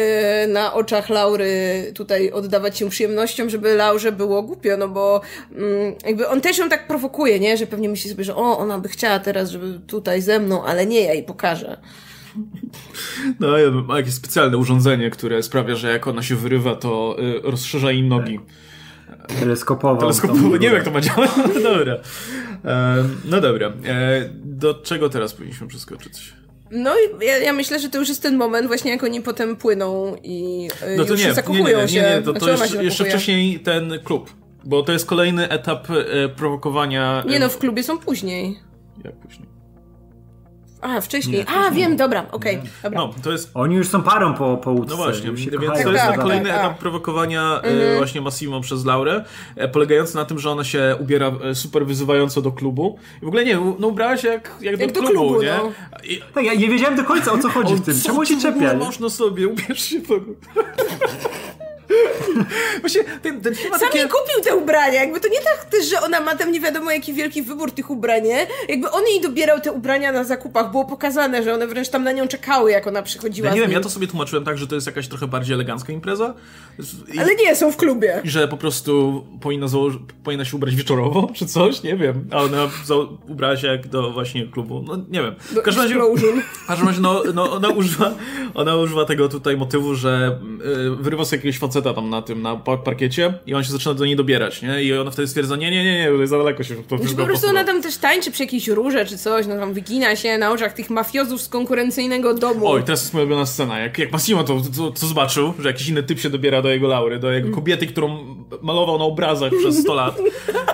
na 0.52 0.74
oczach 0.74 1.08
Laury 1.08 1.92
tutaj 1.94 2.30
oddawać 2.30 2.78
się 2.78 2.90
przyjemnościom, 2.90 3.50
żeby 3.50 3.74
Laurze 3.74 4.12
było 4.12 4.42
głupio, 4.42 4.76
no 4.76 4.88
bo 4.88 5.20
yy, 5.52 5.96
jakby 6.06 6.28
on 6.28 6.40
też 6.40 6.58
ją 6.58 6.68
tak 6.68 6.86
prowokuje, 6.86 7.40
nie? 7.40 7.56
Że 7.56 7.66
pewnie 7.66 7.88
myśli 7.88 8.10
sobie, 8.10 8.24
że 8.24 8.36
o, 8.36 8.58
ona 8.58 8.78
by 8.78 8.88
chciała 8.88 9.18
teraz, 9.18 9.50
żeby 9.50 9.80
tutaj 9.86 10.22
ze 10.22 10.38
mną, 10.38 10.64
ale 10.64 10.86
nie, 10.86 11.00
ja 11.00 11.14
jej 11.14 11.22
pokażę. 11.22 11.76
No, 13.40 13.48
ma 13.86 13.96
jakieś 13.96 14.14
specjalne 14.14 14.56
urządzenie, 14.58 15.10
które 15.10 15.42
sprawia, 15.42 15.74
że 15.74 15.92
jak 15.92 16.06
ona 16.06 16.22
się 16.22 16.36
wyrywa, 16.36 16.74
to 16.74 17.16
y, 17.18 17.40
rozszerza 17.50 17.92
im 17.92 18.08
nogi. 18.08 18.40
Teleskopowo. 19.38 20.00
Teleskopowo, 20.00 20.56
nie 20.56 20.58
wiem 20.58 20.74
jak 20.74 20.84
to 20.84 20.90
ma 20.90 21.00
działać, 21.00 21.30
no 21.54 21.60
dobra. 21.60 21.96
E, 22.64 23.04
no 23.24 23.40
dobra. 23.40 23.72
E, 23.86 24.28
do 24.34 24.74
czego 24.74 25.08
teraz 25.08 25.32
powinniśmy 25.34 25.66
przeskoczyć? 25.66 26.34
No 26.70 26.94
i 26.94 27.26
ja, 27.26 27.38
ja, 27.38 27.52
myślę, 27.52 27.80
że 27.80 27.88
to 27.88 27.98
już 27.98 28.08
jest 28.08 28.22
ten 28.22 28.36
moment 28.36 28.66
właśnie 28.66 28.90
jak 28.90 29.04
oni 29.04 29.20
potem 29.20 29.56
płyną 29.56 30.16
i 30.22 30.68
e, 30.82 30.96
no 30.96 31.04
to 31.04 31.10
już 31.12 31.20
nie, 31.20 31.26
się 31.26 31.34
zakochują 31.34 31.64
nie, 31.64 31.72
nie, 31.72 31.92
nie, 31.92 32.02
nie, 32.02 32.16
nie, 32.16 32.22
to, 32.22 32.32
to 32.32 32.56
znaczy 32.56 32.62
jeszcze, 32.62 32.84
jeszcze 32.84 33.04
wcześniej 33.04 33.60
ten 33.60 33.98
klub. 34.04 34.30
Bo 34.64 34.82
to 34.82 34.92
jest 34.92 35.06
kolejny 35.06 35.48
etap 35.48 35.88
e, 35.90 36.28
prowokowania. 36.28 37.24
Nie 37.28 37.38
no, 37.38 37.48
w 37.48 37.58
klubie 37.58 37.82
są 37.82 37.98
później. 37.98 38.58
Jak 39.04 39.14
później? 39.14 39.49
A, 40.80 41.00
wcześniej. 41.00 41.38
Nie, 41.38 41.48
A, 41.48 41.70
wiem, 41.70 41.96
dobra, 41.96 42.26
okej. 42.32 42.58
Okay, 42.58 42.90
no, 42.90 43.14
to 43.22 43.32
jest... 43.32 43.50
Oni 43.54 43.74
już 43.74 43.88
są 43.88 44.02
parą 44.02 44.34
po, 44.34 44.56
po 44.56 44.70
łódce. 44.70 44.90
No 44.90 44.96
właśnie, 44.96 45.32
więc 45.32 45.82
to 45.82 45.92
jest 45.92 46.04
tak, 46.04 46.20
kolejny 46.20 46.48
tak, 46.48 46.58
etap 46.58 46.72
tak. 46.72 46.78
prowokowania 46.78 47.60
e, 47.62 47.64
mhm. 47.64 47.96
właśnie 47.96 48.20
Massimo 48.20 48.60
przez 48.60 48.84
Laurę, 48.84 49.24
e, 49.56 49.68
polegający 49.68 50.16
na 50.16 50.24
tym, 50.24 50.38
że 50.38 50.50
ona 50.50 50.64
się 50.64 50.96
ubiera 51.00 51.32
e, 51.44 51.54
super 51.54 51.86
wyzywająco 51.86 52.42
do 52.42 52.52
klubu. 52.52 52.98
I 53.22 53.24
w 53.24 53.28
ogóle 53.28 53.44
nie, 53.44 53.58
no 53.78 53.88
ubrała 53.88 54.16
się 54.16 54.28
jak, 54.28 54.56
jak, 54.60 54.80
jak 54.80 54.92
do, 54.92 55.00
do, 55.00 55.08
klubu, 55.08 55.28
klubu 55.28 55.42
nie? 55.42 55.58
No. 55.62 55.72
I... 56.04 56.22
Tak, 56.34 56.44
ja 56.44 56.54
nie 56.54 56.68
wiedziałem 56.68 56.96
do 56.96 57.04
końca 57.04 57.32
o 57.32 57.38
co 57.38 57.48
chodzi 57.48 57.74
o, 57.74 57.76
w 57.76 57.80
tym. 57.80 57.94
Czemu 58.06 58.26
się 58.26 58.40
czepia? 58.40 58.74
Można 58.74 59.08
sobie, 59.08 59.48
ubierz 59.48 59.82
się 59.82 60.00
to. 60.00 60.14
Właśnie 62.80 63.04
ten, 63.22 63.40
ten 63.40 63.54
film 63.54 63.70
Sam 63.70 63.80
takie... 63.80 64.02
kupił 64.02 64.44
te 64.44 64.56
ubrania, 64.56 65.00
jakby 65.00 65.20
to 65.20 65.28
nie 65.28 65.40
tak 65.40 65.64
też, 65.64 65.90
że 65.90 66.00
ona 66.00 66.20
ma 66.20 66.36
tam 66.36 66.52
nie 66.52 66.60
wiadomo 66.60 66.90
jaki 66.90 67.12
wielki 67.12 67.42
wybór 67.42 67.72
tych 67.72 67.90
ubrań, 67.90 68.22
nie? 68.22 68.46
Jakby 68.68 68.90
on 68.90 69.02
jej 69.06 69.20
dobierał 69.20 69.60
te 69.60 69.72
ubrania 69.72 70.12
na 70.12 70.24
zakupach, 70.24 70.70
było 70.70 70.84
pokazane, 70.84 71.42
że 71.42 71.54
one 71.54 71.66
wręcz 71.66 71.88
tam 71.88 72.04
na 72.04 72.12
nią 72.12 72.28
czekały, 72.28 72.70
jak 72.70 72.86
ona 72.86 73.02
przychodziła. 73.02 73.48
Ja 73.48 73.54
nie 73.54 73.60
wiem, 73.60 73.72
ja 73.72 73.80
to 73.80 73.90
sobie 73.90 74.06
tłumaczyłem 74.06 74.44
tak, 74.44 74.58
że 74.58 74.66
to 74.66 74.74
jest 74.74 74.86
jakaś 74.86 75.08
trochę 75.08 75.26
bardziej 75.26 75.54
elegancka 75.54 75.92
impreza. 75.92 76.34
I... 77.14 77.18
Ale 77.18 77.34
nie, 77.34 77.56
są 77.56 77.72
w 77.72 77.76
klubie. 77.76 78.20
I 78.24 78.30
że 78.30 78.48
po 78.48 78.56
prostu 78.56 79.24
powinna, 79.40 79.68
założy... 79.68 79.98
powinna 80.24 80.44
się 80.44 80.56
ubrać 80.56 80.74
wieczorowo, 80.74 81.30
czy 81.34 81.46
coś, 81.46 81.82
nie 81.82 81.96
wiem. 81.96 82.28
A 82.30 82.42
ona 82.42 82.68
za... 82.84 82.94
ubrała 83.28 83.56
się 83.56 83.66
jak 83.66 83.88
do 83.88 84.10
właśnie 84.10 84.46
klubu, 84.46 84.84
no 84.86 84.96
nie 84.96 85.22
wiem. 85.22 85.34
W 85.38 85.62
każdym 85.62 85.82
razie, 85.82 85.94
w 86.64 86.66
każdym 86.66 86.88
razie 86.88 87.00
no, 87.00 87.22
no, 87.34 87.52
ona, 87.52 87.68
używa, 87.68 88.14
ona 88.54 88.76
używa 88.76 89.04
tego 89.04 89.28
tutaj 89.28 89.56
motywu, 89.56 89.94
że 89.94 90.38
yy, 90.64 90.96
wyrywa 90.96 91.24
sobie 91.24 91.38
jakiegoś 91.38 91.58
faceta 91.58 91.79
tam 91.82 92.10
na 92.10 92.22
tym, 92.22 92.42
na 92.42 92.56
parkiecie 92.56 93.34
i 93.46 93.54
on 93.54 93.64
się 93.64 93.72
zaczyna 93.72 93.94
do 93.94 94.06
niej 94.06 94.16
dobierać, 94.16 94.62
nie? 94.62 94.84
I 94.84 94.94
ona 94.94 95.10
wtedy 95.10 95.28
stwierdza, 95.28 95.56
nie, 95.56 95.70
nie, 95.70 95.84
nie, 95.84 96.10
nie, 96.18 96.26
za 96.26 96.38
daleko 96.38 96.62
się 96.62 96.74
to 96.76 96.98
Po 97.16 97.24
prostu 97.24 97.48
ona 97.48 97.64
tam 97.64 97.82
też 97.82 97.96
tańczy 97.96 98.30
przy 98.30 98.42
jakiejś 98.42 98.68
róże 98.68 99.06
czy 99.06 99.18
coś, 99.18 99.46
no 99.46 99.56
tam 99.56 99.72
wygina 99.72 100.16
się 100.16 100.38
na 100.38 100.50
oczach 100.50 100.72
tych 100.72 100.90
mafiozów 100.90 101.42
z 101.42 101.48
konkurencyjnego 101.48 102.34
domu. 102.34 102.68
Oj, 102.68 102.82
teraz 102.82 103.00
jest 103.00 103.14
moja 103.14 103.24
ulubiona 103.24 103.46
scena. 103.46 103.78
Jak, 103.78 103.98
jak 103.98 104.12
Massimo 104.12 104.44
to, 104.44 104.62
to, 104.76 104.90
to 104.90 105.06
zobaczył, 105.06 105.54
że 105.58 105.68
jakiś 105.68 105.88
inny 105.88 106.02
typ 106.02 106.20
się 106.20 106.30
dobiera 106.30 106.62
do 106.62 106.68
jego 106.68 106.88
Laury, 106.88 107.18
do 107.18 107.32
jego 107.32 107.50
kobiety, 107.50 107.86
którą 107.86 108.36
malował 108.62 108.98
na 108.98 109.04
obrazach 109.04 109.52
przez 109.60 109.78
100 109.78 109.94
lat. 109.94 110.18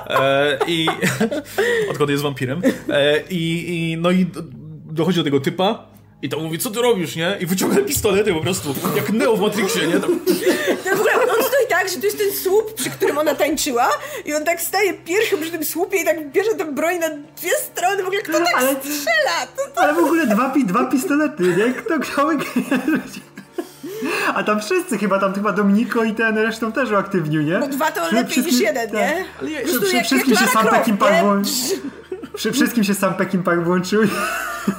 E, 0.06 0.58
I 0.68 0.86
odkąd 1.90 2.10
jest 2.10 2.22
wampirem. 2.22 2.62
E, 2.88 3.22
i, 3.30 3.64
I 3.68 3.96
no 3.96 4.10
i 4.10 4.26
dochodzi 4.84 5.18
do 5.18 5.24
tego 5.24 5.40
typa, 5.40 5.95
i 6.22 6.28
tam 6.28 6.42
mówi, 6.42 6.58
co 6.58 6.70
ty 6.70 6.82
robisz, 6.82 7.16
nie? 7.16 7.36
I 7.40 7.46
wyciąga 7.46 7.76
pistolety 7.82 8.34
po 8.34 8.40
prostu, 8.40 8.74
jak 8.96 9.12
Neo 9.12 9.36
w 9.36 9.40
Matrixie, 9.40 9.86
nie? 9.86 10.00
Tam... 10.00 10.20
No 10.84 10.96
w 10.96 11.00
ogóle 11.00 11.14
on 11.14 11.44
stoi 11.44 11.66
tak, 11.68 11.88
że 11.88 11.96
to 11.96 12.06
jest 12.06 12.18
ten 12.18 12.32
słup, 12.32 12.74
przy 12.74 12.90
którym 12.90 13.18
ona 13.18 13.34
tańczyła 13.34 13.88
i 14.24 14.34
on 14.34 14.44
tak 14.44 14.60
staje 14.60 14.94
pierwszym 14.94 15.40
przy 15.40 15.50
tym 15.50 15.64
słupie 15.64 16.02
i 16.02 16.04
tak 16.04 16.30
bierze 16.30 16.54
tę 16.54 16.64
broń 16.64 16.98
na 16.98 17.08
dwie 17.10 17.50
strony, 17.50 18.02
w 18.02 18.06
ogóle 18.06 18.22
kto 18.22 18.38
tak 18.38 18.54
ale, 18.56 18.68
strzela? 18.68 19.46
To, 19.56 19.62
to... 19.74 19.80
Ale 19.80 19.94
w 19.94 19.98
ogóle 19.98 20.26
dwa, 20.26 20.54
dwa 20.64 20.84
pistolety, 20.84 21.42
nie? 21.42 21.72
Kto 21.72 22.00
chciał 22.00 22.28
a 24.34 24.42
tam 24.42 24.60
wszyscy 24.60 24.98
chyba, 24.98 25.18
tam 25.18 25.34
chyba 25.34 25.52
Dominiko 25.52 26.04
i 26.04 26.14
ten 26.14 26.38
resztą 26.38 26.72
też 26.72 26.90
uaktywnił, 26.90 27.42
nie? 27.42 27.58
No 27.58 27.68
dwa 27.68 27.90
to 27.90 28.12
lepiej 28.12 28.44
niż 28.44 28.60
jeden, 28.60 28.92
nie? 28.92 29.14
Tak. 29.18 29.24
Ale 29.40 29.50
ja, 29.50 29.60
przy, 29.64 29.80
przy, 29.80 30.04
wszystkim 30.04 30.36
się 30.36 30.46
sam 30.46 30.66
takim 30.66 30.96
pan 30.96 31.14
przy 32.36 32.52
wszystkim 32.52 32.84
się 32.84 32.94
sam 32.94 33.14
Pekin 33.14 33.42
Park 33.42 33.64
włączył. 33.64 34.02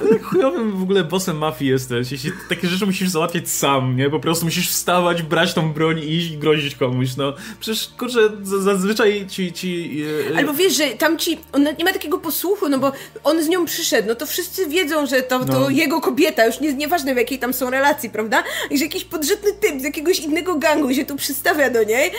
Ale 0.02 0.20
chujowym 0.20 0.72
w 0.72 0.82
ogóle 0.82 1.04
bossem 1.04 1.38
mafii 1.38 1.72
jesteś. 1.72 2.12
Jeśli 2.12 2.32
takie 2.50 2.68
rzeczy 2.68 2.86
musisz 2.86 3.10
załatwiać 3.10 3.50
sam, 3.50 3.96
nie? 3.96 4.10
Po 4.10 4.20
prostu 4.20 4.46
musisz 4.46 4.70
wstawać, 4.70 5.24
brać 5.24 5.54
tą 5.54 5.74
broń 5.74 6.00
i 6.00 6.16
iść 6.16 6.32
i 6.32 6.38
grozić 6.38 6.76
komuś, 6.76 7.16
no. 7.18 7.34
Przecież, 7.60 7.90
kurczę, 7.98 8.20
zazwyczaj 8.44 9.28
ci... 9.28 9.54
ci 9.54 9.98
yy... 9.98 10.38
Albo 10.38 10.54
wiesz, 10.54 10.78
że 10.78 10.88
tam 10.88 11.18
ci... 11.18 11.38
On 11.54 11.64
nie 11.64 11.86
ma 11.86 11.94
takiego 11.94 12.18
posłuchu, 12.18 12.70
no 12.70 12.80
bo 12.80 12.92
on 13.24 13.44
z 13.44 13.48
nią 13.48 13.66
przyszedł, 13.66 14.08
no 14.08 14.16
to 14.16 14.26
wszyscy 14.26 14.68
wiedzą, 14.68 15.06
że 15.06 15.22
to, 15.22 15.46
to 15.46 15.60
no. 15.60 15.70
jego 15.70 16.02
kobieta, 16.02 16.46
już 16.46 16.60
nie, 16.60 16.74
nieważne 16.74 17.14
w 17.14 17.18
jakiej 17.18 17.40
tam 17.40 17.54
są 17.54 17.70
relacji, 17.70 18.10
prawda? 18.10 18.44
I 18.70 18.78
że 18.78 18.86
jakiś 18.86 19.04
podrzutny 19.04 19.52
typ 19.54 19.82
z 19.82 19.84
jakiegoś 19.84 20.20
innego 20.20 20.56
gangu 20.56 20.94
się 20.94 21.06
tu 21.06 21.16
przystawia 21.16 21.70
do 21.70 21.84
niej 21.84 22.12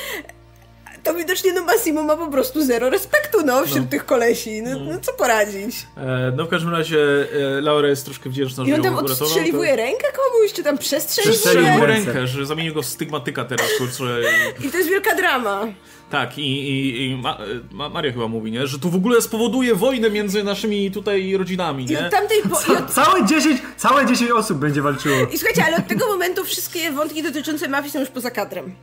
to 1.05 1.15
widocznie 1.15 1.53
no 1.53 1.65
Massimo 1.65 2.03
ma 2.03 2.17
po 2.17 2.27
prostu 2.27 2.65
zero 2.65 2.91
respektu 2.91 3.39
no, 3.45 3.67
wśród 3.67 3.85
no. 3.85 3.91
tych 3.91 4.07
kolesi. 4.07 4.63
No, 4.63 4.71
no, 4.79 5.01
co 5.01 5.13
poradzić? 5.13 5.87
E, 5.97 6.33
no 6.37 6.45
w 6.45 6.49
każdym 6.49 6.71
razie 6.73 6.99
e, 7.59 7.61
Laura 7.61 7.89
jest 7.89 8.05
troszkę 8.05 8.31
wdzięczna, 8.31 8.65
że 8.65 8.71
I 8.71 8.75
on 8.75 8.83
tam 8.83 8.97
odstrzeliwuje 8.97 9.71
to... 9.71 9.77
rękę 9.77 10.07
komuś, 10.17 10.53
czy 10.53 10.63
tam 10.63 10.79
przestrzeliwuje? 10.79 11.39
Przestrzelił 11.39 11.87
rękę, 11.87 12.27
że 12.27 12.47
zamienił 12.47 12.75
go 12.75 12.83
w 12.83 12.87
stygmatyka 12.87 13.45
teraz, 13.45 13.67
kurczę. 13.79 14.21
I 14.65 14.71
to 14.71 14.79
jest 14.79 14.91
wielka 14.91 15.15
drama. 15.15 15.67
Tak, 16.11 16.39
i, 16.39 16.43
i, 16.43 17.07
i 17.07 17.17
Ma, 17.17 17.39
Ma, 17.73 17.89
Maria 17.89 18.13
chyba 18.13 18.29
mówi, 18.29 18.53
nie? 18.53 18.67
że 18.67 18.79
to 18.79 18.89
w 18.89 18.95
ogóle 18.95 19.23
spowoduje 19.23 19.75
wojnę 19.75 20.11
między 20.11 20.45
naszymi 20.45 20.91
tutaj 20.91 21.37
rodzinami. 21.37 21.85
Nie? 21.85 22.05
I 22.09 22.11
tamtej 22.11 22.43
po... 22.51 22.57
Ca 22.57 22.83
całe, 22.87 23.27
10, 23.27 23.63
całe 23.77 24.07
10 24.07 24.31
osób 24.31 24.59
będzie 24.59 24.83
walczyło. 24.83 25.17
I 25.33 25.39
słuchajcie, 25.39 25.65
ale 25.65 25.77
od 25.77 25.87
tego 25.87 26.07
momentu 26.07 26.45
wszystkie 26.45 26.93
wątki 26.93 27.23
dotyczące 27.23 27.69
mafii 27.69 27.91
są 27.91 28.01
już 28.01 28.09
poza 28.09 28.31
kadrem. 28.31 28.75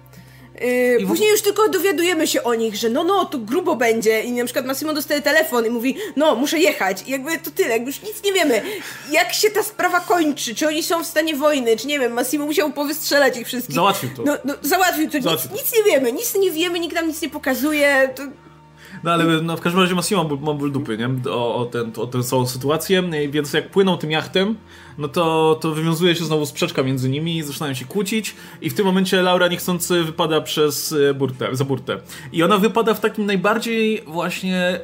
Yy, 0.61 1.07
później 1.07 1.29
już 1.29 1.41
tylko 1.41 1.69
dowiadujemy 1.69 2.27
się 2.27 2.43
o 2.43 2.55
nich, 2.55 2.75
że 2.75 2.89
no, 2.89 3.03
no, 3.03 3.25
to 3.25 3.37
grubo 3.37 3.75
będzie 3.75 4.21
i 4.21 4.31
na 4.31 4.45
przykład 4.45 4.65
Massimo 4.65 4.93
dostaje 4.93 5.21
telefon 5.21 5.65
i 5.65 5.69
mówi, 5.69 5.97
no, 6.15 6.35
muszę 6.35 6.59
jechać 6.59 7.03
i 7.07 7.11
jakby 7.11 7.37
to 7.37 7.51
tyle, 7.51 7.77
już 7.77 8.01
nic 8.01 8.23
nie 8.23 8.33
wiemy. 8.33 8.61
Jak 9.11 9.33
się 9.33 9.49
ta 9.49 9.63
sprawa 9.63 9.99
kończy, 9.99 10.55
czy 10.55 10.67
oni 10.67 10.83
są 10.83 11.03
w 11.03 11.07
stanie 11.07 11.35
wojny, 11.35 11.77
czy 11.77 11.87
nie 11.87 11.99
wiem, 11.99 12.13
Massimo 12.13 12.45
musiał 12.45 12.71
powystrzelać 12.73 13.37
ich 13.37 13.47
wszystkich. 13.47 13.75
Załatwił 13.75 14.09
to. 14.15 14.23
No, 14.25 14.37
no 14.45 14.53
załatwił 14.61 15.09
to, 15.09 15.21
załatwił. 15.21 15.51
Nic, 15.51 15.61
nic, 15.61 15.73
nie 15.73 15.91
wiemy, 15.91 16.11
nic 16.11 16.35
nie 16.35 16.51
wiemy, 16.51 16.79
nikt 16.79 16.95
nam 16.95 17.07
nic 17.07 17.21
nie 17.21 17.29
pokazuje, 17.29 18.09
to... 18.15 18.23
No 19.03 19.11
ale 19.11 19.23
no, 19.41 19.57
w 19.57 19.61
każdym 19.61 19.81
razie 19.81 19.95
Massimo 19.95 20.23
mam, 20.23 20.57
ból- 20.57 20.71
dupy, 20.71 20.97
nie? 20.97 21.31
O, 21.31 21.55
o, 21.55 21.65
ten, 21.65 21.91
o 21.97 22.07
tę 22.07 22.23
całą 22.23 22.47
sytuację, 22.47 23.03
więc 23.29 23.53
jak 23.53 23.69
płyną 23.69 23.97
tym 23.97 24.11
jachtem, 24.11 24.55
no 24.97 25.07
to, 25.07 25.57
to 25.61 25.71
wywiązuje 25.71 26.15
się 26.15 26.25
znowu 26.25 26.45
sprzeczka 26.45 26.83
między 26.83 27.09
nimi, 27.09 27.43
zaczynają 27.43 27.73
się 27.73 27.85
kłócić 27.85 28.35
i 28.61 28.69
w 28.69 28.73
tym 28.73 28.85
momencie 28.85 29.21
Laura 29.21 29.47
niechcący 29.47 30.03
wypada 30.03 30.41
przez 30.41 30.95
e, 31.09 31.13
burtę, 31.13 31.49
za 31.51 31.63
burtę. 31.65 31.97
I 32.33 32.43
ona 32.43 32.57
wypada 32.57 32.93
w 32.93 32.99
takim 32.99 33.25
najbardziej 33.25 34.03
właśnie 34.07 34.57
e, 34.57 34.79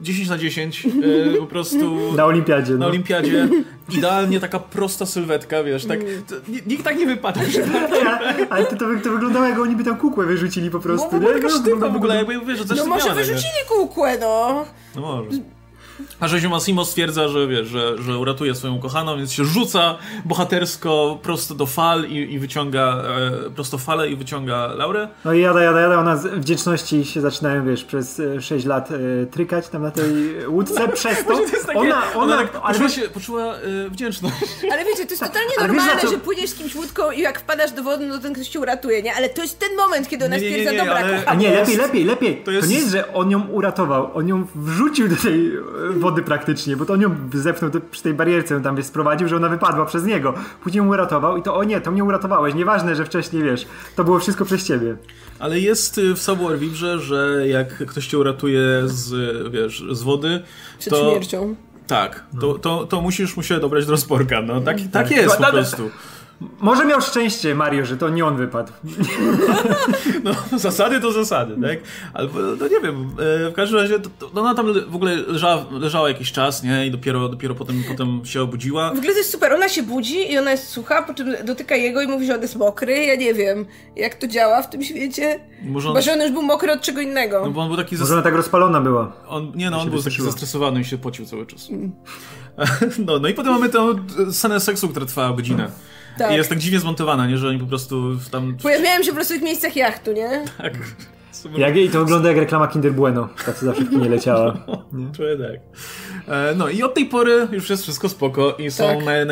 10 0.00 0.28
na 0.28 0.38
10, 0.38 0.86
e, 0.86 1.38
po 1.38 1.46
prostu... 1.46 2.12
Na 2.16 2.24
olimpiadzie. 2.24 2.72
Na 2.72 2.78
No. 2.78 2.86
olimpiadzie. 2.86 3.48
Idealnie 3.98 4.40
taka 4.40 4.58
prosta 4.58 5.06
sylwetka, 5.06 5.62
wiesz, 5.64 5.84
tak, 5.86 6.00
to, 6.28 6.34
ni- 6.48 6.62
nikt 6.66 6.84
tak 6.84 6.96
nie 6.98 7.06
wypada. 7.06 7.40
Ale 8.50 8.64
to, 8.64 8.76
to, 8.76 8.84
to 9.04 9.10
wyglądało 9.10 9.46
jak 9.46 9.58
oni 9.58 9.76
by 9.76 9.84
tam 9.84 9.96
kukłę 9.96 10.26
wyrzucili 10.26 10.70
po 10.70 10.80
prostu. 10.80 11.08
No, 11.12 11.28
nie? 11.28 11.34
taka 11.34 11.48
No, 11.48 11.60
sztywna 11.60 11.86
no, 11.86 11.92
w 11.92 11.96
ogóle, 11.96 12.16
jakby 12.16 12.40
wiesz, 12.46 12.58
że 12.58 12.64
coś 12.64 12.78
No 12.78 12.86
może 12.86 13.14
wyrzucili 13.14 13.54
kółkłę, 13.68 14.18
no. 14.20 14.64
No 14.96 15.00
może. 15.00 15.30
A 16.20 16.28
Rzeziu 16.28 16.50
Massimo 16.50 16.84
stwierdza, 16.84 17.28
że 17.28 17.46
wiesz, 17.48 17.68
że, 17.68 18.02
że 18.02 18.18
uratuje 18.18 18.54
swoją 18.54 18.74
ukochaną, 18.74 19.16
więc 19.16 19.32
się 19.32 19.44
rzuca 19.44 19.98
bohatersko 20.24 21.18
prosto 21.22 21.54
do 21.54 21.66
fal 21.66 22.04
i, 22.04 22.32
i 22.32 22.38
wyciąga 22.38 23.02
e, 23.46 23.50
prosto 23.50 23.78
falę 23.78 24.10
i 24.10 24.16
wyciąga 24.16 24.66
Laurę. 24.66 25.08
No 25.24 25.32
i 25.32 25.40
jada, 25.40 25.62
jada, 25.62 25.80
jada, 25.80 25.98
ona 25.98 26.16
z 26.16 26.26
wdzięczności 26.26 27.04
się 27.04 27.20
zaczynają, 27.20 27.66
wiesz, 27.66 27.84
przez 27.84 28.20
e, 28.20 28.40
6 28.42 28.66
lat 28.66 28.88
e, 28.90 29.26
trykać 29.26 29.68
tam 29.68 29.82
na 29.82 29.90
tej 29.90 30.06
łódce, 30.48 30.88
przez 30.94 31.24
to 31.24 31.34
To 31.36 31.42
jest 31.42 31.66
takie, 31.66 31.78
ona, 31.78 32.02
ona, 32.14 32.36
tak 32.36 32.60
ale 32.62 32.78
poczuła, 32.78 32.88
wiesz, 32.88 32.94
się, 32.96 33.02
poczuła 33.08 33.54
e, 33.54 33.90
wdzięczność. 33.90 34.34
Ale 34.72 34.84
wiecie, 34.84 35.04
to 35.06 35.10
jest 35.10 35.22
totalnie 35.22 35.50
ale 35.58 35.68
wiesz, 35.68 35.76
normalne, 35.76 36.02
co- 36.02 36.10
że 36.10 36.18
płyniesz 36.18 36.50
z 36.50 36.54
kimś 36.54 36.74
łódką 36.74 37.10
i 37.10 37.20
jak 37.20 37.40
wpadasz 37.40 37.72
do 37.72 37.82
wody, 37.82 38.06
no 38.06 38.16
to 38.16 38.22
ten 38.22 38.32
ktoś 38.34 38.48
cię 38.48 38.60
uratuje, 38.60 39.02
nie? 39.02 39.14
Ale 39.14 39.28
to 39.28 39.42
jest 39.42 39.58
ten 39.58 39.76
moment, 39.76 40.08
kiedy 40.08 40.24
ona 40.24 40.36
Nie, 40.36 40.42
nie, 40.42 40.48
nie, 40.50 40.54
stwierdza, 40.56 40.72
nie, 40.72 40.78
dobra, 40.78 40.94
ale- 41.04 41.26
A 41.26 41.34
nie, 41.34 41.50
lepiej, 41.50 41.76
lepiej, 41.76 42.04
lepiej. 42.04 42.36
To, 42.36 42.44
to 42.44 42.50
jest- 42.50 42.68
nie 42.68 42.74
jest, 42.76 42.90
że 42.90 43.12
on 43.14 43.30
ją 43.30 43.46
uratował, 43.48 44.10
on 44.16 44.28
ją 44.28 44.46
wrzucił 44.54 45.08
do 45.08 45.16
tej 45.16 45.56
e, 45.56 45.85
wody 45.92 46.22
praktycznie, 46.22 46.76
bo 46.76 46.84
to 46.84 46.92
on 46.92 47.00
ją 47.00 47.16
zepchnął 47.34 47.70
do, 47.70 47.80
przy 47.80 48.02
tej 48.02 48.14
barierce, 48.14 48.54
ją 48.54 48.62
tam 48.62 48.76
wiesz, 48.76 48.86
sprowadził, 48.86 49.28
że 49.28 49.36
ona 49.36 49.48
wypadła 49.48 49.86
przez 49.86 50.04
niego. 50.04 50.34
Później 50.62 50.78
ją 50.84 50.88
uratował 50.88 51.36
i 51.36 51.42
to 51.42 51.56
o 51.56 51.64
nie, 51.64 51.80
to 51.80 51.90
mnie 51.90 52.04
uratowałeś. 52.04 52.54
Nieważne, 52.54 52.96
że 52.96 53.04
wcześniej 53.04 53.42
wiesz, 53.42 53.66
to 53.96 54.04
było 54.04 54.18
wszystko 54.18 54.44
przez 54.44 54.64
ciebie. 54.64 54.96
Ale 55.38 55.60
jest 55.60 55.98
y, 55.98 56.14
w 56.14 56.18
Savoir 56.18 56.58
Vivre, 56.58 56.98
że 56.98 57.48
jak 57.48 57.68
ktoś 57.86 58.06
cię 58.06 58.18
uratuje 58.18 58.82
z, 58.84 59.12
wiesz, 59.52 59.84
z 59.90 60.02
wody, 60.02 60.42
Przed 60.78 60.92
to... 60.92 61.10
śmiercią. 61.10 61.54
Tak, 61.86 62.24
to, 62.40 62.58
to, 62.58 62.86
to 62.86 63.00
musisz 63.00 63.36
mu 63.36 63.42
się 63.42 63.60
dobrać 63.60 63.86
do 63.86 63.92
rozporka, 63.92 64.42
no 64.42 64.60
tak, 64.60 64.76
tak 64.92 65.10
jest 65.10 65.36
po 65.36 65.42
No, 65.42 65.48
no, 65.48 65.52
prostu. 65.52 65.90
Może 66.60 66.84
miał 66.84 67.00
szczęście 67.00 67.54
Mario, 67.54 67.84
że 67.84 67.96
to 67.96 68.08
nie 68.08 68.24
on 68.24 68.36
wypadł. 68.36 68.72
No, 70.24 70.58
zasady 70.58 71.00
to 71.00 71.12
zasady, 71.12 71.54
tak? 71.62 71.78
Albo, 72.14 72.38
no 72.60 72.68
nie 72.68 72.80
wiem, 72.80 73.10
e, 73.46 73.50
w 73.50 73.52
każdym 73.54 73.78
razie 73.78 73.98
to, 74.00 74.10
to 74.10 74.40
ona 74.40 74.54
tam 74.54 74.72
w 74.90 74.94
ogóle 74.94 75.16
leżała, 75.16 75.66
leżała 75.70 76.08
jakiś 76.08 76.32
czas, 76.32 76.62
nie? 76.62 76.86
I 76.86 76.90
dopiero, 76.90 77.28
dopiero 77.28 77.54
potem, 77.54 77.84
potem 77.88 78.20
się 78.24 78.42
obudziła. 78.42 78.88
W 78.94 78.98
ogóle 78.98 79.12
to 79.12 79.18
jest 79.18 79.30
super, 79.30 79.52
ona 79.52 79.68
się 79.68 79.82
budzi 79.82 80.32
i 80.32 80.38
ona 80.38 80.50
jest 80.50 80.68
sucha, 80.68 81.02
po 81.02 81.14
czym 81.14 81.34
dotyka 81.44 81.76
jego 81.76 82.02
i 82.02 82.06
mówi, 82.06 82.26
że 82.26 82.34
on 82.34 82.42
jest 82.42 82.56
mokry. 82.56 83.04
Ja 83.04 83.16
nie 83.16 83.34
wiem, 83.34 83.66
jak 83.96 84.14
to 84.14 84.26
działa 84.26 84.62
w 84.62 84.70
tym 84.70 84.82
świecie. 84.82 85.40
Może 85.62 85.88
on, 85.88 85.94
Chyba, 85.94 86.02
że 86.02 86.12
on 86.12 86.20
już 86.20 86.30
był 86.30 86.42
mokry 86.42 86.72
od 86.72 86.80
czego 86.80 87.00
innego. 87.00 87.42
no 87.44 87.50
bo 87.50 87.60
on 87.60 87.68
był 87.68 87.76
taki... 87.76 87.96
Może 87.96 88.12
ona 88.14 88.22
tak 88.22 88.34
rozpalona 88.34 88.80
była. 88.80 89.12
On, 89.28 89.52
nie 89.54 89.70
no, 89.70 89.80
on 89.80 89.90
był 89.90 90.02
taki 90.02 90.22
zestresowany 90.22 90.80
i 90.80 90.84
się 90.84 90.98
pocił 90.98 91.26
cały 91.26 91.46
czas. 91.46 91.68
No, 93.06 93.18
no 93.18 93.28
i 93.28 93.34
potem 93.34 93.52
mamy 93.52 93.68
tę 93.68 93.94
scenę 94.32 94.60
seksu, 94.60 94.88
która 94.88 95.06
trwała 95.06 95.36
godzinę. 95.36 95.70
Tak. 96.18 96.32
I 96.32 96.34
jest 96.34 96.48
tak 96.48 96.58
dziwnie 96.58 96.80
zmontowana, 96.80 97.26
nie? 97.26 97.38
Że 97.38 97.48
oni 97.48 97.58
po 97.58 97.66
prostu 97.66 98.02
tam... 98.30 98.56
Pojawiałem 98.62 99.02
się 99.02 99.08
po 99.10 99.14
prostu 99.14 99.34
w 99.38 99.42
miejscach 99.42 99.76
jachtu, 99.76 100.12
nie? 100.12 100.44
Tak. 100.58 100.74
Jak, 101.56 101.76
I 101.76 101.88
to 101.90 101.98
wygląda 102.00 102.28
jak 102.28 102.38
reklama 102.38 102.68
Kinder 102.68 102.92
Bueno, 102.92 103.28
ta 103.46 103.52
co 103.52 103.66
zawsze 103.66 103.84
w 103.84 103.90
kinie 103.90 104.08
leciała. 104.16 104.56
Czuję 105.16 105.36
tak. 105.36 105.60
E, 106.28 106.54
No 106.54 106.68
i 106.68 106.82
od 106.82 106.94
tej 106.94 107.06
pory 107.06 107.48
już 107.52 107.70
jest 107.70 107.82
wszystko 107.82 108.08
spoko 108.08 108.56
i 108.58 108.70
są 108.70 108.84
Tak. 108.84 109.04
naj, 109.04 109.26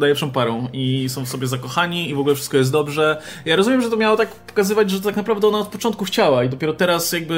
najlepszą 0.00 0.30
parą 0.30 0.68
i 0.72 1.08
są 1.08 1.24
w 1.24 1.28
sobie 1.28 1.46
zakochani 1.46 2.10
i 2.10 2.14
w 2.14 2.18
ogóle 2.18 2.34
wszystko 2.34 2.56
jest 2.56 2.72
dobrze. 2.72 3.22
Ja 3.44 3.56
rozumiem, 3.56 3.82
że 3.82 3.90
to 3.90 3.96
miało 3.96 4.16
tak 4.16 4.28
pokazywać, 4.28 4.90
że 4.90 5.00
tak 5.00 5.16
naprawdę 5.16 5.48
ona 5.48 5.58
od 5.58 5.68
początku 5.68 6.04
chciała 6.04 6.44
i 6.44 6.48
dopiero 6.48 6.72
teraz 6.72 7.12
jakby, 7.12 7.34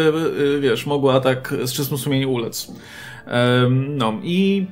y, 0.56 0.60
wiesz, 0.60 0.86
mogła 0.86 1.20
tak 1.20 1.54
z 1.64 1.72
czystym 1.72 1.98
sumieniem 1.98 2.30
ulec. 2.30 2.68
Em, 3.26 3.96
No 3.96 4.12
i 4.22 4.66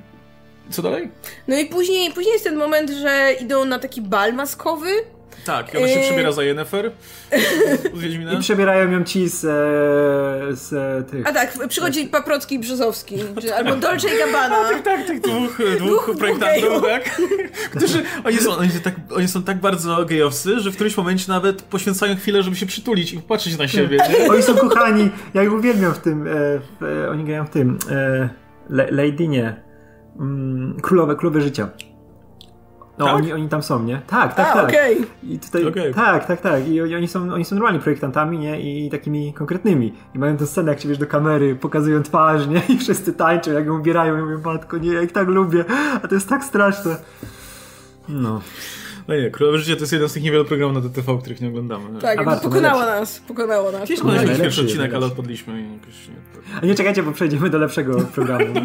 co 0.73 0.83
dalej? 0.83 1.11
No 1.49 1.59
i 1.59 1.67
później, 1.67 2.13
później 2.13 2.33
jest 2.33 2.45
ten 2.45 2.57
moment, 2.57 2.91
że 2.91 3.33
idą 3.41 3.65
na 3.65 3.79
taki 3.79 4.03
bal 4.03 4.35
maskowy. 4.35 4.89
Tak, 5.45 5.75
i 5.75 5.77
ona 5.77 5.89
się 5.89 5.95
Yy. 5.95 6.07
przebiera 6.07 6.33
za 6.33 6.43
Yennefer. 6.43 6.91
I 8.39 8.41
przebierają 8.41 8.91
ją 8.91 9.05
ci 9.05 9.29
z, 9.29 9.45
e, 9.45 10.57
z 10.57 10.73
e, 10.73 11.11
tych... 11.11 11.27
A 11.27 11.33
tak, 11.33 11.69
przychodzi 11.69 12.07
Paprocki 12.07 12.55
i 12.55 12.59
Brzozowski, 12.59 13.17
czy, 13.41 13.55
albo 13.55 13.77
Dolce 13.77 14.09
i 14.15 14.19
Gabbana. 14.19 14.57
Tak, 14.69 14.83
tak, 14.83 15.07
tych 15.07 15.21
dwóch, 15.21 15.59
dwóch 15.77 16.05
Dwóch 16.05 16.19
projektantów, 16.19 16.83
tak? 16.91 17.21
Którzy, 17.77 18.03
oni 18.25 18.39
są, 18.39 18.57
oni, 18.57 18.71
są 18.71 18.81
tak, 18.81 18.95
oni 19.15 19.29
są 19.29 19.43
tak 19.43 19.61
bardzo 19.61 20.05
gejowscy, 20.05 20.61
że 20.61 20.71
w 20.71 20.75
którymś 20.75 20.97
momencie 20.97 21.25
nawet 21.29 21.63
poświęcają 21.63 22.17
chwilę, 22.17 22.43
żeby 22.43 22.57
się 22.57 22.67
przytulić 22.67 23.13
i 23.13 23.17
popatrzeć 23.17 23.59
na 23.59 23.69
siebie, 23.69 23.99
nie? 24.11 24.31
Oni 24.31 24.43
są 24.43 24.57
kochani, 24.57 25.11
ja 25.35 25.43
ich 25.43 25.53
uwielbiam 25.53 25.95
w 25.95 25.99
tym, 25.99 26.27
e, 26.27 26.31
w, 26.81 26.83
e, 26.83 27.11
oni 27.11 27.25
grają 27.25 27.47
w 27.47 27.51
tym, 27.51 27.79
e, 27.91 28.29
Le, 28.71 28.91
Lady 28.91 29.29
nie, 29.29 29.63
mm, 30.18 30.77
Królowe, 30.81 31.16
Królowe 31.16 31.40
Życia. 31.40 31.68
No, 32.98 33.05
Tak? 33.07 33.14
oni, 33.16 33.33
oni 33.33 33.48
tam 33.48 33.62
są, 33.62 33.83
nie? 33.83 34.03
Tak, 34.07 34.35
tak, 34.35 34.48
A, 34.51 34.53
tak. 34.55 34.68
okej. 34.68 34.96
I 35.22 35.38
tutaj, 35.38 35.66
Okej. 35.66 35.94
tak, 35.94 36.27
tak, 36.27 36.40
tak. 36.40 36.68
I 36.68 36.94
oni, 36.94 37.09
są, 37.09 37.33
oni 37.33 37.44
są 37.44 37.55
normalnie 37.57 37.81
projektantami, 37.81 38.38
nie? 38.38 38.61
I 38.61 38.90
takimi 38.90 39.33
konkretnymi. 39.35 39.92
I 40.14 40.18
mają 40.18 40.37
tę 40.37 40.46
scenę, 40.46 40.70
jak 40.72 40.81
się 40.81 40.88
wiesz 40.88 40.98
do 40.98 41.07
kamery, 41.07 41.57
pokazują 41.57 42.03
twarz, 42.03 42.46
nie? 42.46 42.62
I 42.75 42.79
wszyscy 42.79 43.12
tańczą, 43.12 43.53
jak 43.53 43.66
ją 43.66 43.79
ubierają. 43.79 44.18
I 44.18 44.22
mówią, 44.22 44.40
matko, 44.44 44.79
nie, 44.79 44.92
ja 44.92 45.03
ich 45.03 45.12
tak 45.12 45.29
lubię. 45.29 45.64
A 46.03 46.09
to 46.09 46.14
jest 46.14 46.29
tak 46.29 46.44
straszne. 46.44 46.96
No. 48.09 48.40
No 49.09 49.17
nie, 49.17 49.31
Królowe 49.31 49.59
Życie 49.59 49.77
to 49.77 49.81
jest 49.83 49.93
jeden 49.93 50.09
z 50.09 50.12
tych 50.12 50.23
niewielu 50.23 50.45
programów 50.45 50.83
na 50.85 50.88
DTV, 50.88 51.19
których 51.21 51.41
nie 51.41 51.49
oglądamy. 51.49 52.01
Tak, 52.01 52.19
A 52.19 52.25
warto, 52.25 52.49
pokonało 52.49 52.81
nas, 52.81 53.19
pokonało 53.29 53.73
nas. 53.73 53.88
Nagrać 53.91 54.05
najlepszy 54.17 54.43
pierwszy 54.43 54.61
odcinek, 54.62 54.95
ale 54.95 55.07
odpadliśmy 55.07 55.61
i 55.61 55.65
jakoś 55.73 56.09
nie... 56.09 56.15
A 56.62 56.67
nie 56.67 56.75
czekajcie, 56.75 57.03
bo 57.03 57.12
przejdziemy 57.12 57.51
do 57.51 57.59
lepszego 57.59 58.01
programu. 58.01 58.55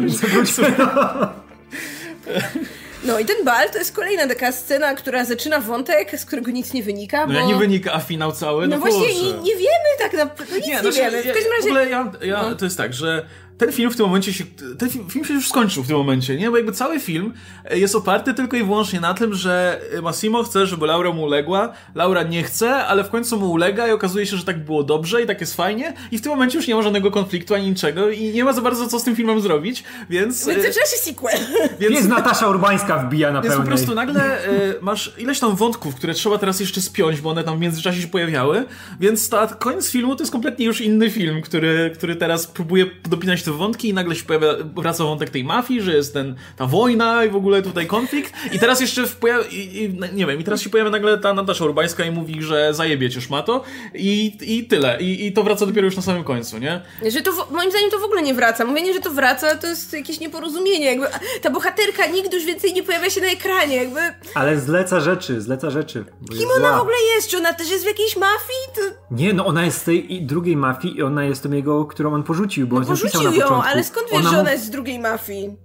No 3.04 3.18
i 3.18 3.24
ten 3.24 3.44
bal 3.44 3.70
to 3.70 3.78
jest 3.78 3.96
kolejna 3.96 4.28
taka 4.28 4.52
scena, 4.52 4.94
która 4.94 5.24
zaczyna 5.24 5.60
wątek, 5.60 6.20
z 6.20 6.24
którego 6.24 6.50
nic 6.50 6.72
nie 6.72 6.82
wynika, 6.82 7.20
No 7.26 7.32
bo... 7.32 7.38
jak 7.38 7.46
nie 7.48 7.54
wynika, 7.56 7.92
a 7.92 8.00
finał 8.00 8.32
cały, 8.32 8.68
no, 8.68 8.76
No 8.76 8.80
właśnie, 8.80 9.14
nie, 9.22 9.32
nie 9.32 9.52
wiemy 9.56 9.88
tak 9.98 10.12
naprawdę, 10.12 10.44
no 10.52 10.56
nic 10.56 10.66
nie, 10.66 10.80
znaczy, 10.80 10.98
wiemy. 10.98 11.22
W 11.22 11.26
ja- 11.26 11.34
każdym 11.34 11.52
W 11.52 11.56
razie... 11.56 11.68
ogóle 11.68 11.88
ja, 11.88 12.12
ja, 12.22 12.42
No. 12.42 12.54
to 12.54 12.64
jest 12.64 12.76
tak, 12.76 12.94
że 12.94 13.26
ten 13.58 13.72
film 13.72 13.90
w 13.90 13.96
tym 13.96 14.06
momencie 14.06 14.32
się, 14.32 14.44
ten 14.78 14.90
film, 14.90 15.10
film 15.10 15.24
się 15.24 15.34
już 15.34 15.48
skończył 15.48 15.82
w 15.82 15.86
tym 15.86 15.96
momencie, 15.96 16.36
nie? 16.36 16.50
Bo 16.50 16.56
jakby 16.56 16.72
cały 16.72 17.00
film 17.00 17.32
e, 17.64 17.78
jest 17.78 17.94
oparty 17.94 18.34
tylko 18.34 18.56
i 18.56 18.64
wyłącznie 18.64 19.00
na 19.00 19.14
tym, 19.14 19.34
że 19.34 19.80
Massimo 20.02 20.42
chce, 20.42 20.66
żeby 20.66 20.86
Laura 20.86 21.12
mu 21.12 21.22
uległa, 21.22 21.72
Laura 21.94 22.22
nie 22.22 22.42
chce, 22.42 22.74
ale 22.86 23.04
w 23.04 23.08
końcu 23.10 23.40
mu 23.40 23.50
ulega 23.50 23.88
i 23.88 23.90
okazuje 23.90 24.26
się, 24.26 24.36
że 24.36 24.44
tak 24.44 24.64
było 24.64 24.82
dobrze 24.82 25.22
i 25.22 25.26
tak 25.26 25.40
jest 25.40 25.56
fajnie 25.56 25.92
i 26.10 26.18
w 26.18 26.22
tym 26.22 26.32
momencie 26.32 26.58
już 26.58 26.66
nie 26.66 26.74
ma 26.74 26.82
żadnego 26.82 27.10
konfliktu 27.10 27.54
ani 27.54 27.68
niczego 27.68 28.10
i 28.10 28.32
nie 28.32 28.44
ma 28.44 28.52
za 28.52 28.60
bardzo 28.60 28.88
co 28.88 28.98
z 28.98 29.04
tym 29.04 29.16
filmem 29.16 29.40
zrobić, 29.40 29.84
więc... 30.10 30.46
Więc 30.46 30.58
e, 30.58 30.62
zaczyna 30.62 30.86
się 30.86 30.96
sequel. 30.96 31.38
więc 31.80 31.94
Jest 31.94 32.08
Natasza 32.08 32.48
Urbańska 32.48 32.98
wbija 32.98 33.32
na 33.32 33.42
więc 33.42 33.54
po 33.54 33.60
pełnej. 33.60 33.76
prostu 33.76 33.94
nagle 33.94 34.44
e, 34.44 34.74
masz 34.80 35.12
ileś 35.18 35.40
tam 35.40 35.56
wątków, 35.56 35.94
które 35.94 36.14
trzeba 36.14 36.38
teraz 36.38 36.60
jeszcze 36.60 36.80
spiąć, 36.80 37.20
bo 37.20 37.30
one 37.30 37.44
tam 37.44 37.56
w 37.56 37.60
międzyczasie 37.60 38.00
się 38.00 38.08
pojawiały, 38.08 38.64
więc 39.00 39.28
ta 39.28 39.46
koniec 39.46 39.90
filmu 39.90 40.16
to 40.16 40.22
jest 40.22 40.32
kompletnie 40.32 40.66
już 40.66 40.80
inny 40.80 41.10
film, 41.10 41.42
który, 41.42 41.90
który 41.94 42.16
teraz 42.16 42.46
próbuje 42.46 42.86
dopinać 43.08 43.42
te 43.52 43.58
wątki 43.58 43.88
i 43.88 43.94
nagle 43.94 44.14
się 44.16 44.24
pojawia, 44.24 44.48
wraca 44.76 45.04
wątek 45.04 45.30
tej 45.30 45.44
mafii, 45.44 45.82
że 45.82 45.92
jest 45.96 46.12
ten, 46.12 46.34
ta 46.56 46.66
wojna 46.66 47.24
i 47.24 47.28
w 47.30 47.36
ogóle 47.36 47.62
tutaj 47.62 47.86
konflikt 47.86 48.32
i 48.52 48.58
teraz 48.58 48.80
jeszcze 48.80 49.06
w 49.06 49.16
pojawia, 49.16 49.44
i, 49.50 49.56
i, 49.56 49.98
nie 50.16 50.26
wiem, 50.26 50.40
i 50.40 50.44
teraz 50.44 50.60
się 50.62 50.70
pojawia 50.70 50.90
nagle 50.90 51.18
ta 51.18 51.34
Natasza 51.34 51.64
Urbańska 51.64 52.04
i 52.04 52.10
mówi, 52.10 52.42
że 52.42 52.74
zajebie 52.74 53.10
cię 53.10 53.20
szmato 53.20 53.64
i, 53.94 54.36
i 54.42 54.64
tyle. 54.64 54.98
I, 55.00 55.26
I 55.26 55.32
to 55.32 55.42
wraca 55.42 55.66
dopiero 55.66 55.84
już 55.84 55.96
na 55.96 56.02
samym 56.02 56.24
końcu, 56.24 56.58
nie? 56.58 56.80
Że 57.10 57.20
to, 57.20 57.32
w- 57.32 57.50
moim 57.50 57.70
zdaniem 57.70 57.90
to 57.90 57.98
w 57.98 58.04
ogóle 58.04 58.22
nie 58.22 58.34
wraca. 58.34 58.64
Mówienie, 58.64 58.94
że 58.94 59.00
to 59.00 59.10
wraca, 59.10 59.54
to 59.56 59.66
jest 59.66 59.92
jakieś 59.92 60.20
nieporozumienie. 60.20 60.86
Jakby, 60.86 61.06
ta 61.42 61.50
bohaterka 61.50 62.06
nigdy 62.06 62.36
już 62.36 62.46
więcej 62.46 62.72
nie 62.72 62.82
pojawia 62.82 63.10
się 63.10 63.20
na 63.20 63.26
ekranie. 63.26 63.76
Jakby, 63.76 64.00
Ale 64.34 64.60
zleca 64.60 65.00
rzeczy, 65.00 65.40
zleca 65.40 65.70
rzeczy. 65.70 66.04
kim 66.38 66.48
ona 66.56 66.78
w 66.78 66.80
ogóle 66.80 66.96
jest? 67.16 67.28
Czy 67.28 67.36
ona 67.36 67.52
też 67.52 67.70
jest 67.70 67.84
w 67.84 67.86
jakiejś 67.86 68.16
mafii? 68.16 68.58
To 68.74 68.80
Nie, 69.10 69.32
no 69.32 69.46
ona 69.46 69.64
jest 69.64 69.78
z 69.78 69.84
tej 69.84 70.22
drugiej 70.22 70.56
mafii 70.56 70.96
i 70.98 71.02
ona 71.02 71.24
jest 71.24 71.42
tą 71.42 71.52
jego, 71.52 71.84
którą 71.84 72.14
on 72.14 72.22
porzucił, 72.22 72.66
bo 72.66 72.76
on 72.76 72.82
ją 72.82 72.88
pisał 72.88 73.02
porzucił 73.10 73.30
na 73.30 73.37
ją, 73.38 73.62
ale 73.62 73.84
skąd 73.84 74.06
wiesz, 74.10 74.20
Ona 74.20 74.30
że 74.30 74.40
ona 74.40 74.52
jest 74.52 74.64
z 74.64 74.70
drugiej 74.70 74.98
mafii? 74.98 75.56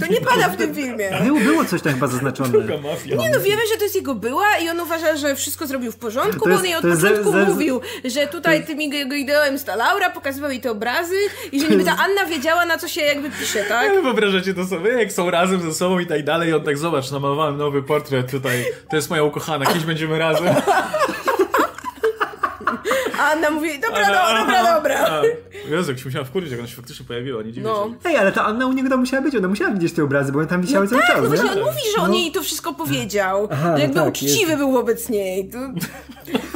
To 0.00 0.06
nie 0.12 0.20
pada 0.20 0.48
w 0.48 0.56
tym 0.56 0.74
filmie. 0.74 1.10
Było, 1.24 1.40
było 1.40 1.64
coś 1.64 1.82
tam 1.82 1.92
chyba 1.94 2.06
zaznaczone. 2.06 2.58
mafia. 2.82 3.16
Nie 3.16 3.30
no, 3.30 3.40
wiemy, 3.40 3.62
że 3.72 3.76
to 3.78 3.82
jest 3.82 3.94
jego 3.96 4.14
była 4.14 4.58
i 4.58 4.68
on 4.68 4.80
uważa, 4.80 5.16
że 5.16 5.34
wszystko 5.36 5.66
zrobił 5.66 5.92
w 5.92 5.96
porządku, 5.96 6.38
To 6.38 6.44
bo 6.44 6.48
jest- 6.50 6.60
on 6.60 6.66
jej 6.66 6.74
od 6.76 6.84
jest 6.84 7.00
początku 7.02 7.32
ze- 7.32 7.44
ze- 7.44 7.50
mówił, 7.50 7.80
że 8.04 8.26
tutaj 8.26 8.66
tym 8.66 8.80
jego 8.80 9.14
ideałem 9.14 9.52
jest 9.52 9.66
ta 9.66 9.76
Laura, 9.76 10.10
pokazywał 10.10 10.50
jej 10.50 10.60
te 10.60 10.70
obrazy 10.70 11.14
i 11.52 11.60
że 11.60 11.68
niby 11.68 11.84
ta 11.84 11.96
Anna 11.98 12.24
wiedziała, 12.26 12.64
na 12.66 12.78
co 12.78 12.88
się 12.88 13.00
jakby 13.00 13.30
pisze, 13.30 13.64
tak? 13.64 13.90
Ale 13.90 14.02
Wyobrażacie 14.02 14.54
to 14.54 14.66
sobie, 14.66 14.90
jak 14.90 15.12
są 15.12 15.30
razem 15.30 15.62
ze 15.62 15.74
sobą 15.74 15.98
i 15.98 16.06
tak 16.06 16.24
dalej, 16.24 16.50
i 16.50 16.52
on 16.54 16.62
tak, 16.64 16.78
zobacz, 16.78 17.10
namalowałem 17.10 17.56
nowy 17.56 17.82
portret 17.82 18.30
tutaj, 18.30 18.64
to 18.90 18.96
jest 18.96 19.10
moja 19.10 19.22
ukochana, 19.22 19.66
kiedyś 19.66 19.84
będziemy 19.84 20.18
razem. 20.18 20.54
A 23.24 23.30
Anna 23.32 23.50
mówi, 23.50 23.80
dobra, 23.80 24.08
no, 24.08 24.40
dobra, 24.44 24.74
dobra. 24.74 25.06
A, 25.06 25.22
Jezu, 25.70 25.90
jak 25.90 25.98
się 26.00 26.04
musiała 26.04 26.24
wkurzyć, 26.24 26.50
jak 26.50 26.60
ona 26.60 26.68
się 26.68 26.76
faktycznie 26.76 27.06
pojawiła, 27.06 27.42
nie 27.42 27.52
dziwię 27.52 27.66
No. 27.66 27.86
się. 28.02 28.08
Ej, 28.10 28.16
ale 28.16 28.32
ta 28.32 28.44
Anna 28.44 28.66
u 28.66 28.72
niego 28.72 28.88
tam 28.88 29.00
musiała 29.00 29.22
być, 29.22 29.36
ona 29.36 29.48
musiała 29.48 29.70
widzieć 29.70 29.92
te 29.92 30.04
obrazy, 30.04 30.32
bo 30.32 30.38
one 30.38 30.48
tam 30.48 30.60
wisiały 30.62 30.88
cały 30.88 31.00
Tak, 31.02 31.10
czas, 31.10 31.16
no 31.16 31.22
nie? 31.22 31.28
właśnie 31.36 31.50
on 31.52 31.58
mówi, 31.68 31.80
że 31.96 32.02
on 32.02 32.10
No. 32.10 32.16
jej 32.16 32.32
to 32.32 32.42
wszystko 32.42 32.74
powiedział. 32.74 33.48
Aha, 33.52 33.70
no 33.72 33.78
jakby 33.78 33.94
tak, 33.94 34.08
uczciwy 34.08 34.34
jest. 34.50 34.56
był 34.56 34.72
wobec 34.72 35.08
niej. 35.08 35.48
To... 35.50 35.58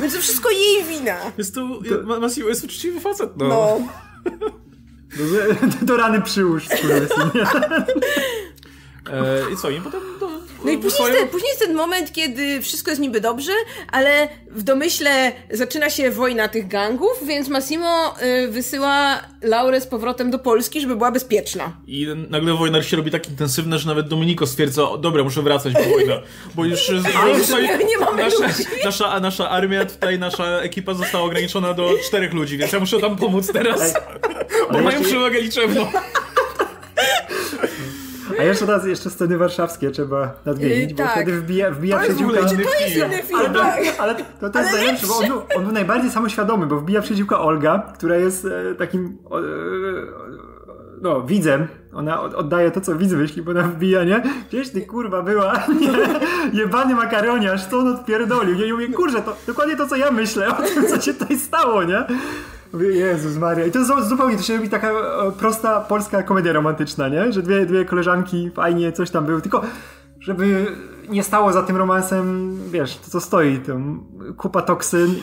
Więc 0.03 0.15
to 0.15 0.21
wszystko 0.21 0.51
jej 0.51 0.85
wina. 0.85 1.17
Jest 1.39 1.55
to, 1.55 1.69
Ma- 2.05 2.21
Massimo 2.21 2.49
jest 2.49 2.65
uczciwy 2.65 3.01
facet, 3.01 3.31
no. 3.37 3.49
No. 3.49 3.79
No, 5.21 5.27
że- 5.27 5.55
Do 5.87 5.97
rany 5.97 6.23
przyłóż, 6.23 6.69
skurwysyn? 6.69 7.31
E, 9.13 9.53
I 9.53 9.57
co, 9.57 9.71
i 9.71 9.81
potem 9.81 10.01
No 10.65 10.71
i 10.71 10.75
później 10.75 10.91
swoją- 10.93 11.09
jest, 11.09 11.21
ten, 11.21 11.29
później 11.29 11.49
jest 11.49 11.61
ten 11.61 11.75
moment, 11.75 12.13
kiedy 12.13 12.63
wszystko 12.63 12.91
jest 12.91 13.01
niby 13.01 13.21
dobrze, 13.21 13.53
ale 13.93 14.29
w 14.51 14.63
domyśle 14.63 15.33
zaczyna 15.51 15.91
się 15.91 16.11
wojna 16.11 16.49
tych 16.49 16.69
gangów, 16.69 17.11
więc 17.27 17.49
Massimo 17.49 18.15
y, 18.23 18.49
wysyła 18.49 19.21
Laurę 19.43 19.81
z 19.81 19.87
powrotem 19.87 20.31
do 20.31 20.39
Polski, 20.39 20.81
żeby 20.81 20.97
była 20.97 21.11
bezpieczna. 21.11 21.73
I 21.87 22.07
nagle 22.31 22.55
wojna 22.55 22.83
się 22.83 22.97
robi 22.97 23.11
tak 23.11 23.29
intensywna, 23.29 23.79
że 23.79 23.87
nawet 23.89 24.09
Dominiko 24.09 24.47
stwierdza, 24.47 24.91
o, 24.91 24.99
dobra, 24.99 25.25
muszę 25.25 25.43
wracać, 25.43 25.73
bo 25.75 25.81
wojna. 25.85 26.15
Bo 26.55 26.65
już, 26.65 26.87
tutaj 26.87 27.79
nie- 27.89 27.99
mamy 28.05 28.23
nasza, 28.23 28.43
ludzi. 28.47 28.65
nasza, 28.85 29.21
nasza 29.21 29.51
armia, 29.51 29.85
tutaj 29.85 30.19
nasza 30.19 30.45
ekipa 30.61 30.95
została 30.95 31.25
ograniczona 31.25 31.75
do 31.75 31.91
czterech 32.09 32.33
ludzi, 32.33 32.59
więc 32.59 32.73
ja 32.73 32.81
muszę 32.81 33.01
tam 33.01 33.17
pomóc 33.17 33.53
teraz, 33.53 33.95
bo 34.63 34.69
ale 34.75 34.83
mają 34.83 34.99
jeszcze- 34.99 35.05
przewagę 35.15 35.41
liczebną. 35.41 35.87
A 38.39 38.43
jeszcze 38.43 38.67
raz, 38.67 38.87
jeszcze 38.87 39.11
sceny 39.11 39.39
warszawskie 39.39 39.91
trzeba 39.91 40.35
nadmienić, 40.47 40.91
Yy, 40.91 40.97
bo 40.97 41.03
tak. 41.03 41.13
wtedy 41.13 41.33
wbija, 41.41 41.71
wbija 41.71 41.99
przyjaciółka... 41.99 42.37
To 42.41 42.43
jest 42.81 42.97
inny 42.97 43.23
film, 43.23 43.39
Ale, 43.41 43.51
tak. 43.51 43.79
ale 43.99 44.15
to, 44.15 44.51
to 44.51 44.59
jest 44.59 44.71
Ale 44.71 44.79
najlepsze, 44.79 45.07
bo 45.07 45.19
on 45.19 45.27
był, 45.27 45.43
on 45.57 45.65
był 45.65 45.73
najbardziej 45.73 46.11
samoświadomy, 46.11 46.67
bo 46.67 46.77
wbija 46.77 47.01
przyjaciółka 47.03 47.41
Olga, 47.41 47.93
która 47.95 48.17
jest 48.17 48.45
e, 48.45 48.75
takim 48.75 49.19
e, 49.31 49.39
no, 51.03 51.23
widzem. 51.23 51.67
Ona 51.93 52.21
od- 52.21 52.35
oddaje 52.35 52.71
to, 52.71 52.81
co 52.81 52.97
widz 52.97 53.13
myśli, 53.13 53.43
bo 53.43 53.51
ona 53.51 53.63
wbija, 53.63 54.05
nie? 54.05 54.23
Gdzieś 54.49 54.69
ty 54.71 54.87
kurwa 54.87 55.23
była, 55.23 55.53
nie? 55.81 55.91
Jebany 56.61 56.95
makaroniarz, 56.95 57.67
co 57.67 57.79
on 57.79 57.89
odpierdolił? 57.95 58.55
Nie, 58.55 58.67
I 58.67 58.73
mówię, 58.73 58.89
kurczę, 58.89 59.23
to 59.23 59.37
dokładnie 59.47 59.77
to, 59.77 59.87
co 59.87 59.97
ja 59.97 60.11
myślę 60.11 60.49
o 60.59 60.63
tym, 60.63 60.87
co 60.87 61.01
się 61.01 61.15
tutaj 61.15 61.39
stało, 61.39 61.85
nie? 61.85 62.05
Jezus 62.91 63.37
Maria. 63.37 63.67
I 63.67 63.71
to 63.71 63.85
zu- 63.85 64.03
zupełnie, 64.09 64.37
to 64.37 64.43
się 64.43 64.57
robi 64.57 64.69
taka 64.69 64.89
e, 64.91 64.93
prosta 65.39 65.81
polska 65.81 66.23
komedia 66.23 66.53
romantyczna, 66.53 67.09
nie? 67.09 67.33
Że 67.33 67.43
dwie, 67.43 67.67
dwie 67.67 67.85
koleżanki 67.85 68.51
fajnie 68.55 68.93
coś 68.93 69.11
tam 69.11 69.27
były, 69.27 69.43
tylko 69.43 69.63
żeby 70.21 70.67
nie 71.09 71.23
stało 71.23 71.53
za 71.53 71.63
tym 71.63 71.77
romansem, 71.77 72.59
wiesz, 72.71 72.97
to 72.97 73.11
co 73.11 73.21
stoi, 73.21 73.59
tam 73.59 74.05
kupa 74.37 74.63
toksyn 74.63 75.15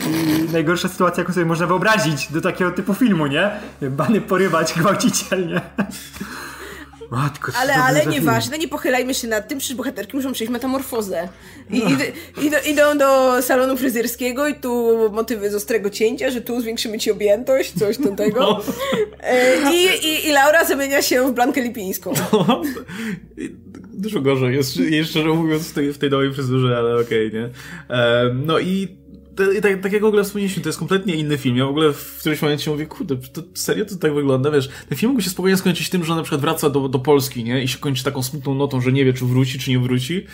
i 0.47 0.51
najgorsza 0.53 0.87
sytuacja, 0.87 1.21
jaką 1.21 1.33
sobie 1.33 1.45
można 1.45 1.67
wyobrazić 1.67 2.31
do 2.31 2.41
takiego 2.41 2.71
typu 2.71 2.93
filmu, 2.93 3.27
nie? 3.27 3.51
Bany 3.81 4.21
porywać, 4.21 4.73
gwałciciel, 4.79 5.47
nie? 5.47 5.61
Matko, 7.11 7.51
Ale, 7.55 7.73
ale 7.73 8.05
nieważne, 8.05 8.57
nie 8.57 8.67
pochylajmy 8.67 9.13
się 9.13 9.27
nad 9.27 9.47
tym, 9.47 9.59
przecież 9.59 9.77
bohaterki 9.77 10.17
muszą 10.17 10.33
przejść 10.33 10.53
metamorfozę. 10.53 11.29
I 11.69 11.77
idę, 11.77 12.05
idą, 12.43 12.57
idą 12.67 12.97
do 12.97 13.41
salonu 13.41 13.77
fryzjerskiego 13.77 14.47
i 14.47 14.55
tu 14.55 14.95
motywy 15.11 15.49
z 15.49 15.55
ostrego 15.55 15.89
cięcia, 15.89 16.29
że 16.29 16.41
tu 16.41 16.61
zwiększymy 16.61 16.99
ci 16.99 17.11
objętość, 17.11 17.73
coś 17.79 17.97
do 17.97 18.15
tego. 18.15 18.39
No. 18.39 18.61
E, 19.19 19.71
I, 19.73 20.07
i, 20.07 20.27
I 20.27 20.31
Laura 20.31 20.65
zamienia 20.65 21.01
się 21.01 21.27
w 21.27 21.33
Blankę 21.33 21.61
Lipińską. 21.61 22.13
Dużo 23.93 24.21
gorzej 24.21 24.55
jest, 24.55 24.79
szczerze 25.03 25.27
mówiąc 25.27 25.67
w 25.67 25.73
tej, 25.73 25.93
w 25.93 25.97
tej 25.97 26.09
nowej 26.09 26.33
fryzurze, 26.33 26.77
ale 26.77 27.01
okej, 27.01 27.31
nie? 27.33 27.49
Em, 27.95 28.45
no 28.45 28.59
i 28.59 28.97
tak, 29.61 29.81
tak 29.83 29.93
jak 29.93 30.01
w 30.01 30.05
ogóle 30.05 30.23
wspomnieliśmy, 30.23 30.63
to 30.63 30.69
jest 30.69 30.79
kompletnie 30.79 31.15
inny 31.15 31.37
film. 31.37 31.57
Ja 31.57 31.65
w 31.65 31.69
ogóle 31.69 31.93
w 31.93 32.17
którymś 32.19 32.41
momencie 32.41 32.71
mówię, 32.71 32.85
kurde, 32.85 33.15
to 33.33 33.41
serio 33.53 33.85
to 33.85 33.95
tak 33.95 34.13
wygląda, 34.13 34.51
wiesz, 34.51 34.69
ten 34.89 34.97
film 34.97 35.11
mógł 35.11 35.21
się 35.23 35.29
spokojnie 35.29 35.57
skończyć 35.57 35.89
tym, 35.89 36.03
że 36.03 36.11
on 36.13 36.17
na 36.17 36.23
przykład 36.23 36.41
wraca 36.41 36.69
do, 36.69 36.89
do 36.89 36.99
Polski, 36.99 37.43
nie? 37.43 37.63
I 37.63 37.67
się 37.67 37.77
kończy 37.77 38.03
taką 38.03 38.23
smutną 38.23 38.55
notą, 38.55 38.81
że 38.81 38.91
nie 38.91 39.05
wie, 39.05 39.13
czy 39.13 39.25
wróci, 39.25 39.59
czy 39.59 39.69
nie 39.69 39.79
wróci. 39.79 40.25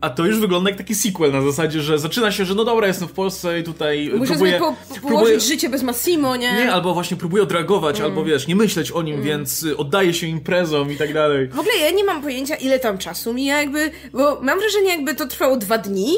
A 0.00 0.10
to 0.10 0.26
już 0.26 0.38
wygląda 0.40 0.70
jak 0.70 0.78
taki 0.78 0.94
sequel 0.94 1.32
na 1.32 1.42
zasadzie, 1.42 1.80
że 1.80 1.98
zaczyna 1.98 2.32
się, 2.32 2.44
że 2.44 2.54
no 2.54 2.64
dobra, 2.64 2.86
jestem 2.86 3.08
w 3.08 3.12
Polsce 3.12 3.60
i 3.60 3.62
tutaj 3.62 4.10
Muszę 4.14 4.30
próbuję... 4.30 4.58
sobie 4.58 4.74
po, 5.02 5.08
położyć 5.08 5.42
życie 5.44 5.68
bez 5.68 5.82
Massimo, 5.82 6.36
nie? 6.36 6.52
Nie, 6.52 6.72
albo 6.72 6.94
właśnie 6.94 7.16
próbuję 7.16 7.42
odreagować, 7.42 7.96
Mm. 8.00 8.10
albo 8.10 8.24
wiesz, 8.24 8.46
nie 8.46 8.56
myśleć 8.56 8.90
o 8.92 9.02
nim, 9.02 9.22
więc 9.22 9.62
y, 9.62 9.76
oddaję 9.76 10.14
się 10.14 10.26
imprezom 10.26 10.92
i 10.92 10.96
tak 10.96 11.14
dalej. 11.14 11.48
W 11.48 11.58
ogóle 11.58 11.76
ja 11.76 11.90
nie 11.90 12.04
mam 12.04 12.22
pojęcia, 12.22 12.54
ile 12.54 12.78
tam 12.78 12.98
czasu 12.98 13.32
mija 13.34 13.60
jakby, 13.60 13.90
bo 14.12 14.40
mam 14.42 14.58
wrażenie, 14.58 14.90
jakby 14.90 15.14
to 15.14 15.26
trwało 15.26 15.56
dwa 15.56 15.78
dni. 15.78 16.14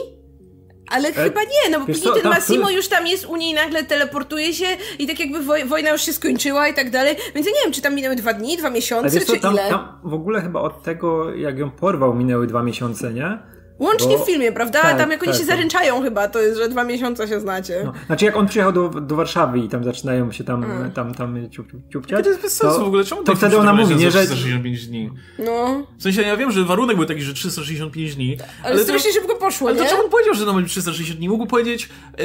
Ale 0.92 1.12
chyba 1.12 1.40
nie, 1.42 1.70
no 1.70 1.78
bo 1.78 1.84
E, 1.84 1.86
później 1.86 2.04
co, 2.04 2.20
ten 2.20 2.30
Massimo 2.30 2.70
już 2.70 2.88
tam 2.88 3.06
jest 3.06 3.26
u 3.26 3.36
niej, 3.36 3.54
nagle 3.54 3.84
teleportuje 3.84 4.54
się 4.54 4.66
i 4.98 5.06
tak 5.06 5.20
jakby 5.20 5.42
woj 5.42 5.64
wojna 5.64 5.90
już 5.90 6.02
się 6.02 6.12
skończyła 6.12 6.68
i 6.68 6.74
tak 6.74 6.90
dalej. 6.90 7.16
Więc 7.34 7.46
ja 7.46 7.52
nie 7.52 7.60
wiem, 7.64 7.72
czy 7.72 7.82
tam 7.82 7.94
minęły 7.94 8.16
dwa 8.16 8.34
dni, 8.34 8.56
dwa 8.56 8.70
miesiące, 8.70 9.20
co, 9.20 9.34
czy 9.34 9.40
tam, 9.40 9.54
ile. 9.54 9.68
tam 9.68 9.98
w 10.04 10.14
ogóle 10.14 10.40
chyba 10.40 10.60
od 10.60 10.82
tego, 10.82 11.34
jak 11.34 11.58
ją 11.58 11.70
porwał, 11.70 12.14
minęły 12.14 12.46
dwa 12.46 12.62
miesiące, 12.62 13.12
nie? 13.12 13.38
Łącznie 13.78 14.16
bo- 14.18 14.24
w 14.24 14.26
filmie, 14.26 14.52
prawda? 14.52 14.82
Tak, 14.82 14.98
tam 14.98 15.10
jak 15.10 15.22
oni 15.22 15.32
tak, 15.32 15.40
się 15.40 15.46
tak. 15.46 15.56
zaręczają 15.56 16.02
chyba, 16.02 16.28
to 16.28 16.40
jest, 16.40 16.58
że 16.58 16.68
dwa 16.68 16.84
miesiące 16.84 17.28
się 17.28 17.40
znacie. 17.40 17.82
No, 17.84 17.92
znaczy 18.06 18.24
jak 18.24 18.36
on 18.36 18.46
przyjechał 18.46 18.72
do, 18.72 18.88
do 18.88 19.16
Warszawy 19.16 19.58
i 19.58 19.68
tam 19.68 19.84
zaczynają 19.84 20.32
się 20.32 20.44
tam, 20.44 20.90
tam, 20.94 21.14
tam 21.14 21.50
ciup, 21.50 21.70
ciup, 21.70 21.80
ciupciać, 21.92 22.24
To 22.24 22.30
jest 22.30 22.42
bez 22.42 22.56
sensu 22.56 22.80
w 22.80 22.86
ogóle, 22.86 23.04
czemu 23.04 23.20
to 23.20 23.26
taki 23.26 23.38
wtedy 23.38 23.58
ona 23.58 23.74
mówi, 23.74 23.96
nie, 23.96 24.10
że... 24.10 24.18
365 24.26 24.86
dni. 24.86 25.10
No, 25.38 25.86
W 25.98 26.02
sensie 26.02 26.22
ja 26.22 26.36
wiem, 26.36 26.52
że 26.52 26.64
warunek 26.64 26.96
był 26.96 27.06
taki, 27.06 27.22
że 27.22 27.34
365 27.34 28.16
dni, 28.16 28.36
ale, 28.64 28.76
to, 28.76 28.84
strasznie 28.84 29.12
szybko 29.12 29.36
poszło, 29.36 29.68
ale 29.68 29.76
nie? 29.76 29.84
to 29.84 29.90
czemu 29.90 30.04
on 30.04 30.10
powiedział, 30.10 30.34
że 30.34 30.44
to 30.44 30.52
ma 30.52 30.60
być 30.60 30.70
360 30.70 31.18
dni? 31.18 31.28
Mógł 31.28 31.46
powiedzieć, 31.46 31.88
e, 32.18 32.24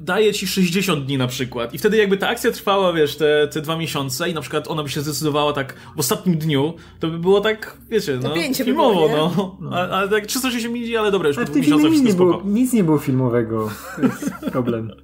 daję 0.00 0.34
ci 0.34 0.46
60 0.46 1.04
dni 1.04 1.18
na 1.18 1.26
przykład. 1.26 1.74
I 1.74 1.78
wtedy 1.78 1.96
jakby 1.96 2.16
ta 2.16 2.28
akcja 2.28 2.50
trwała, 2.50 2.92
wiesz, 2.92 3.16
te, 3.16 3.48
te 3.48 3.60
dwa 3.60 3.76
miesiące 3.76 4.30
i 4.30 4.34
na 4.34 4.40
przykład 4.40 4.68
ona 4.68 4.82
by 4.82 4.88
się 4.88 5.00
zdecydowała 5.00 5.52
tak 5.52 5.74
w 5.96 6.00
ostatnim 6.00 6.38
dniu, 6.38 6.74
to 7.00 7.06
by 7.08 7.18
było 7.18 7.40
tak, 7.40 7.76
wiecie, 7.90 8.18
no, 8.22 8.28
Napięcie 8.28 8.64
by 8.64 8.70
filmowo, 8.70 9.08
było, 9.08 9.56
no. 9.60 9.76
A, 9.76 9.88
ale 9.88 10.08
tak 10.08 10.26
360 10.26 10.74
dni, 10.74 10.96
ale 10.98 11.10
dobra, 11.10 11.28
już 11.28 11.36
po 11.36 11.40
Ale 11.40 11.46
w 11.46 11.50
dwóch 11.50 11.62
miesiącach 11.62 11.90
nic 11.90 12.00
nie, 12.00 12.04
wszystko 12.04 12.24
było, 12.24 12.34
spoko. 12.34 12.48
nic 12.48 12.72
nie 12.72 12.84
było 12.84 12.98
filmowego. 12.98 13.70
To 13.96 14.02
jest 14.02 14.30
problem. 14.52 14.90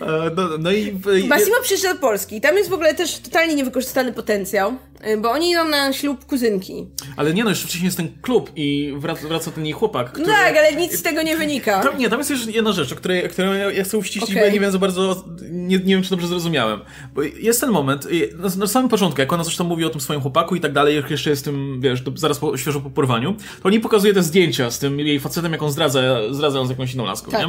E, 0.00 0.30
no, 0.36 0.48
no 0.58 0.72
i... 0.72 0.98
Massimo 1.28 1.56
przyjeżdża 1.62 1.94
do 1.94 2.00
Polski 2.00 2.36
i 2.36 2.40
tam 2.40 2.56
jest 2.56 2.70
w 2.70 2.72
ogóle 2.72 2.94
też 2.94 3.18
totalnie 3.18 3.54
niewykorzystany 3.54 4.12
potencjał, 4.12 4.72
bo 5.18 5.30
oni 5.30 5.50
idą 5.50 5.64
na 5.68 5.92
ślub 5.92 6.24
kuzynki. 6.24 6.86
ale 7.16 7.34
nie 7.34 7.44
no, 7.44 7.50
jeszcze 7.50 7.66
wcześniej 7.66 7.84
jest 7.84 7.96
ten 7.96 8.08
klub 8.22 8.50
i 8.56 8.94
wraca, 8.96 9.28
wraca 9.28 9.50
ten 9.50 9.64
jej 9.64 9.72
chłopak, 9.72 10.12
który... 10.12 10.26
No 10.26 10.32
tak, 10.32 10.56
ale 10.56 10.72
nic 10.72 10.98
z 10.98 11.02
tego 11.02 11.22
nie 11.22 11.36
wynika. 11.36 11.82
Tam, 11.82 11.98
nie, 11.98 12.08
tam 12.08 12.18
jest 12.18 12.30
jeszcze 12.30 12.50
jedna 12.50 12.72
rzecz, 12.72 12.92
o 12.92 12.96
której, 12.96 13.28
którą 13.28 13.52
ja, 13.52 13.84
chcę 13.84 13.98
uściślić, 13.98 14.30
Okej. 14.30 14.36
bo 14.42 14.46
ja 14.46 14.52
nie 14.52 14.60
wiem 14.60 14.72
za 14.72 14.78
bardzo, 14.78 15.24
nie, 15.50 15.78
nie 15.78 15.94
wiem, 15.94 16.02
czy 16.02 16.10
dobrze 16.10 16.26
zrozumiałem. 16.26 16.80
Bo 17.14 17.22
jest 17.22 17.60
ten 17.60 17.70
moment, 17.70 18.06
i 18.10 18.22
na, 18.36 18.48
na 18.58 18.66
samym 18.66 18.88
początku, 18.88 19.20
jak 19.20 19.32
ona 19.32 19.44
zresztą 19.44 19.64
mówi 19.64 19.84
o 19.84 19.90
tym 19.90 20.00
swoim 20.00 20.20
chłopaku 20.20 20.56
i 20.56 20.60
tak 20.60 20.72
dalej, 20.72 20.96
jak 20.96 21.10
jeszcze 21.10 21.30
jest 21.30 21.44
tym, 21.44 21.80
wiesz, 21.80 22.04
to 22.04 22.10
zaraz 22.16 22.38
po, 22.38 22.56
świeżo 22.56 22.80
po 22.80 22.90
porwaniu, 22.90 23.32
to 23.62 23.68
oni 23.68 23.80
pokazuje 23.80 24.14
te 24.14 24.22
zdjęcia 24.22 24.70
z 24.70 24.78
tym 24.78 25.00
jej 25.00 25.20
facetem, 25.20 25.52
jak 25.52 25.62
on 25.62 25.70
zdradza, 25.70 26.00
zdradza 26.30 26.58
ją 26.58 26.66
z 26.66 26.70
jakąś 26.70 26.94
inną 26.94 27.04
laską, 27.04 27.30
Tak. 27.30 27.40
nie? 27.40 27.46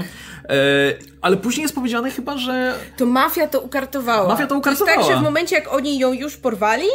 E, 0.49 0.93
ale 1.21 1.37
później 1.37 1.61
jest 1.61 1.75
powiedziane 1.75 2.11
chyba, 2.11 2.37
że 2.37 2.73
To 2.97 3.05
mafia 3.05 3.47
to 3.47 3.59
ukartowała. 3.59 4.27
Mafia 4.27 4.47
to 4.47 4.55
jest 4.55 4.67
ukartowała. 4.67 4.97
tak, 4.97 5.07
że 5.07 5.19
w 5.19 5.23
momencie 5.23 5.55
jak 5.55 5.73
oni 5.73 5.99
ją 5.99 6.13
już 6.13 6.37
porwali, 6.37 6.85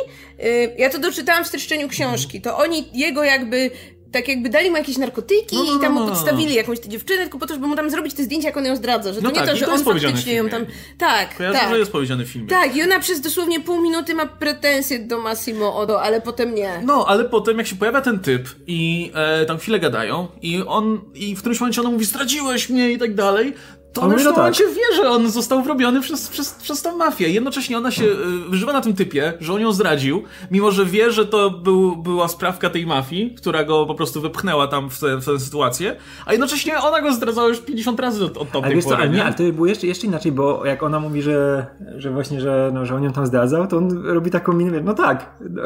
y, 0.44 0.47
ja 0.78 0.90
to 0.90 0.98
doczytałam 0.98 1.44
w 1.44 1.46
streszczeniu 1.46 1.88
książki, 1.88 2.40
to 2.40 2.58
oni 2.58 2.84
jego 2.92 3.24
jakby 3.24 3.70
tak 4.12 4.28
jakby 4.28 4.48
dali 4.48 4.70
mu 4.70 4.76
jakieś 4.76 4.98
narkotyki 4.98 5.56
No, 5.56 5.64
no, 5.64 5.76
i 5.76 5.80
tam 5.80 5.94
no, 5.94 6.00
mu 6.00 6.06
no, 6.06 6.12
podstawili 6.12 6.54
jakąś 6.54 6.80
tę 6.80 6.88
dziewczynę, 6.88 7.22
tylko 7.22 7.38
po 7.38 7.46
to, 7.46 7.54
żeby 7.54 7.66
mu 7.66 7.76
tam 7.76 7.90
zrobić 7.90 8.14
te 8.14 8.22
zdjęcia, 8.22 8.48
jak 8.48 8.56
on 8.56 8.64
ją 8.64 8.76
zdradza. 8.76 9.12
Że 9.12 9.20
to 9.20 9.22
No 9.22 9.30
nie 9.30 9.36
tak, 9.36 9.46
to, 9.46 9.54
i 9.54 9.58
że 9.58 9.64
to 9.64 9.70
on 9.70 9.76
jest 9.76 9.84
powiedziane 9.84 10.12
w 10.12 10.16
faktycznie 10.16 10.34
ją 10.34 10.48
tam... 10.48 10.66
Tak, 10.98 11.36
kojarzę, 11.36 11.58
tak. 11.58 11.70
że 11.70 11.78
jest 11.78 11.92
powiedziane 11.92 12.24
w 12.24 12.28
filmie. 12.28 12.48
Tak, 12.48 12.76
i 12.76 12.82
ona 12.82 13.00
przez 13.00 13.20
dosłownie 13.20 13.60
pół 13.60 13.80
minuty 13.80 14.14
ma 14.14 14.26
pretensje 14.26 14.98
do 14.98 15.18
Massimo 15.18 15.76
Odo, 15.76 16.02
ale 16.02 16.20
potem 16.20 16.54
nie. 16.54 16.80
No, 16.84 17.06
ale 17.08 17.24
potem 17.24 17.58
jak 17.58 17.66
się 17.66 17.76
pojawia 17.76 18.00
ten 18.00 18.18
typ 18.18 18.48
i 18.66 19.10
e, 19.14 19.46
tam 19.46 19.58
chwilę 19.58 19.80
gadają 19.80 20.28
i 20.42 20.62
on, 20.66 21.00
i 21.14 21.36
w 21.36 21.38
którymś 21.38 21.60
momencie 21.60 21.80
ona 21.80 21.90
mówi, 21.90 22.04
zdradziłeś 22.04 22.68
mnie 22.68 22.90
i 22.92 22.98
tak 22.98 23.14
dalej, 23.14 23.54
to 23.98 24.06
On 24.06 24.12
już 24.12 24.22
w 24.22 24.24
no 24.24 24.30
tak. 24.30 24.38
momencie 24.38 24.64
wie, 24.66 24.96
że 24.96 25.10
on 25.10 25.30
został 25.30 25.62
wrobiony 25.62 26.00
przez, 26.00 26.28
przez, 26.28 26.52
przez 26.52 26.82
tą 26.82 26.96
mafię. 26.96 27.28
Jednocześnie 27.28 27.78
ona 27.78 27.90
się 27.90 28.04
e, 28.04 28.50
wyżywa 28.50 28.72
na 28.72 28.80
tym 28.80 28.94
typie, 28.94 29.32
że 29.40 29.52
on 29.52 29.60
ją 29.60 29.72
zdradził, 29.72 30.22
mimo 30.50 30.70
że 30.70 30.84
wie, 30.86 31.12
że 31.12 31.26
to 31.26 31.50
był, 31.50 31.96
była 31.96 32.28
sprawka 32.28 32.70
tej 32.70 32.86
mafii, 32.86 33.34
która 33.34 33.64
go 33.64 33.86
po 33.86 33.94
prostu 33.94 34.20
wypchnęła 34.20 34.66
tam 34.68 34.90
w, 34.90 35.00
te, 35.00 35.16
w 35.16 35.24
tę 35.24 35.40
sytuację, 35.40 35.96
a 36.26 36.32
jednocześnie 36.32 36.78
ona 36.78 37.00
go 37.00 37.12
zdradzała 37.12 37.48
już 37.48 37.60
50 37.60 38.00
razy 38.00 38.24
od, 38.24 38.36
od 38.36 38.48
Ale 38.52 38.62
tamtej 38.62 38.82
pory, 38.82 38.96
ale 38.96 39.08
nie, 39.08 39.16
nie? 39.16 39.24
ale 39.24 39.34
to 39.34 39.42
było 39.42 39.66
jeszcze, 39.66 39.86
jeszcze 39.86 40.06
inaczej, 40.06 40.32
bo 40.32 40.66
jak 40.66 40.82
ona 40.82 41.00
mówi, 41.00 41.22
że, 41.22 41.66
że 41.96 42.10
właśnie, 42.10 42.40
że, 42.40 42.70
no, 42.74 42.86
że 42.86 42.94
on 42.94 43.02
ją 43.02 43.12
tam 43.12 43.26
zdradzał, 43.26 43.66
to 43.66 43.76
on 43.76 44.06
robi 44.06 44.30
taką 44.30 44.52
minę, 44.52 44.80
no 44.80 44.94
tak, 44.94 45.30
no, 45.50 45.62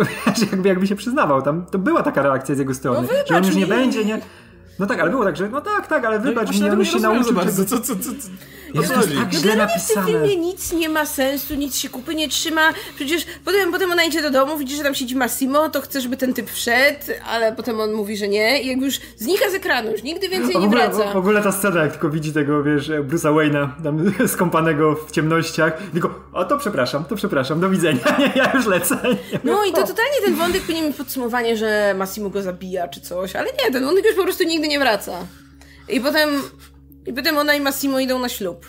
jakby, 0.50 0.68
jakby 0.68 0.86
się 0.86 0.96
przyznawał, 0.96 1.42
tam 1.42 1.66
to 1.70 1.78
była 1.78 2.02
taka 2.02 2.22
reakcja 2.22 2.54
z 2.54 2.58
jego 2.58 2.74
strony, 2.74 3.00
No 3.02 3.08
wybacz 3.08 3.28
że 3.28 3.36
on 3.36 3.44
już 3.46 3.54
nie 3.54 3.62
mi. 3.62 3.68
będzie, 3.68 4.04
nie... 4.04 4.20
No 4.78 4.86
tak, 4.86 5.00
ale 5.00 5.10
było 5.10 5.24
tak, 5.24 5.36
że 5.36 5.48
no 5.48 5.60
tak, 5.60 5.86
tak, 5.86 6.04
ale 6.04 6.18
No 6.18 6.24
wybacz 6.24 6.46
właśnie 6.46 6.70
mi, 6.70 6.76
on 6.76 6.84
się 6.84 7.00
nauczył 7.00 7.32
bardzo, 7.32 7.64
co, 7.64 7.80
co, 7.80 7.96
co, 7.96 8.10
to 8.74 8.80
jest 8.82 8.94
chodzi? 8.94 9.16
tak 9.16 9.32
No 9.32 9.38
źle 9.38 9.40
w 9.40 9.42
tym 9.54 9.58
napisane. 9.58 10.06
filmie 10.06 10.36
nic 10.36 10.72
nie 10.72 10.88
ma 10.88 11.06
sensu, 11.06 11.54
nic 11.54 11.76
się 11.76 11.88
kupy 11.88 12.14
nie 12.14 12.28
trzyma. 12.28 12.72
Przecież 12.96 13.26
potem, 13.44 13.72
potem 13.72 13.92
ona 13.92 14.04
idzie 14.04 14.22
do 14.22 14.30
domu, 14.30 14.58
widzi, 14.58 14.76
że 14.76 14.82
tam 14.82 14.94
siedzi 14.94 15.16
Massimo, 15.16 15.68
to 15.68 15.80
chce, 15.80 16.00
żeby 16.00 16.16
ten 16.16 16.34
typ 16.34 16.50
wszedł, 16.50 16.98
ale 17.30 17.52
potem 17.52 17.80
on 17.80 17.92
mówi, 17.92 18.16
że 18.16 18.28
nie 18.28 18.62
i 18.62 18.66
jakby 18.66 18.84
już 18.84 19.00
znika 19.16 19.50
z 19.50 19.54
ekranu, 19.54 19.90
już 19.92 20.02
nigdy 20.02 20.28
więcej 20.28 20.54
w 20.56 20.58
nie 20.60 20.66
ogóle, 20.66 20.90
wraca. 20.90 21.12
w 21.12 21.16
ogóle 21.16 21.42
ta 21.42 21.52
scena, 21.52 21.82
jak 21.82 21.92
tylko 21.92 22.10
widzi 22.10 22.32
tego, 22.32 22.62
wiesz, 22.62 22.88
Bruce'a 22.88 23.34
Wayne'a 23.34 23.68
tam 23.84 24.12
skąpanego 24.28 24.94
w 25.08 25.10
ciemnościach, 25.10 25.72
tylko, 25.92 26.14
o 26.32 26.44
to 26.44 26.58
przepraszam, 26.58 27.04
to 27.04 27.16
przepraszam, 27.16 27.60
do 27.60 27.70
widzenia, 27.70 28.00
nie, 28.18 28.32
ja 28.36 28.52
już 28.54 28.66
lecę. 28.66 28.98
No 29.44 29.64
i 29.64 29.72
to 29.72 29.80
totalnie 29.80 30.20
ten 30.24 30.34
wątek 30.34 30.62
powinien 30.62 30.86
mieć 30.86 30.96
podsumowanie, 30.96 31.56
że 31.56 31.94
Massimo 31.98 32.30
go 32.30 32.42
zabija 32.42 32.88
czy 32.88 33.00
coś, 33.00 33.36
ale 33.36 33.46
nie, 33.64 33.72
ten 33.72 33.84
wątek 33.84 34.04
już 34.06 34.14
po 34.14 34.22
prostu 34.22 34.44
nigdy 34.44 34.68
nie 34.68 34.78
wraca. 34.78 35.12
I 35.88 36.00
potem, 36.00 36.30
i 37.06 37.12
potem 37.12 37.38
ona 37.38 37.54
i 37.54 37.60
Massimo 37.60 38.00
idą 38.00 38.18
na 38.18 38.28
ślub. 38.28 38.66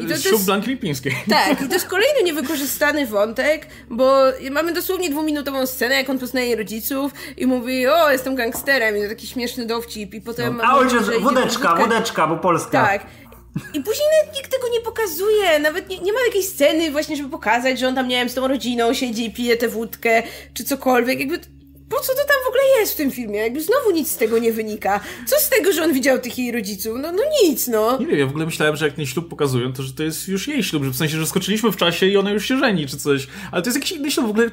I 0.00 0.06
to, 0.06 0.14
to 0.14 0.20
Ślub 0.20 0.42
Blanki 0.42 0.70
Lipińskiej. 0.70 1.14
tak, 1.30 1.62
i 1.62 1.68
to 1.68 1.74
jest 1.74 1.88
kolejny 1.96 2.22
niewykorzystany 2.24 3.06
wątek, 3.06 3.66
bo 3.90 4.22
mamy 4.50 4.72
dosłownie 4.72 5.10
dwuminutową 5.10 5.66
scenę, 5.66 5.94
jak 5.94 6.10
on 6.10 6.18
poznaje 6.18 6.56
rodziców 6.56 7.12
i 7.36 7.46
mówi, 7.46 7.86
o, 7.86 8.10
jestem 8.10 8.34
gangsterem, 8.34 8.96
i 8.96 9.02
to 9.02 9.08
taki 9.08 9.26
śmieszny 9.26 9.66
dowcip, 9.66 10.14
i 10.14 10.20
potem... 10.20 10.60
A 10.60 10.72
mówi, 10.82 10.96
ojciec, 10.96 11.22
wódeczka, 11.22 11.76
wódeczka, 11.76 12.26
bo 12.26 12.36
Polska. 12.36 12.70
Tak. 12.70 13.06
I 13.74 13.80
później 13.80 14.08
nawet 14.20 14.36
nikt 14.36 14.50
tego 14.50 14.68
nie 14.72 14.80
pokazuje, 14.80 15.58
nawet 15.58 15.88
nie, 15.88 15.98
nie 15.98 16.12
ma 16.12 16.18
jakiejś 16.26 16.46
sceny 16.46 16.90
właśnie, 16.90 17.16
żeby 17.16 17.28
pokazać, 17.28 17.78
że 17.78 17.88
on 17.88 17.94
tam, 17.94 18.08
nie 18.08 18.16
wiem, 18.16 18.28
z 18.28 18.34
tą 18.34 18.48
rodziną 18.48 18.94
siedzi 18.94 19.26
i 19.26 19.32
pije 19.32 19.56
tę 19.56 19.68
wódkę, 19.68 20.22
czy 20.54 20.64
cokolwiek, 20.64 21.20
jakby... 21.20 21.38
Po 21.88 22.00
co 22.00 22.12
to 22.12 22.18
tam 22.18 22.36
w 22.44 22.48
ogóle 22.48 22.62
jest 22.80 22.92
w 22.92 22.96
tym 22.96 23.10
filmie? 23.10 23.38
Jakby 23.38 23.60
znowu 23.60 23.90
nic 23.90 24.10
z 24.10 24.16
tego 24.16 24.38
nie 24.38 24.52
wynika. 24.52 25.00
Co 25.26 25.36
z 25.36 25.48
tego, 25.48 25.72
że 25.72 25.84
on 25.84 25.92
widział 25.92 26.18
tych 26.18 26.38
jej 26.38 26.52
rodziców? 26.52 26.98
No, 27.00 27.12
no 27.12 27.22
nic, 27.42 27.68
no. 27.68 27.98
Nie 27.98 28.06
wiem, 28.06 28.18
ja 28.18 28.26
w 28.26 28.30
ogóle 28.30 28.46
myślałem, 28.46 28.76
że 28.76 28.84
jak 28.86 28.94
ten 28.94 29.06
ślub 29.06 29.28
pokazują, 29.28 29.72
to 29.72 29.82
że 29.82 29.92
to 29.92 30.02
jest 30.02 30.28
już 30.28 30.48
jej 30.48 30.62
ślub, 30.62 30.84
że 30.84 30.90
w 30.90 30.96
sensie, 30.96 31.16
że 31.16 31.26
skoczyliśmy 31.26 31.72
w 31.72 31.76
czasie 31.76 32.06
i 32.06 32.16
ona 32.16 32.30
już 32.30 32.48
się 32.48 32.58
żeni, 32.58 32.86
czy 32.86 32.96
coś. 32.96 33.26
Ale 33.52 33.62
to 33.62 33.68
jest 33.68 33.76
jakiś 33.76 33.92
inny 33.92 34.10
ślub 34.10 34.26
w 34.26 34.30
ogóle. 34.30 34.50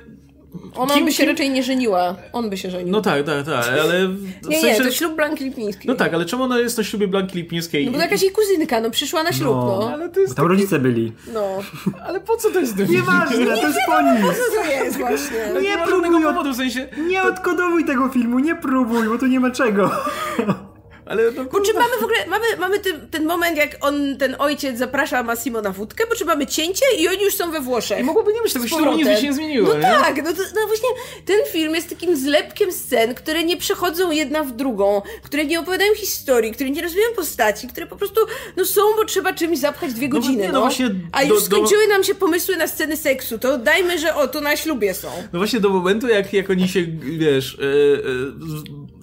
Ona 0.75 0.93
Kim- 0.93 1.05
by 1.05 1.11
się 1.11 1.17
kim- 1.23 1.29
raczej 1.31 1.49
nie 1.49 1.63
żeniła. 1.63 2.15
On 2.33 2.49
by 2.49 2.57
się 2.57 2.71
żenił. 2.71 2.91
No 2.91 3.01
tak, 3.01 3.25
tak, 3.25 3.45
tak, 3.45 3.65
ale 3.81 4.07
w 4.07 4.47
nie, 4.49 4.61
sensie... 4.61 4.79
nie, 4.79 4.85
to 4.85 4.91
ślub 4.91 5.15
Blanki 5.15 5.43
Lipińskiej. 5.43 5.87
No 5.87 5.95
tak, 5.95 6.13
ale 6.13 6.25
czemu 6.25 6.43
ona 6.43 6.59
jest 6.59 6.77
na 6.77 6.83
ślubie 6.83 7.07
Blanki 7.07 7.37
Lipińskiej? 7.37 7.85
No 7.85 7.91
bo 7.91 7.97
to 7.97 8.03
jakaś 8.03 8.21
jej 8.21 8.31
kuzynka, 8.31 8.81
no 8.81 8.91
przyszła 8.91 9.23
na 9.23 9.31
ślub, 9.31 9.55
No. 9.55 9.77
no. 9.81 9.89
Ale 9.93 10.09
to 10.09 10.19
jest 10.19 10.33
Bo 10.33 10.35
tam 10.37 10.47
rodzice 10.47 10.79
byli. 10.79 11.11
No. 11.33 11.41
Ale 12.07 12.19
po 12.19 12.37
co 12.37 12.49
to 12.51 12.59
jest 12.59 12.77
ten 12.77 12.91
Nieważne, 12.91 13.45
to 13.45 13.67
jest 13.67 13.79
po 13.87 14.01
nic. 14.01 14.21
Co 14.37 14.61
to 14.61 14.71
jest 14.71 14.97
właśnie? 14.97 15.37
Nie, 15.53 15.61
Nie 15.61 15.77
próbuj 15.85 16.15
od- 16.15 16.23
powodu, 16.23 16.53
w 16.53 16.55
sensie... 16.57 16.87
Nie 17.07 17.23
odkodowuj 17.23 17.85
tego 17.85 18.09
filmu, 18.09 18.39
nie 18.39 18.55
próbuj, 18.55 19.07
bo 19.07 19.17
tu 19.17 19.27
nie 19.27 19.39
ma 19.39 19.51
czego. 19.51 19.91
Ale 21.11 21.31
no, 21.31 21.45
Bo 21.45 21.59
czy 21.61 21.73
mamy 21.73 21.97
w 21.99 22.03
ogóle, 22.03 22.17
mamy, 22.27 22.45
mamy 22.59 22.79
ten, 22.79 23.07
ten 23.09 23.25
moment, 23.25 23.57
jak 23.57 23.77
on, 23.81 24.17
ten 24.17 24.35
ojciec 24.39 24.77
zaprasza 24.77 25.23
Massimo 25.23 25.61
na 25.61 25.71
wódkę, 25.71 26.03
bo 26.09 26.15
czy 26.15 26.25
mamy 26.25 26.47
cięcie 26.47 26.85
i 26.99 27.07
oni 27.07 27.23
już 27.23 27.35
są 27.35 27.51
we 27.51 27.61
Włoszech. 27.61 27.99
I 27.99 28.03
mogłoby 28.03 28.33
nie 28.33 28.41
być 28.41 28.53
tego 28.53 28.65
nic 28.65 28.73
powrotem. 28.73 29.17
się 29.17 29.23
nie 29.23 29.33
zmieniło, 29.33 29.67
No 29.67 29.75
nie? 29.75 29.81
tak, 29.81 30.17
no, 30.23 30.33
to, 30.33 30.41
no 30.55 30.67
właśnie 30.67 30.89
ten 31.25 31.37
film 31.51 31.75
jest 31.75 31.89
takim 31.89 32.15
zlepkiem 32.15 32.71
scen, 32.71 33.15
które 33.15 33.43
nie 33.43 33.57
przechodzą 33.57 34.11
jedna 34.11 34.43
w 34.43 34.51
drugą, 34.51 35.01
które 35.23 35.45
nie 35.45 35.59
opowiadają 35.59 35.93
historii, 35.95 36.51
które 36.51 36.69
nie 36.69 36.81
rozwijają 36.81 37.15
postaci, 37.15 37.67
które 37.67 37.87
po 37.87 37.95
prostu 37.95 38.21
no 38.57 38.65
są, 38.65 38.81
bo 38.97 39.05
trzeba 39.05 39.33
czymś 39.33 39.59
zapchać 39.59 39.93
dwie 39.93 40.09
godziny, 40.09 40.35
nie, 40.43 40.47
no. 40.47 40.53
no 40.53 40.61
właśnie 40.61 40.89
A 41.11 41.19
do- 41.25 41.33
już 41.33 41.39
do- 41.39 41.45
skończyły 41.45 41.87
nam 41.87 42.03
się 42.03 42.15
pomysły 42.15 42.57
na 42.57 42.67
sceny 42.67 42.97
seksu, 42.97 43.39
to 43.39 43.57
dajmy, 43.57 43.99
że 43.99 44.15
o, 44.15 44.27
to 44.27 44.41
na 44.41 44.55
ślubie 44.57 44.93
są. 44.93 45.07
No 45.33 45.39
właśnie 45.39 45.59
do 45.59 45.69
momentu, 45.69 46.07
jak, 46.07 46.33
jak 46.33 46.49
oni 46.49 46.67
się, 46.67 46.83
wiesz, 47.17 47.57
e, 47.59 47.63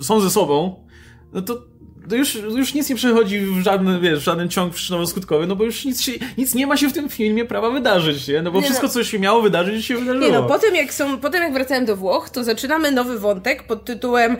e, 0.00 0.04
są 0.04 0.20
ze 0.20 0.30
sobą, 0.30 0.86
no 1.32 1.42
to, 1.42 1.62
to 2.08 2.16
już, 2.16 2.34
już 2.34 2.74
nic 2.74 2.90
nie 2.90 2.96
przechodzi 2.96 3.40
w 3.40 3.62
żaden, 3.62 4.00
wiesz, 4.00 4.18
w 4.18 4.22
żaden 4.22 4.48
ciąg 4.48 4.74
przyczynowo-skutkowy, 4.74 5.46
no 5.48 5.56
bo 5.56 5.64
już 5.64 5.84
nic, 5.84 6.02
się, 6.02 6.12
nic 6.38 6.54
nie 6.54 6.66
ma 6.66 6.76
się 6.76 6.88
w 6.88 6.92
tym 6.92 7.08
filmie 7.08 7.44
prawa 7.44 7.70
wydarzyć, 7.70 8.28
nie? 8.28 8.42
No 8.42 8.50
bo 8.50 8.58
Nie 8.58 8.64
wszystko, 8.64 8.86
no. 8.86 8.92
co 8.92 9.04
się 9.04 9.18
miało 9.18 9.42
wydarzyć, 9.42 9.86
się 9.86 9.96
wydarzyło. 9.96 10.26
Nie 10.26 10.32
no, 10.32 10.42
potem 10.42 10.74
jak 10.74 10.94
są, 10.94 11.18
potem 11.18 11.42
jak 11.42 11.52
wracałem 11.52 11.84
do 11.84 11.96
Włoch, 11.96 12.30
to 12.30 12.44
zaczynamy 12.44 12.90
nowy 12.90 13.18
wątek 13.18 13.62
pod 13.62 13.84
tytułem 13.84 14.36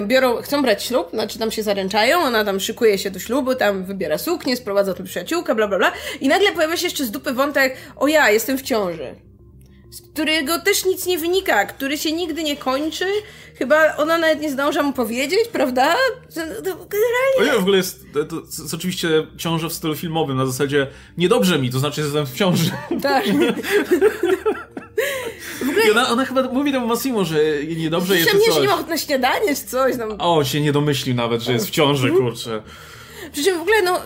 y, 0.00 0.02
biorą, 0.06 0.36
chcą 0.36 0.62
brać 0.62 0.84
ślub, 0.84 1.10
znaczy 1.10 1.38
tam 1.38 1.50
się 1.50 1.62
zaręczają, 1.62 2.18
ona 2.18 2.44
tam 2.44 2.60
szykuje 2.60 2.98
się 2.98 3.10
do 3.10 3.18
ślubu, 3.18 3.54
tam 3.54 3.84
wybiera 3.84 4.18
suknię, 4.18 4.56
sprowadza 4.56 4.94
tu 4.94 5.04
przyjaciółkę, 5.04 5.54
bla 5.54 5.68
bla 5.68 5.78
bla 5.78 5.92
i 6.20 6.28
nagle 6.28 6.52
pojawia 6.52 6.76
się 6.76 6.86
jeszcze 6.86 7.04
z 7.04 7.10
dupy 7.10 7.32
wątek, 7.32 7.76
o 7.96 8.08
ja, 8.08 8.30
jestem 8.30 8.58
w 8.58 8.62
ciąży. 8.62 9.14
Z 9.90 10.00
którego 10.12 10.58
też 10.58 10.84
nic 10.84 11.06
nie 11.06 11.18
wynika, 11.18 11.64
który 11.66 11.98
się 11.98 12.12
nigdy 12.12 12.42
nie 12.42 12.56
kończy. 12.56 13.04
Chyba 13.58 13.96
ona 13.96 14.18
nawet 14.18 14.40
nie 14.40 14.50
zdąża 14.50 14.82
mu 14.82 14.92
powiedzieć, 14.92 15.40
prawda? 15.52 15.96
Generalnie 16.64 17.36
O 17.38 17.44
nie, 17.44 17.52
w 17.52 17.62
ogóle 17.62 17.76
jest, 17.76 18.04
to, 18.12 18.24
to 18.24 18.36
jest 18.36 18.74
oczywiście 18.74 19.08
ciąża 19.38 19.68
w 19.68 19.72
stylu 19.72 19.96
filmowym, 19.96 20.36
na 20.36 20.46
zasadzie 20.46 20.86
niedobrze 21.18 21.58
mi, 21.58 21.70
to 21.70 21.78
znaczy, 21.78 21.94
że 21.96 22.02
jestem 22.02 22.26
w 22.26 22.34
ciąży. 22.34 22.70
tak. 23.02 23.24
I 25.86 25.90
ona, 25.90 26.08
ona 26.08 26.24
chyba 26.24 26.42
mówi 26.42 26.72
temu 26.72 26.86
Massimo, 26.86 27.24
że 27.24 27.36
niedobrze 27.76 28.16
jest 28.16 28.28
Przecież 28.30 28.48
mnie, 28.48 28.60
nie 28.60 28.68
ma 28.68 28.82
na 28.82 28.98
śniadanie 28.98 29.56
czy 29.56 29.64
coś. 29.66 29.96
Tam. 29.96 30.16
O, 30.20 30.44
się 30.44 30.60
nie 30.60 30.72
domyślił 30.72 31.14
nawet, 31.14 31.42
że 31.42 31.52
jest 31.52 31.66
w 31.66 31.70
ciąży, 31.70 32.08
Mhm. 32.08 32.24
kurczę. 32.24 32.62
Przy 33.32 33.44
czym 33.44 33.58
w 33.58 33.60
ogóle, 33.60 33.82
no, 33.82 34.00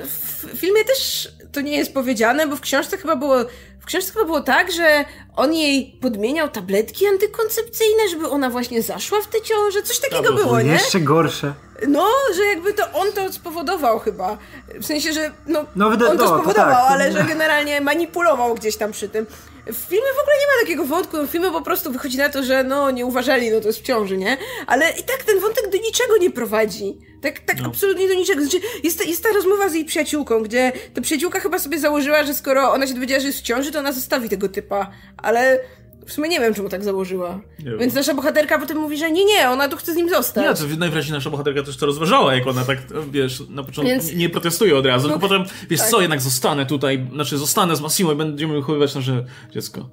w 0.54 0.58
filmie 0.58 0.84
też 0.84 1.28
to 1.52 1.60
nie 1.60 1.76
jest 1.76 1.94
powiedziane, 1.94 2.46
bo 2.46 2.56
w 2.56 2.60
książce 2.60 2.96
chyba 2.98 3.16
było, 3.16 3.36
w 3.80 3.84
książce 3.86 4.12
chyba 4.12 4.24
było 4.24 4.40
tak, 4.40 4.72
że 4.72 5.04
on 5.36 5.54
jej 5.54 5.98
podmieniał 6.02 6.48
tabletki 6.48 7.06
antykoncepcyjne, 7.06 8.08
żeby 8.10 8.28
ona 8.28 8.50
właśnie 8.50 8.82
zaszła 8.82 9.20
w 9.20 9.26
tę 9.26 9.40
ciążę. 9.40 9.82
Coś 9.82 9.98
takiego 9.98 10.22
Dobra, 10.22 10.44
było, 10.44 10.60
nie? 10.60 10.72
Jeszcze 10.72 11.00
gorsze. 11.00 11.54
No, 11.88 12.06
że 12.36 12.44
jakby 12.44 12.72
to 12.72 12.92
on 12.92 13.12
to 13.12 13.32
spowodował 13.32 13.98
chyba. 13.98 14.38
W 14.80 14.86
sensie, 14.86 15.12
że 15.12 15.30
no, 15.46 15.64
No, 15.76 15.86
on 15.86 15.98
to 15.98 16.04
no, 16.14 16.16
to 16.16 16.26
spowodował, 16.26 16.54
tak, 16.54 16.74
to- 16.74 16.88
ale 16.88 17.12
że 17.12 17.24
generalnie 17.34 17.80
manipulował 17.80 18.54
gdzieś 18.54 18.76
tam 18.76 18.92
przy 18.92 19.08
tym. 19.08 19.26
W 19.72 19.76
filmie 19.88 20.06
w 20.16 20.20
ogóle 20.22 20.36
nie 20.40 20.46
ma 20.56 20.60
takiego 20.62 20.84
wątku. 20.84 21.26
W 21.26 21.30
filmie 21.30 21.50
po 21.50 21.62
prostu 21.62 21.92
wychodzi 21.92 22.18
na 22.18 22.28
to, 22.28 22.42
że 22.42 22.64
no 22.64 22.90
nie 22.90 23.06
uważali, 23.06 23.50
no 23.50 23.60
to 23.60 23.66
jest 23.66 23.78
w 23.78 23.82
ciąży, 23.82 24.16
nie? 24.16 24.36
Ale 24.66 24.90
i 24.90 25.02
tak 25.02 25.24
ten 25.24 25.40
wątek 25.40 25.70
do 25.70 25.78
niczego 25.78 26.16
nie 26.16 26.30
prowadzi. 26.30 26.98
Tak, 27.22 27.38
tak 27.38 27.56
absolutnie 27.66 28.08
do 28.08 28.14
niczego. 28.14 28.40
Znaczy, 28.42 28.60
jest, 28.82 28.98
ta- 28.98 29.04
jest 29.04 29.22
ta 29.22 29.28
rozmowa 29.32 29.68
z 29.68 29.74
jej 29.74 29.84
przyjaciółką, 29.84 30.42
gdzie 30.42 30.72
ta 30.94 31.00
przyjaciółka 31.00 31.40
chyba 31.40 31.58
sobie 31.58 31.78
założyła, 31.78 32.24
że 32.24 32.34
skoro 32.34 32.72
ona 32.72 32.86
się 32.86 32.94
dowiedziała, 32.94 33.20
że 33.20 33.26
jest 33.26 33.38
w 33.38 33.42
ciąży, 33.42 33.72
to 33.72 33.78
ona 33.78 33.92
zostawi 33.92 34.28
tego 34.28 34.48
typa. 34.48 34.90
Ale 35.16 35.60
w 36.06 36.12
sumie 36.12 36.28
nie 36.28 36.40
wiem, 36.40 36.54
czemu 36.54 36.68
tak 36.68 36.84
założyła. 36.84 37.40
wiem. 37.58 37.78
Więc 37.78 37.94
nasza 37.94 38.14
bohaterka 38.14 38.58
potem 38.58 38.78
mówi, 38.78 38.98
że 38.98 39.10
nie, 39.10 39.24
nie, 39.24 39.50
ona 39.50 39.68
tu 39.68 39.76
chce 39.76 39.92
z 39.92 39.96
nim 39.96 40.08
zostać. 40.08 40.60
Nie, 40.60 40.68
to 40.68 40.76
najwyraźniej 40.76 41.12
nasza 41.12 41.30
bohaterka 41.30 41.62
też 41.62 41.76
to 41.76 41.86
rozważała, 41.86 42.34
jak 42.34 42.46
ona 42.46 42.64
tak, 42.64 42.78
wiesz, 43.10 43.42
na 43.48 43.62
początku 43.62 43.90
Więc- 43.90 44.14
nie 44.14 44.28
protestuje 44.30 44.76
od 44.76 44.86
razu, 44.86 45.08
tylko 45.08 45.22
No, 45.28 45.28
potem, 45.28 45.56
wiesz 45.70 45.80
tak. 45.80 45.88
co, 45.88 46.00
jednak 46.00 46.20
zostanę 46.20 46.66
tutaj, 46.66 47.06
znaczy 47.14 47.38
zostanę 47.38 47.76
z 47.76 47.80
Massimo 47.80 48.12
i 48.12 48.16
będziemy 48.16 48.54
wychowywać 48.54 48.94
nasze 48.94 49.24
dziecko. 49.54 49.88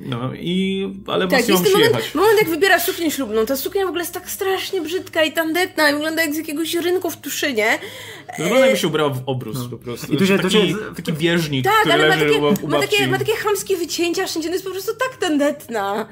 No 0.00 0.34
i, 0.34 0.88
ale 1.06 1.28
Tak, 1.28 1.38
jest 1.38 1.46
ten 1.48 1.58
musi 1.58 1.72
moment, 1.72 1.94
jechać. 1.96 2.14
moment, 2.14 2.38
jak 2.38 2.48
wybiera 2.48 2.80
suknię 2.80 3.10
ślubną. 3.10 3.46
Ta 3.46 3.56
suknia 3.56 3.84
w 3.84 3.88
ogóle 3.88 4.02
jest 4.02 4.14
tak 4.14 4.30
strasznie 4.30 4.80
brzydka 4.82 5.22
i 5.24 5.32
tandetna 5.32 5.90
i 5.90 5.92
wygląda 5.92 6.22
jak 6.22 6.34
z 6.34 6.36
jakiegoś 6.36 6.74
rynku 6.74 7.10
w 7.10 7.16
Tuszynie. 7.16 7.78
Wygląda 8.38 8.66
jakby 8.66 8.80
się 8.80 8.86
ubrała 8.86 9.10
w 9.10 9.22
obrus 9.26 9.56
po 9.70 9.76
prostu. 9.76 10.06
No. 10.08 10.14
I 10.14 10.18
tu 10.18 10.26
się- 10.26 10.36
tu 10.36 10.42
taki, 10.42 10.68
się- 10.70 10.76
taki 10.96 11.12
bieżnik, 11.12 11.64
Tak, 11.64 11.74
który 11.80 11.94
ale 11.94 12.08
ma 12.08 12.14
leży 12.14 12.26
takie, 12.26 12.38
u, 12.64 12.68
ma, 12.68 12.80
takie, 12.80 13.06
ma 13.06 13.18
takie 13.18 13.36
chamskie 13.36 13.76
wycięcia 13.76 14.26
wszędzie, 14.26 14.48
ona 14.48 14.54
jest 14.54 14.64
po 14.66 14.70
prostu 14.72 14.92
tak 14.94 15.16
tandetna. 15.16 16.06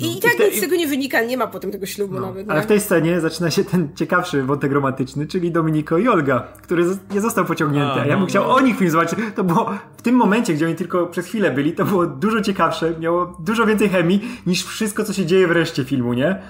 I, 0.00 0.20
tak 0.20 0.34
te- 0.34 0.48
nic 0.48 0.58
z 0.58 0.60
tego 0.60 0.76
nie 0.76 0.86
wynika, 0.86 1.24
nie 1.24 1.36
ma 1.36 1.46
potem 1.46 1.70
tego 1.70 1.86
ślubu 1.86 2.20
nawet. 2.20 2.50
Ale 2.50 2.60
nie? 2.60 2.64
w 2.64 2.68
tej 2.68 2.80
scenie 2.80 3.20
zaczyna 3.20 3.50
się 3.50 3.64
ten 3.64 3.88
ciekawszy 3.94 4.42
wątek 4.42 4.72
romantyczny, 4.72 5.26
czyli 5.26 5.50
Dominiko 5.50 5.98
i 5.98 6.08
Olga, 6.08 6.40
który 6.62 6.84
nie 7.14 7.20
został 7.20 7.44
pociągnięty. 7.44 8.00
A, 8.00 8.06
ja 8.06 8.12
bym 8.12 8.20
no, 8.20 8.26
chciał 8.26 8.44
no. 8.44 8.54
o 8.54 8.60
nich 8.60 8.78
film 8.78 8.90
zobaczyć. 8.90 9.18
To 9.36 9.44
było 9.44 9.70
w 9.96 10.02
tym 10.02 10.14
momencie, 10.14 10.54
gdzie 10.54 10.66
oni 10.66 10.74
tylko 10.74 11.06
przez 11.06 11.26
chwilę 11.26 11.50
byli, 11.50 11.72
to 11.72 11.84
było 11.84 12.06
dużo 12.06 12.40
ciekawsze, 12.40 12.94
miało 13.00 13.36
dużo 13.40 13.66
więcej 13.66 13.88
chemii 13.88 14.20
niż 14.46 14.64
wszystko, 14.64 15.04
co 15.04 15.12
się 15.12 15.26
dzieje 15.26 15.48
w 15.48 15.50
reszcie 15.50 15.84
filmu, 15.84 16.12
nie? 16.12 16.42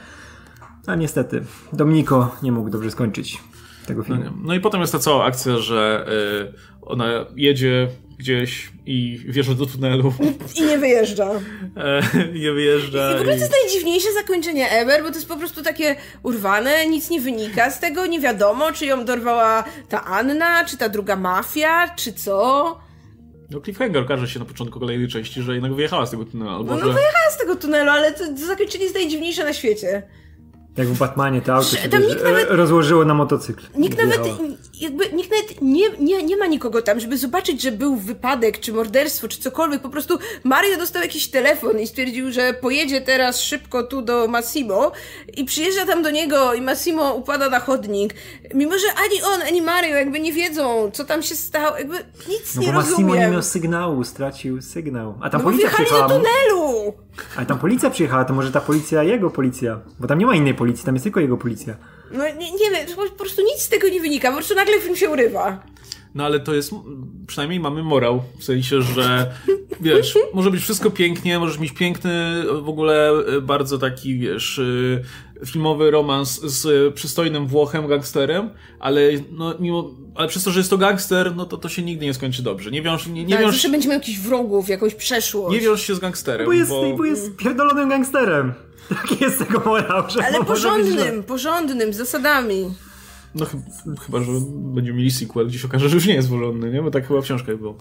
A 0.87 0.95
niestety, 0.95 1.45
Dominiko 1.73 2.37
nie 2.43 2.53
mógł 2.53 2.71
dobrze 2.71 2.91
skończyć 2.91 3.41
tego 3.87 4.03
filmu. 4.03 4.25
No 4.45 4.55
i 4.55 4.61
potem 4.61 4.81
jest 4.81 4.93
ta 4.93 4.99
cała 4.99 5.25
akcja, 5.25 5.59
że 5.59 6.07
y, 6.53 6.76
ona 6.87 7.27
jedzie 7.37 7.89
gdzieś 8.19 8.71
i 8.87 9.21
wjeżdża 9.29 9.55
do 9.55 9.67
tunelu, 9.67 10.15
I 10.57 10.63
nie 10.63 10.79
wyjeżdża. 10.79 11.31
e, 11.77 12.03
nie 12.35 12.53
wyjeżdża. 12.53 13.11
I 13.13 13.15
w 13.15 13.21
ogóle 13.21 13.35
i- 13.37 13.39
to 13.39 13.45
jest 13.45 13.55
najdziwniejsze 13.63 14.13
zakończenie 14.13 14.71
ever, 14.71 15.03
bo 15.03 15.09
to 15.09 15.15
jest 15.15 15.29
po 15.29 15.37
prostu 15.37 15.63
takie 15.63 15.97
urwane, 16.23 16.87
nic 16.87 17.11
nie 17.11 17.21
wynika 17.21 17.71
z 17.71 17.81
tego, 17.81 18.07
nie 18.07 18.21
wiadomo, 18.21 18.73
czy 18.73 18.87
ją 18.87 19.05
dorwała 19.05 19.65
ta 19.89 20.05
Anna, 20.05 20.65
czy 20.65 20.77
ta 20.77 20.89
druga 20.89 21.17
mafia, 21.17 21.89
czy 21.97 22.13
co. 22.13 22.81
No 23.51 23.61
cliffhanger 23.61 24.03
okaże 24.03 24.29
się 24.29 24.39
na 24.39 24.45
początku 24.45 24.81
kolejnej 24.81 25.09
części, 25.09 25.43
że 25.43 25.53
jednak 25.55 25.75
wyjechała 25.75 26.07
z 26.07 26.11
tego 26.11 26.25
tunelu, 26.25 26.51
albo 26.51 26.73
No, 26.73 26.79
że... 26.79 26.87
no 26.87 26.93
wyjechała 26.93 27.31
z 27.31 27.39
tego 27.39 27.57
tunelu, 27.57 27.91
ale 27.91 28.13
to, 28.13 28.19
to 28.29 28.47
zakończenie 28.47 28.85
jest 28.85 28.97
najdziwniejsze 28.97 29.45
na 29.45 29.53
świecie. 29.53 30.03
Jak 30.77 30.89
w 30.89 30.99
Batmanie 30.99 31.41
to 31.41 31.55
auto 31.55 31.77
się 31.77 31.89
Tam 31.89 32.01
wiesz, 32.01 32.11
nikt 32.11 32.25
nawet- 32.25 32.51
rozłożyło 32.51 33.05
na 33.05 33.15
motocykl. 33.15 33.65
Nikt 33.79 33.99
nawet. 33.99 34.21
Jakby 34.81 35.13
nikt 35.13 35.31
nawet 35.31 35.63
nie, 35.63 35.91
nie, 35.99 36.23
nie 36.23 36.37
ma 36.37 36.47
nikogo 36.47 36.83
tam, 36.83 37.01
żeby 37.01 37.19
zobaczyć, 37.19 37.63
że 37.63 37.73
był 37.73 37.97
wypadek, 37.97 38.61
czy 38.61 38.73
morderstwo, 38.73 39.29
czy 39.29 39.41
cokolwiek. 39.41 39.83
Po 39.83 39.89
prostu 39.89 40.19
Mario 40.45 40.77
dostał 40.79 41.03
jakiś 41.03 41.29
telefon 41.29 41.81
i 41.81 41.87
stwierdził, 41.87 42.33
że 42.33 42.55
pojedzie 42.55 43.01
teraz 43.01 43.41
szybko 43.41 43.83
tu 43.83 44.03
do 44.03 44.29
Massimo 44.29 44.93
i 45.37 45.45
przyjeżdża 45.45 45.87
tam 45.87 46.03
do 46.03 46.11
niego 46.11 46.55
i 46.55 46.61
Massimo 46.61 47.15
upada 47.15 47.49
na 47.51 47.61
chodnik. 47.61 48.15
Mimo, 48.55 48.79
że 48.79 48.87
ani 49.05 49.23
on, 49.23 49.43
ani 49.43 49.63
Mario 49.63 49.97
jakby 49.97 50.21
nie 50.21 50.33
wiedzą, 50.33 50.91
co 50.93 51.05
tam 51.05 51.23
się 51.23 51.35
stało, 51.35 51.79
jakby 51.79 51.97
nic 52.29 52.55
No 52.55 52.63
nie 52.63 52.69
bo 52.69 52.73
Massimo 52.73 53.17
nie 53.17 53.29
miał 53.29 53.43
sygnału, 53.43 54.05
stracił 54.05 54.63
sygnał. 54.63 55.15
A 55.21 55.31
tam 55.31 55.41
no 55.41 55.45
policja 55.45 55.71
przyjechała. 55.71 56.09
do 56.09 56.15
tunelu! 56.15 56.95
A 57.37 57.45
tam 57.45 57.59
policja 57.59 57.91
przyjechała, 57.91 58.25
to 58.25 58.35
może 58.35 58.53
ta 58.53 58.61
policja 58.61 59.03
jego 59.03 59.31
policja. 59.31 59.81
Bo 60.01 60.07
tam 60.07 60.19
nie 60.19 60.27
ma 60.27 60.35
innej 60.35 60.55
policji, 60.55 60.87
tam 60.87 60.95
jest 60.95 61.03
tylko 61.03 61.21
jego 61.21 61.37
policja. 61.37 61.77
No 62.17 62.25
nie, 62.25 62.53
nie 62.53 62.71
wiem, 62.71 62.87
po 62.97 63.25
prostu 63.25 63.43
nic 63.43 63.63
z 63.63 63.69
tego 63.69 63.89
nie 63.89 64.01
wynika, 64.01 64.29
po 64.29 64.37
prostu 64.37 64.55
nagle 64.55 64.81
film 64.81 64.97
się 64.97 65.11
urywa. 65.11 65.63
No 66.15 66.25
ale 66.25 66.41
to 66.41 66.55
jest, 66.55 66.71
przynajmniej 67.27 67.61
mamy 67.61 67.83
morał, 67.83 68.23
w 68.39 68.45
sensie, 68.45 68.83
że 68.83 69.31
wiesz, 69.81 70.19
może 70.35 70.51
być 70.51 70.63
wszystko 70.63 70.91
pięknie, 70.91 71.39
możesz 71.39 71.59
mieć 71.59 71.73
piękny, 71.73 72.43
w 72.63 72.69
ogóle 72.69 73.11
e, 73.11 73.41
bardzo 73.41 73.79
taki, 73.79 74.19
wiesz, 74.19 74.59
e, 75.43 75.47
filmowy 75.47 75.91
romans 75.91 76.41
z 76.43 76.95
przystojnym 76.95 77.47
Włochem, 77.47 77.87
gangsterem, 77.87 78.51
ale 78.79 79.01
no 79.31 79.55
mimo, 79.61 79.91
ale 80.15 80.29
przez 80.29 80.45
to, 80.45 80.51
że 80.51 80.61
jest 80.61 80.71
to 80.71 80.79
gangster, 80.79 81.37
no 81.37 81.45
to 81.47 81.57
to 81.57 81.69
się 81.69 81.83
nigdy 81.83 82.07
nie 82.07 82.15
skończy 82.15 82.43
dobrze. 82.43 82.71
Nie 82.71 82.83
wiąż, 82.83 83.07
nie, 83.07 83.25
nie 83.25 83.35
tak, 83.35 83.45
wiąż, 83.45 83.53
zawsze 83.53 83.69
będziemy 83.69 83.95
miał 83.95 84.01
jakichś 84.01 84.19
wrogów, 84.19 84.69
jakąś 84.69 84.95
przeszłość. 84.95 85.55
nie 85.55 85.61
wiąż 85.61 85.83
się 85.83 85.95
z 85.95 85.99
gangsterem, 85.99 86.47
Bo 86.47 86.53
jest, 86.53 86.71
bo... 86.71 86.97
bo 86.97 87.05
jest 87.05 87.37
pierdolonym 87.37 87.89
gangsterem. 87.89 88.55
Taki 89.03 89.25
jest 89.25 89.39
tego 89.39 89.61
morał, 89.61 90.11
że 90.11 90.25
Ale 90.27 90.45
porządnym, 90.45 91.23
porządnym, 91.23 91.93
z 91.93 91.97
zasadami. 91.97 92.75
No 93.39 93.47
ch- 93.47 94.01
chyba, 94.07 94.21
że 94.21 94.33
będziemy 94.53 94.99
mieli 94.99 95.11
sequel, 95.11 95.47
gdzie 95.49 95.59
się 95.59 95.69
okaże, 95.69 95.89
że 95.89 95.95
już 95.95 96.07
nie 96.07 96.15
jest 96.15 96.31
porządny, 96.31 96.71
nie? 96.71 96.83
Bo 96.83 96.91
tak 96.91 97.07
chyba 97.09 97.21
w 97.21 97.25
książkach 97.25 97.57
było. 97.57 97.77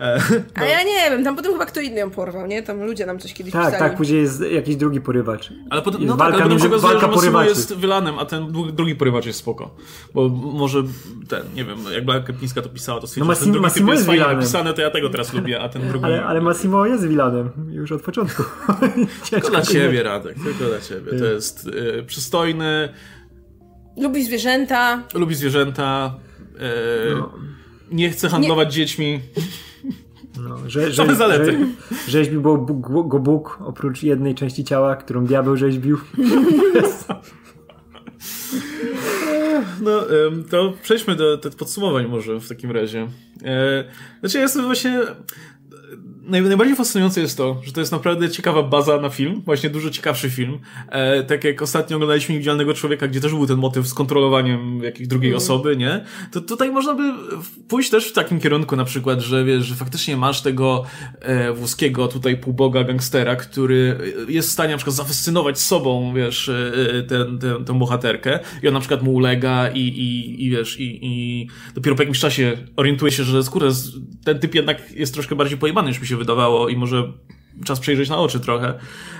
E, 0.00 0.20
A 0.54 0.64
ja 0.64 0.82
nie 0.82 1.10
wiem, 1.10 1.24
tam 1.24 1.36
potem 1.36 1.52
chyba 1.52 1.66
kto 1.66 1.80
inny 1.80 1.98
ją 2.00 2.10
porwał, 2.10 2.46
nie? 2.46 2.62
Tam 2.62 2.84
ludzie 2.84 3.06
nam 3.06 3.18
coś 3.18 3.34
kiedyś 3.34 3.52
Tak, 3.52 3.64
pisali. 3.66 3.78
tak, 3.90 3.96
później 3.96 4.20
jest 4.22 4.40
jakiś 4.52 4.76
drugi 4.76 5.00
porywacz. 5.00 5.52
Ale 5.70 5.82
potem, 5.82 6.00
Jest 6.00 6.10
no 6.12 6.16
tak, 6.16 6.26
walka 6.32 6.44
ale 6.44 6.54
potem 6.54 6.70
się 6.72 6.78
walka 6.78 6.88
że 6.88 6.94
Massimo 7.06 7.14
porywaczy. 7.14 7.48
jest 7.48 7.74
wylanem, 7.74 8.18
a 8.18 8.24
ten 8.24 8.44
dru- 8.46 8.72
drugi 8.72 8.94
porywacz 8.96 9.26
jest 9.26 9.38
spoko. 9.38 9.74
Bo 10.14 10.28
może 10.28 10.82
ten, 11.28 11.42
nie 11.54 11.64
wiem, 11.64 11.78
jak 11.92 12.04
Blanka 12.04 12.26
Kępińska 12.26 12.62
to 12.62 12.68
pisała, 12.68 13.00
to 13.00 13.06
stwierdziła, 13.06 13.34
No 13.34 13.34
że 13.34 13.40
ten 13.40 13.48
Massimo- 13.48 13.52
drugi 13.52 13.62
Massimo 13.62 13.86
typ 13.86 13.90
jest 13.90 13.98
jest 14.00 14.06
fajnie 14.06 14.18
vilanem. 14.20 14.38
napisany, 14.40 14.74
to 14.74 14.80
ja 14.82 14.90
tego 14.90 15.10
teraz 15.10 15.32
lubię, 15.32 15.60
a 15.60 15.68
ten 15.68 15.88
drugi... 15.88 16.04
Ale, 16.04 16.24
ale 16.24 16.40
Massimo 16.40 16.86
jest 16.86 17.08
wilanem 17.08 17.50
już 17.70 17.92
od 17.92 18.02
początku. 18.02 18.42
Tylko 19.30 19.50
dla 19.50 19.62
ciebie, 19.62 20.02
Radek, 20.02 20.34
tylko 20.44 20.64
dla 20.64 20.80
ciebie. 20.80 21.18
To 21.18 21.24
jest 21.24 21.66
y, 21.66 22.04
przystojny, 22.06 22.88
Lubi 24.00 24.24
zwierzęta. 24.24 25.02
lubi 25.14 25.34
zwierzęta, 25.34 26.14
y, 26.54 27.14
No. 27.14 27.32
nie 27.90 28.10
chce 28.10 28.28
handlować 28.28 28.74
dziećmi. 28.74 29.20
No, 30.48 30.58
że, 30.66 30.92
Same 30.94 31.14
zalety. 31.14 31.58
Że, 31.90 32.10
rzeźbił 32.10 32.42
go 32.42 32.56
Bóg, 32.56 33.08
go 33.08 33.18
Bóg 33.18 33.58
oprócz 33.64 34.02
jednej 34.02 34.34
części 34.34 34.64
ciała, 34.64 34.96
którą 34.96 35.26
diabeł 35.26 35.56
rzeźbił. 35.56 35.98
No, 39.80 40.00
to 40.50 40.72
przejdźmy 40.82 41.16
do, 41.16 41.36
do 41.36 41.50
podsumowań 41.50 42.06
może 42.08 42.40
w 42.40 42.48
takim 42.48 42.70
razie. 42.70 43.08
E, 43.44 43.84
znaczy, 44.20 44.36
ja 44.36 44.42
jestem 44.42 44.64
właśnie... 44.64 45.00
Naj, 46.28 46.42
najbardziej 46.42 46.76
fascynujące 46.76 47.20
jest 47.20 47.36
to, 47.36 47.60
że 47.64 47.72
to 47.72 47.80
jest 47.80 47.92
naprawdę 47.92 48.30
ciekawa 48.30 48.62
baza 48.62 49.00
na 49.00 49.08
film, 49.08 49.42
właśnie 49.44 49.70
dużo 49.70 49.90
ciekawszy 49.90 50.30
film. 50.30 50.58
E, 50.88 51.22
tak 51.22 51.44
jak 51.44 51.62
ostatnio 51.62 51.96
oglądaliśmy 51.96 52.32
Niewidzialnego 52.32 52.74
Człowieka, 52.74 53.08
gdzie 53.08 53.20
też 53.20 53.32
był 53.32 53.46
ten 53.46 53.56
motyw 53.56 53.86
z 53.86 53.94
kontrolowaniem 53.94 54.82
jakiejś 54.82 55.08
drugiej 55.08 55.34
osoby, 55.34 55.76
nie? 55.76 56.04
To 56.32 56.40
tutaj 56.40 56.70
można 56.70 56.94
by 56.94 57.12
pójść 57.68 57.90
też 57.90 58.08
w 58.08 58.12
takim 58.12 58.40
kierunku 58.40 58.76
na 58.76 58.84
przykład, 58.84 59.20
że 59.20 59.44
wiesz, 59.44 59.64
że 59.64 59.74
faktycznie 59.74 60.16
masz 60.16 60.42
tego 60.42 60.84
e, 61.20 61.52
włoskiego 61.52 62.08
tutaj 62.08 62.36
półboga 62.36 62.84
gangstera, 62.84 63.36
który 63.36 63.98
jest 64.28 64.48
w 64.48 64.52
stanie 64.52 64.70
na 64.70 64.76
przykład 64.76 64.96
zafascynować 64.96 65.58
sobą, 65.58 66.14
wiesz, 66.14 66.48
e, 66.48 67.02
ten, 67.08 67.38
ten, 67.38 67.64
tę 67.64 67.78
bohaterkę 67.78 68.38
i 68.62 68.68
on 68.68 68.74
na 68.74 68.80
przykład 68.80 69.02
mu 69.02 69.12
ulega 69.14 69.68
i, 69.68 69.80
i, 69.80 70.44
i 70.46 70.50
wiesz, 70.50 70.80
i, 70.80 70.98
i 71.02 71.46
dopiero 71.74 71.96
po 71.96 72.02
jakimś 72.02 72.20
czasie 72.20 72.56
orientuje 72.76 73.12
się, 73.12 73.24
że 73.24 73.42
skórę, 73.42 73.70
ten 74.24 74.38
typ 74.38 74.54
jednak 74.54 74.92
jest 74.92 75.14
troszkę 75.14 75.36
bardziej 75.36 75.58
pojebany 75.58 75.88
niż 75.88 76.00
mi 76.00 76.06
się 76.06 76.17
wydawało 76.18 76.68
i 76.68 76.76
może 76.76 77.12
czas 77.64 77.80
przejrzeć 77.80 78.08
na 78.08 78.18
oczy 78.18 78.40
trochę. 78.40 78.74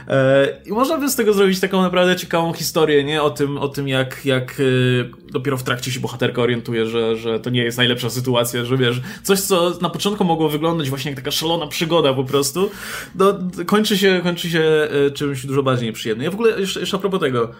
E, 0.08 0.48
I 0.66 0.72
można 0.72 0.98
by 0.98 1.08
z 1.08 1.16
tego 1.16 1.32
zrobić 1.32 1.60
taką 1.60 1.82
naprawdę 1.82 2.16
ciekawą 2.16 2.52
historię, 2.52 3.04
nie? 3.04 3.22
O 3.22 3.30
tym, 3.30 3.58
o 3.58 3.68
tym 3.68 3.88
jak, 3.88 4.26
jak 4.26 4.60
e, 4.60 5.32
dopiero 5.32 5.56
w 5.56 5.62
trakcie 5.62 5.92
się 5.92 6.00
bohaterka 6.00 6.42
orientuje, 6.42 6.86
że, 6.86 7.16
że 7.16 7.40
to 7.40 7.50
nie 7.50 7.62
jest 7.62 7.78
najlepsza 7.78 8.10
sytuacja, 8.10 8.64
że 8.64 8.76
wiesz, 8.76 9.00
coś 9.22 9.40
co 9.40 9.78
na 9.80 9.90
początku 9.90 10.24
mogło 10.24 10.48
wyglądać 10.48 10.90
właśnie 10.90 11.10
jak 11.10 11.20
taka 11.20 11.30
szalona 11.30 11.66
przygoda 11.66 12.14
po 12.14 12.24
prostu, 12.24 12.70
no, 13.14 13.34
kończy 13.66 13.98
się, 13.98 14.20
kończy 14.22 14.50
się 14.50 14.62
e, 15.06 15.10
czymś 15.10 15.46
dużo 15.46 15.62
bardziej 15.62 15.86
nieprzyjemnym. 15.86 16.24
Ja 16.24 16.30
w 16.30 16.34
ogóle 16.34 16.60
jeszcze, 16.60 16.80
jeszcze 16.80 16.96
a 16.96 17.00
propos 17.00 17.20
tego, 17.20 17.52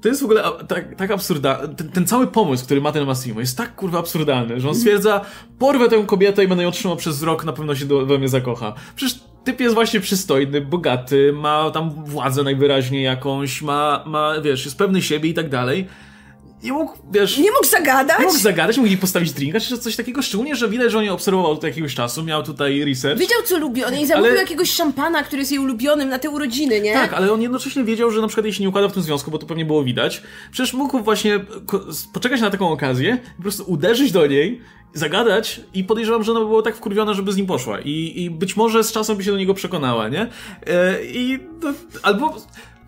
to 0.00 0.08
jest 0.08 0.20
w 0.20 0.24
ogóle 0.24 0.44
tak, 0.68 0.94
tak 0.94 1.10
absurdalne. 1.10 1.74
Ten, 1.74 1.90
ten 1.90 2.06
cały 2.06 2.26
pomysł, 2.26 2.64
który 2.64 2.80
ma 2.80 2.92
ten 2.92 3.06
Massimo, 3.06 3.40
jest 3.40 3.56
tak 3.56 3.74
kurwa 3.74 3.98
absurdalny, 3.98 4.60
że 4.60 4.68
on 4.68 4.74
stwierdza, 4.74 5.20
porwę 5.58 5.88
tę 5.88 6.04
kobietę 6.06 6.44
i 6.44 6.48
będę 6.48 6.64
ją 6.64 6.70
trzymał 6.70 6.96
przez 6.96 7.22
rok, 7.22 7.44
na 7.44 7.52
pewno 7.52 7.74
się 7.74 7.84
do, 7.84 8.06
we 8.06 8.18
mnie 8.18 8.28
zakocha. 8.28 8.74
Przecież 8.96 9.20
typ 9.44 9.60
jest 9.60 9.74
właśnie 9.74 10.00
przystojny, 10.00 10.60
bogaty, 10.60 11.32
ma 11.32 11.70
tam 11.70 12.04
władzę 12.04 12.42
najwyraźniej 12.42 13.02
jakąś, 13.02 13.62
ma, 13.62 14.04
ma, 14.06 14.40
wiesz, 14.40 14.64
jest 14.64 14.78
pewny 14.78 15.02
siebie 15.02 15.30
i 15.30 15.34
tak 15.34 15.48
dalej. 15.48 15.88
Nie 16.62 16.72
mógł, 16.72 16.92
wiesz... 17.12 17.38
Nie 17.38 17.50
mógł 17.50 17.66
zagadać? 17.66 18.18
Nie 18.18 18.26
mógł 18.26 18.38
zagadać, 18.38 18.76
mógł 18.76 18.88
jej 18.88 18.98
postawić 18.98 19.32
drinka, 19.32 19.60
czy 19.60 19.78
coś 19.78 19.96
takiego, 19.96 20.22
szczególnie, 20.22 20.56
że 20.56 20.68
widać, 20.68 20.92
że 20.92 20.98
on 20.98 21.04
je 21.04 21.12
obserwował 21.12 21.50
od 21.52 21.64
jakiegoś 21.64 21.94
czasu, 21.94 22.22
miał 22.22 22.42
tutaj 22.42 22.84
research. 22.84 23.20
Wiedział, 23.20 23.42
co 23.44 23.58
lubi. 23.58 23.84
On 23.84 23.94
jej 23.94 24.06
zamówił 24.06 24.30
Ale- 24.32 24.40
jakiegoś 24.40 24.70
szampana, 24.70 25.22
który 25.22 25.38
jest 25.40 25.52
jej 25.52 25.60
ulubionym 25.60 26.08
na 26.08 26.18
te 26.18 26.30
urodziny, 26.30 26.80
nie? 26.80 26.92
Tak, 26.92 27.12
ale 27.12 27.32
on 27.32 27.42
jednocześnie 27.42 27.84
wiedział, 27.84 28.10
że 28.10 28.20
na 28.20 28.26
przykład 28.26 28.44
jej 28.44 28.54
się 28.54 28.62
nie 28.62 28.68
układa 28.68 28.88
w 28.88 28.92
tym 28.92 29.02
związku, 29.02 29.30
bo 29.30 29.38
to 29.38 29.46
pewnie 29.46 29.64
było 29.64 29.84
widać. 29.84 30.22
Przecież 30.52 30.72
mógł 30.74 31.02
właśnie 31.02 31.40
poczekać 32.12 32.40
na 32.40 32.50
taką 32.50 32.70
okazję, 32.70 33.18
po 33.36 33.42
prostu 33.42 33.64
uderzyć 33.66 34.12
do 34.12 34.26
niej, 34.26 34.60
zagadać 34.94 35.60
i 35.74 35.84
podejrzewam, 35.84 36.22
że 36.22 36.32
ona 36.32 36.40
by 36.40 36.46
była 36.46 36.62
tak 36.62 36.76
wkurwiona, 36.76 37.14
żeby 37.14 37.32
z 37.32 37.36
nim 37.36 37.46
poszła. 37.46 37.80
I, 37.80 38.12
i 38.16 38.30
być 38.30 38.56
może 38.56 38.84
z 38.84 38.92
czasem 38.92 39.16
by 39.16 39.24
się 39.24 39.30
do 39.30 39.36
niego 39.38 39.54
przekonała, 39.54 40.08
nie? 40.08 40.28
E, 40.66 41.04
I 41.04 41.38
no, 41.62 41.72
albo... 42.02 42.36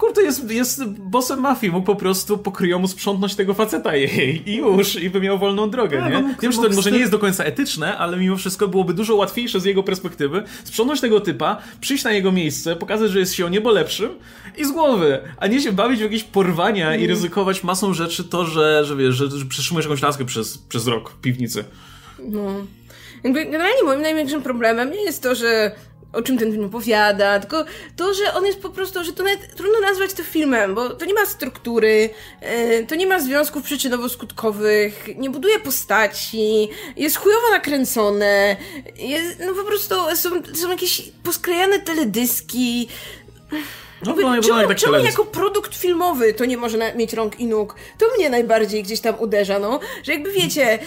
Kurde, 0.00 0.22
jest, 0.22 0.50
jest 0.50 0.84
bossem 0.84 1.40
mafii, 1.40 1.72
mógł 1.72 1.86
po 1.86 1.96
prostu 1.96 2.38
pokryjomu 2.38 2.88
sprzątnąć 2.88 3.34
tego 3.34 3.54
faceta 3.54 3.96
jej 3.96 4.50
i 4.50 4.56
już, 4.56 4.96
i 5.02 5.10
by 5.10 5.20
miał 5.20 5.38
wolną 5.38 5.70
drogę, 5.70 5.98
Tak, 6.00 6.12
nie? 6.12 6.18
mógł- 6.18 6.40
Wiem, 6.42 6.52
że 6.52 6.62
to 6.62 6.68
może 6.70 6.90
nie 6.90 6.98
jest 6.98 7.12
do 7.12 7.18
końca 7.18 7.44
etyczne, 7.44 7.98
ale 7.98 8.16
mimo 8.16 8.36
wszystko 8.36 8.68
byłoby 8.68 8.94
dużo 8.94 9.14
łatwiejsze 9.16 9.60
z 9.60 9.64
jego 9.64 9.82
perspektywy 9.82 10.42
sprzątnąć 10.64 11.00
tego 11.00 11.20
typa, 11.20 11.62
przyjść 11.80 12.04
na 12.04 12.12
jego 12.12 12.32
miejsce, 12.32 12.76
pokazać, 12.76 13.10
że 13.10 13.18
jest 13.18 13.34
się 13.34 13.46
o 13.46 13.48
niebo 13.48 13.70
lepszym 13.70 14.10
i 14.58 14.64
z 14.64 14.70
głowy, 14.72 15.18
a 15.36 15.46
nie 15.46 15.60
się 15.60 15.72
bawić 15.72 15.98
w 15.98 16.02
jakieś 16.02 16.24
porwania 16.24 16.96
i 16.96 17.06
ryzykować 17.06 17.64
masą 17.64 17.94
rzeczy 17.94 18.24
to, 18.24 18.46
że, 18.46 18.84
że 18.84 18.96
wiesz, 18.96 19.14
że, 19.14 19.30
że 19.30 19.44
przytrzymujesz 19.46 19.84
jakąś 19.86 20.02
laskę 20.02 20.24
przez, 20.24 20.58
przez 20.58 20.86
rok 20.86 21.10
w 21.10 21.20
piwnicy. 21.20 21.64
No. 22.18 22.40
Generalnie 23.24 23.82
moim 23.84 24.02
największym 24.02 24.42
problemem 24.42 24.90
nie 24.90 25.04
jest 25.04 25.22
to, 25.22 25.34
że 25.34 25.72
o 26.12 26.22
czym 26.22 26.38
ten 26.38 26.52
film 26.52 26.64
opowiada, 26.64 27.40
tylko 27.40 27.64
to, 27.96 28.14
że 28.14 28.34
on 28.34 28.46
jest 28.46 28.62
po 28.62 28.70
prostu, 28.70 29.04
że 29.04 29.12
to 29.12 29.22
nawet 29.22 29.54
trudno 29.54 29.80
nazwać 29.80 30.12
to 30.12 30.22
filmem, 30.22 30.74
bo 30.74 30.90
to 30.90 31.04
nie 31.04 31.14
ma 31.14 31.26
struktury, 31.26 32.10
e, 32.40 32.84
to 32.84 32.94
nie 32.94 33.06
ma 33.06 33.20
związków 33.20 33.64
przyczynowo-skutkowych, 33.64 34.90
nie 35.16 35.30
buduje 35.30 35.60
postaci, 35.60 36.68
jest 36.96 37.16
chujowo 37.16 37.50
nakręcone, 37.50 38.56
jest, 38.96 39.38
no 39.46 39.54
po 39.54 39.64
prostu 39.64 39.94
są, 40.14 40.30
są 40.54 40.70
jakieś 40.70 41.02
posklejane 41.22 41.78
teledyski, 41.78 42.88
No, 44.02 44.10
jakby, 44.16 44.40
wygląda 44.40 44.74
czemu, 44.74 44.94
czemu 44.94 45.04
jako 45.04 45.24
produkt 45.24 45.76
filmowy 45.76 46.34
to 46.34 46.44
nie 46.44 46.56
może 46.56 46.94
mieć 46.94 47.12
rąk 47.12 47.40
i 47.40 47.46
nóg? 47.46 47.76
To 47.98 48.06
mnie 48.16 48.30
najbardziej 48.30 48.82
gdzieś 48.82 49.00
tam 49.00 49.14
uderza, 49.18 49.58
no. 49.58 49.80
Że 50.02 50.12
jakby 50.12 50.32
wiecie, 50.32 50.78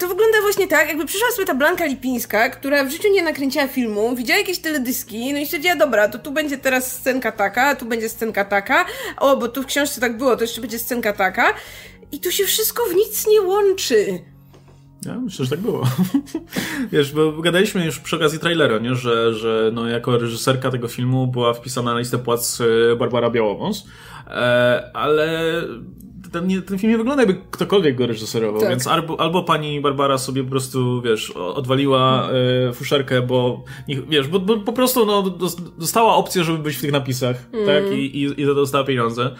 to 0.00 0.08
wygląda 0.08 0.40
właśnie 0.42 0.68
tak, 0.68 0.88
jakby 0.88 1.06
przyszła 1.06 1.30
sobie 1.30 1.46
ta 1.46 1.54
Blanka 1.54 1.86
Lipińska, 1.86 2.48
która 2.48 2.84
w 2.84 2.90
życiu 2.90 3.08
nie 3.12 3.22
nakręciła 3.22 3.68
filmu, 3.68 4.16
widziała 4.16 4.38
jakieś 4.38 4.58
teledyski, 4.58 5.32
no 5.32 5.38
i 5.38 5.46
stwierdziła, 5.46 5.76
dobra, 5.76 6.08
to 6.08 6.18
tu 6.18 6.32
będzie 6.32 6.58
teraz 6.58 6.92
scenka 6.92 7.32
taka, 7.32 7.76
tu 7.76 7.86
będzie 7.86 8.08
scenka 8.08 8.44
taka, 8.44 8.84
o, 9.16 9.36
bo 9.36 9.48
tu 9.48 9.62
w 9.62 9.66
książce 9.66 10.00
tak 10.00 10.16
było, 10.16 10.36
to 10.36 10.42
jeszcze 10.42 10.60
będzie 10.60 10.78
scenka 10.78 11.12
taka. 11.12 11.54
I 12.12 12.20
tu 12.20 12.30
się 12.32 12.44
wszystko 12.44 12.82
w 12.84 12.94
nic 12.94 13.26
nie 13.26 13.42
łączy. 13.42 14.18
Ja 15.06 15.18
myślę, 15.18 15.44
że 15.44 15.50
tak 15.50 15.60
było. 15.60 15.82
Wiesz, 16.92 17.12
bo 17.12 17.32
gadaliśmy 17.32 17.84
już 17.84 17.98
przy 17.98 18.16
okazji 18.16 18.38
trailera, 18.38 18.78
nie? 18.78 18.94
Że, 18.94 19.34
że 19.34 19.70
no, 19.74 19.88
jako 19.88 20.18
reżyserka 20.18 20.70
tego 20.70 20.88
filmu 20.88 21.26
była 21.26 21.54
wpisana 21.54 21.92
na 21.92 21.98
listę 21.98 22.18
płac 22.18 22.60
e, 22.60 22.96
Barbara 22.96 23.30
Białowąs, 23.30 23.86
e, 24.26 24.90
ale 24.94 25.52
ten, 26.32 26.46
nie, 26.46 26.62
ten 26.62 26.78
film 26.78 26.92
nie 26.92 26.98
wygląda 26.98 27.22
jakby 27.22 27.40
ktokolwiek 27.50 27.96
go 27.96 28.06
reżyserował, 28.06 28.60
Tak. 28.60 28.70
więc 28.70 28.86
albo, 28.86 29.20
albo 29.20 29.42
pani 29.42 29.80
Barbara 29.80 30.18
sobie 30.18 30.44
po 30.44 30.50
prostu, 30.50 31.02
wiesz, 31.02 31.30
odwaliła 31.30 32.28
e, 32.68 32.72
fuszerkę, 32.72 33.22
bo, 33.22 33.64
wiesz, 34.08 34.28
bo, 34.28 34.40
bo 34.40 34.56
po 34.56 34.72
prostu 34.72 35.06
no, 35.06 35.22
dos- 35.22 35.56
dostała 35.78 36.14
opcję, 36.16 36.44
żeby 36.44 36.58
być 36.58 36.76
w 36.76 36.80
tych 36.80 36.92
napisach, 36.92 37.36
tak? 37.66 37.92
I, 37.92 38.22
i, 38.22 38.42
i 38.42 38.46
to 38.46 38.54
dostała 38.54 38.84
pieniądze. 38.84 39.30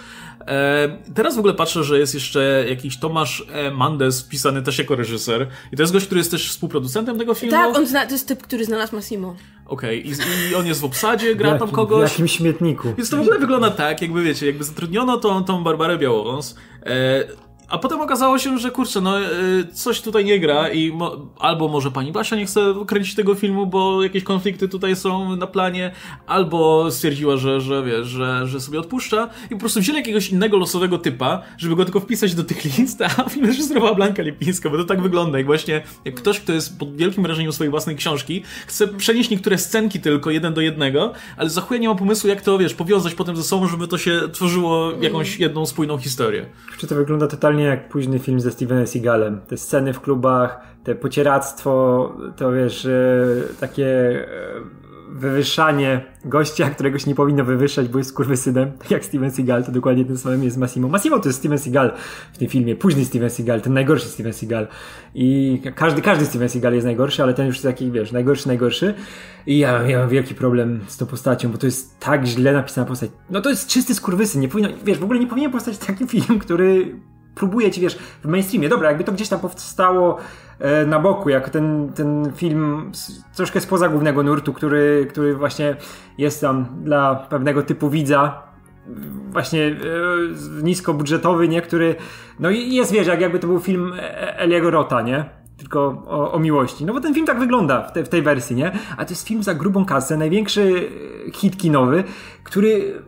E, 0.50 0.88
teraz 1.14 1.36
w 1.36 1.38
ogóle 1.38 1.54
patrzę, 1.54 1.84
że 1.84 1.98
jest 1.98 2.14
jeszcze 2.14 2.64
jakiś 2.68 2.98
Tomasz 2.98 3.44
e, 3.52 3.70
Mandes 3.70 4.22
wpisany 4.22 4.62
też 4.62 4.78
jako 4.78 4.96
reżyser. 4.96 5.46
I 5.72 5.76
to 5.76 5.82
jest 5.82 5.92
gość, 5.92 6.06
który 6.06 6.18
jest 6.18 6.30
też 6.30 6.50
współproducentem 6.50 7.18
tego 7.18 7.34
filmu. 7.34 7.52
Tak, 7.52 7.76
on 7.76 7.86
zna, 7.86 8.06
to 8.06 8.12
jest 8.12 8.28
typ, 8.28 8.42
który 8.42 8.64
znalazł 8.64 8.96
Massimo. 8.96 9.36
Okej, 9.66 10.08
I, 10.08 10.12
i 10.50 10.54
on 10.54 10.66
jest 10.66 10.80
w 10.80 10.84
obsadzie, 10.84 11.34
gra 11.34 11.58
tam 11.58 11.70
kogoś. 11.70 12.08
W 12.10 12.12
jakim 12.12 12.28
śmietniku. 12.28 12.94
Więc 12.96 13.10
to 13.10 13.16
w 13.16 13.20
ogóle 13.20 13.38
wygląda 13.38 13.70
tak, 13.70 14.02
jakby 14.02 14.22
wiecie, 14.22 14.46
jakby 14.46 14.64
zatrudniono 14.64 15.16
tą, 15.16 15.44
tą 15.44 15.64
Barbarę 15.64 15.98
Białowąs. 15.98 16.56
E, 16.86 17.24
a 17.70 17.78
potem 17.78 18.00
okazało 18.00 18.38
się, 18.38 18.58
że 18.58 18.70
kurczę, 18.70 19.00
no 19.00 19.20
e, 19.20 19.28
coś 19.72 20.00
tutaj 20.00 20.24
nie 20.24 20.40
gra 20.40 20.68
i 20.68 20.92
mo, 20.92 21.16
albo 21.38 21.68
może 21.68 21.90
pani 21.90 22.12
Basia 22.12 22.36
nie 22.36 22.46
chce 22.46 22.74
kręcić 22.86 23.14
tego 23.14 23.34
filmu, 23.34 23.66
bo 23.66 24.02
jakieś 24.02 24.24
konflikty 24.24 24.68
tutaj 24.68 24.96
są 24.96 25.36
na 25.36 25.46
planie, 25.46 25.92
albo 26.26 26.90
stwierdziła, 26.90 27.36
że, 27.36 27.60
że 27.60 27.82
wiesz, 27.82 28.06
że, 28.06 28.46
że 28.46 28.60
sobie 28.60 28.80
odpuszcza 28.80 29.28
i 29.46 29.48
po 29.48 29.58
prostu 29.60 29.80
wzięli 29.80 29.98
jakiegoś 29.98 30.28
innego 30.30 30.56
losowego 30.56 30.98
typa, 30.98 31.42
żeby 31.58 31.76
go 31.76 31.84
tylko 31.84 32.00
wpisać 32.00 32.34
do 32.34 32.44
tych 32.44 32.78
list, 32.78 33.02
a 33.18 33.28
film 33.28 33.46
reżyserowała 33.46 33.94
Blanka 33.94 34.22
Lipińska, 34.22 34.70
bo 34.70 34.76
to 34.76 34.84
tak 34.84 35.02
wygląda, 35.02 35.38
jak 35.38 35.46
właśnie 35.46 35.82
jak 36.04 36.14
ktoś, 36.14 36.40
kto 36.40 36.52
jest 36.52 36.78
pod 36.78 36.96
wielkim 36.96 37.22
wrażeniem 37.22 37.52
swojej 37.52 37.70
własnej 37.70 37.96
książki, 37.96 38.42
chce 38.66 38.88
przenieść 38.88 39.30
niektóre 39.30 39.58
scenki 39.58 40.00
tylko 40.00 40.30
jeden 40.30 40.54
do 40.54 40.60
jednego, 40.60 41.12
ale 41.36 41.50
za 41.50 41.62
nie 41.80 41.88
ma 41.88 41.94
pomysłu, 41.94 42.28
jak 42.28 42.42
to, 42.42 42.58
wiesz, 42.58 42.74
powiązać 42.74 43.14
potem 43.14 43.36
ze 43.36 43.42
sobą, 43.42 43.68
żeby 43.68 43.88
to 43.88 43.98
się 43.98 44.20
tworzyło 44.32 44.92
jakąś 45.00 45.38
jedną 45.38 45.66
spójną 45.66 45.98
historię. 45.98 46.46
Czy 46.78 46.86
to 46.86 46.94
wygląda 46.94 47.26
totalnie 47.26 47.59
jak 47.62 47.88
późny 47.88 48.18
film 48.18 48.40
ze 48.40 48.50
Stevenem 48.50 48.86
Seagalem. 48.86 49.40
Te 49.40 49.56
sceny 49.56 49.92
w 49.92 50.00
klubach, 50.00 50.60
te 50.84 50.94
pocieractwo, 50.94 52.12
to 52.36 52.52
wiesz, 52.52 52.86
e, 52.86 52.90
takie 53.60 53.86
e, 53.86 54.80
wywyższanie 55.12 56.00
gościa, 56.24 56.70
którego 56.70 56.98
się 56.98 57.10
nie 57.10 57.14
powinno 57.14 57.44
wywyższać, 57.44 57.88
bo 57.88 57.98
jest 57.98 58.12
kurwysynem, 58.12 58.72
tak 58.78 58.90
jak 58.90 59.04
Steven 59.04 59.30
Seagal, 59.30 59.64
to 59.64 59.72
dokładnie 59.72 60.04
tym 60.04 60.18
samym 60.18 60.44
jest 60.44 60.56
Massimo. 60.56 60.88
Massimo 60.88 61.18
to 61.18 61.28
jest 61.28 61.38
Steven 61.38 61.58
Seagal 61.58 61.92
w 62.32 62.38
tym 62.38 62.48
filmie, 62.48 62.76
późny 62.76 63.04
Steven 63.04 63.30
Seagal, 63.30 63.60
ten 63.60 63.72
najgorszy 63.72 64.08
Steven 64.08 64.32
Seagal. 64.32 64.68
I 65.14 65.60
każdy, 65.74 66.02
każdy 66.02 66.26
Steven 66.26 66.48
Seagal 66.48 66.74
jest 66.74 66.86
najgorszy, 66.86 67.22
ale 67.22 67.34
ten 67.34 67.46
już 67.46 67.54
jest 67.54 67.66
taki, 67.66 67.90
wiesz, 67.90 68.12
najgorszy, 68.12 68.48
najgorszy. 68.48 68.94
I 69.46 69.58
ja, 69.58 69.82
ja 69.82 69.98
mam 69.98 70.08
wielki 70.08 70.34
problem 70.34 70.80
z 70.86 70.96
tą 70.96 71.06
postacią, 71.06 71.52
bo 71.52 71.58
to 71.58 71.66
jest 71.66 72.00
tak 72.00 72.26
źle 72.26 72.52
napisana 72.52 72.86
postać. 72.86 73.10
No 73.30 73.40
to 73.40 73.50
jest 73.50 73.68
czysty 73.68 73.94
skurwysyn, 73.94 74.40
nie 74.40 74.48
powinno, 74.48 74.70
wiesz, 74.84 74.98
w 74.98 75.04
ogóle 75.04 75.20
nie 75.20 75.26
powinien 75.26 75.50
powstać 75.50 75.78
taki 75.78 76.06
film, 76.06 76.38
który 76.38 76.94
próbuje 77.40 77.70
ci, 77.70 77.80
wiesz, 77.80 77.98
w 78.24 78.26
mainstreamie. 78.26 78.68
Dobra, 78.68 78.88
jakby 78.88 79.04
to 79.04 79.12
gdzieś 79.12 79.28
tam 79.28 79.40
powstało 79.40 80.18
e, 80.58 80.86
na 80.86 80.98
boku, 80.98 81.28
jak 81.28 81.50
ten, 81.50 81.92
ten 81.94 82.32
film 82.34 82.90
z, 82.94 83.24
troszkę 83.36 83.60
spoza 83.60 83.88
głównego 83.88 84.22
nurtu, 84.22 84.52
który, 84.52 85.06
który 85.10 85.34
właśnie 85.34 85.76
jest 86.18 86.40
tam 86.40 86.66
dla 86.82 87.14
pewnego 87.14 87.62
typu 87.62 87.90
widza, 87.90 88.42
właśnie 89.32 89.66
e, 89.66 89.74
niskobudżetowy, 90.62 91.48
nie? 91.48 91.62
Który, 91.62 91.94
no 92.40 92.50
i 92.50 92.74
jest, 92.74 92.92
wiesz, 92.92 93.06
jak 93.06 93.20
jakby 93.20 93.38
to 93.38 93.46
był 93.46 93.60
film 93.60 93.92
E- 93.96 94.38
Eliego 94.38 94.70
Rota, 94.70 95.02
nie? 95.02 95.24
Tylko 95.58 96.02
o, 96.06 96.32
o 96.32 96.38
miłości. 96.38 96.84
No 96.84 96.92
bo 96.92 97.00
ten 97.00 97.14
film 97.14 97.26
tak 97.26 97.38
wygląda 97.38 97.82
w, 97.82 97.92
te, 97.92 98.04
w 98.04 98.08
tej 98.08 98.22
wersji, 98.22 98.56
nie? 98.56 98.72
A 98.96 99.04
to 99.04 99.10
jest 99.10 99.28
film 99.28 99.42
za 99.42 99.54
grubą 99.54 99.84
kasę, 99.84 100.16
największy 100.16 100.90
hit 101.32 101.56
kinowy, 101.56 102.04
który 102.44 103.02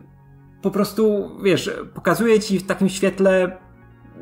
po 0.61 0.71
prostu, 0.71 1.31
wiesz, 1.43 1.71
pokazuje 1.93 2.39
ci 2.39 2.59
w 2.59 2.65
takim 2.65 2.89
świetle 2.89 3.57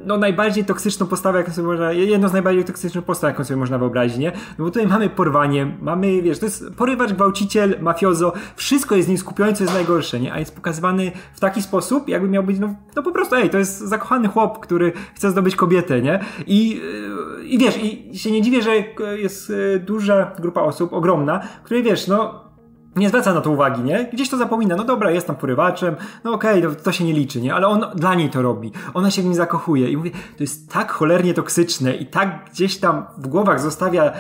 no 0.06 0.18
najbardziej 0.18 0.66
toksyczną 0.66 1.08
postawę, 1.08 1.40
jaką 1.40 1.52
sobie 1.52 1.68
można, 1.68 1.92
jedno 1.92 2.30
z 2.30 2.34
najbardziej 2.34 2.64
toksycznych 2.66 3.06
postaw, 3.06 3.28
jaką 3.28 3.44
sobie 3.44 3.58
można 3.58 3.78
wyobrazić, 3.78 4.18
nie? 4.18 4.32
No 4.32 4.66
bo 4.66 4.72
tutaj 4.72 4.88
mamy 4.88 5.10
porwanie, 5.10 5.78
mamy, 5.82 6.22
wiesz, 6.22 6.40
to 6.40 6.46
jest 6.46 6.76
porywacz, 6.78 7.14
gwałciciel, 7.14 7.76
mafiozo, 7.82 8.34
wszystko 8.56 8.96
jest 8.96 9.08
w 9.08 9.10
nim 9.10 9.18
skupione, 9.18 9.54
co 9.54 9.64
jest 9.64 9.74
najgorsze, 9.74 10.20
nie? 10.20 10.34
A 10.34 10.40
jest 10.40 10.56
pokazywany 10.56 11.12
w 11.34 11.40
taki 11.40 11.62
sposób, 11.62 12.10
jakby 12.10 12.28
miał 12.28 12.44
być, 12.44 12.60
no, 12.60 12.76
no 12.96 13.04
po 13.04 13.12
prostu, 13.12 13.36
ej, 13.36 13.50
to 13.50 13.58
jest 13.58 13.80
zakochany 13.80 14.28
chłop, 14.28 14.60
który 14.60 14.94
chce 15.16 15.32
zdobyć 15.32 15.56
kobietę, 15.56 16.02
nie? 16.02 16.20
I, 16.48 16.70
yy, 16.70 17.44
i 17.46 17.58
wiesz, 17.58 17.80
i 17.84 18.20
się 18.20 18.32
nie 18.32 18.42
dziwię, 18.42 18.62
że 18.62 18.72
jest 19.18 19.50
yy, 19.50 19.80
duża 19.80 20.32
grupa 20.40 20.62
osób, 20.62 20.94
ogromna, 20.94 21.42
której, 21.64 21.84
wiesz, 21.84 22.08
no, 22.08 22.51
nie 22.96 23.10
zwraca 23.10 23.34
na 23.34 23.42
to 23.42 23.52
uwagi, 23.52 23.82
nie? 23.82 24.10
Gdzieś 24.14 24.30
to 24.30 24.38
zapomina, 24.38 24.76
no 24.76 24.84
dobra, 24.84 25.12
jest 25.12 25.28
tam 25.28 25.36
porywaczem, 25.36 25.96
no 26.24 26.34
okej, 26.34 26.66
okay, 26.66 26.76
to, 26.76 26.84
to 26.84 26.92
się 26.92 27.04
nie 27.04 27.14
liczy, 27.14 27.42
nie? 27.42 27.54
Ale 27.54 27.68
on 27.68 27.86
dla 27.96 28.16
niej 28.16 28.30
to 28.30 28.42
robi, 28.42 28.72
ona 28.94 29.12
się 29.12 29.22
w 29.22 29.26
nim 29.26 29.34
zakochuje 29.34 29.92
i 29.92 29.98
mówię, 29.98 30.12
to 30.12 30.44
jest 30.44 30.72
tak 30.72 30.92
cholernie 30.92 31.34
toksyczne 31.34 31.96
i 31.96 32.06
tak 32.06 32.50
gdzieś 32.52 32.78
tam 32.78 33.06
w 33.18 33.28
głowach 33.28 33.60
zostawia 33.60 34.12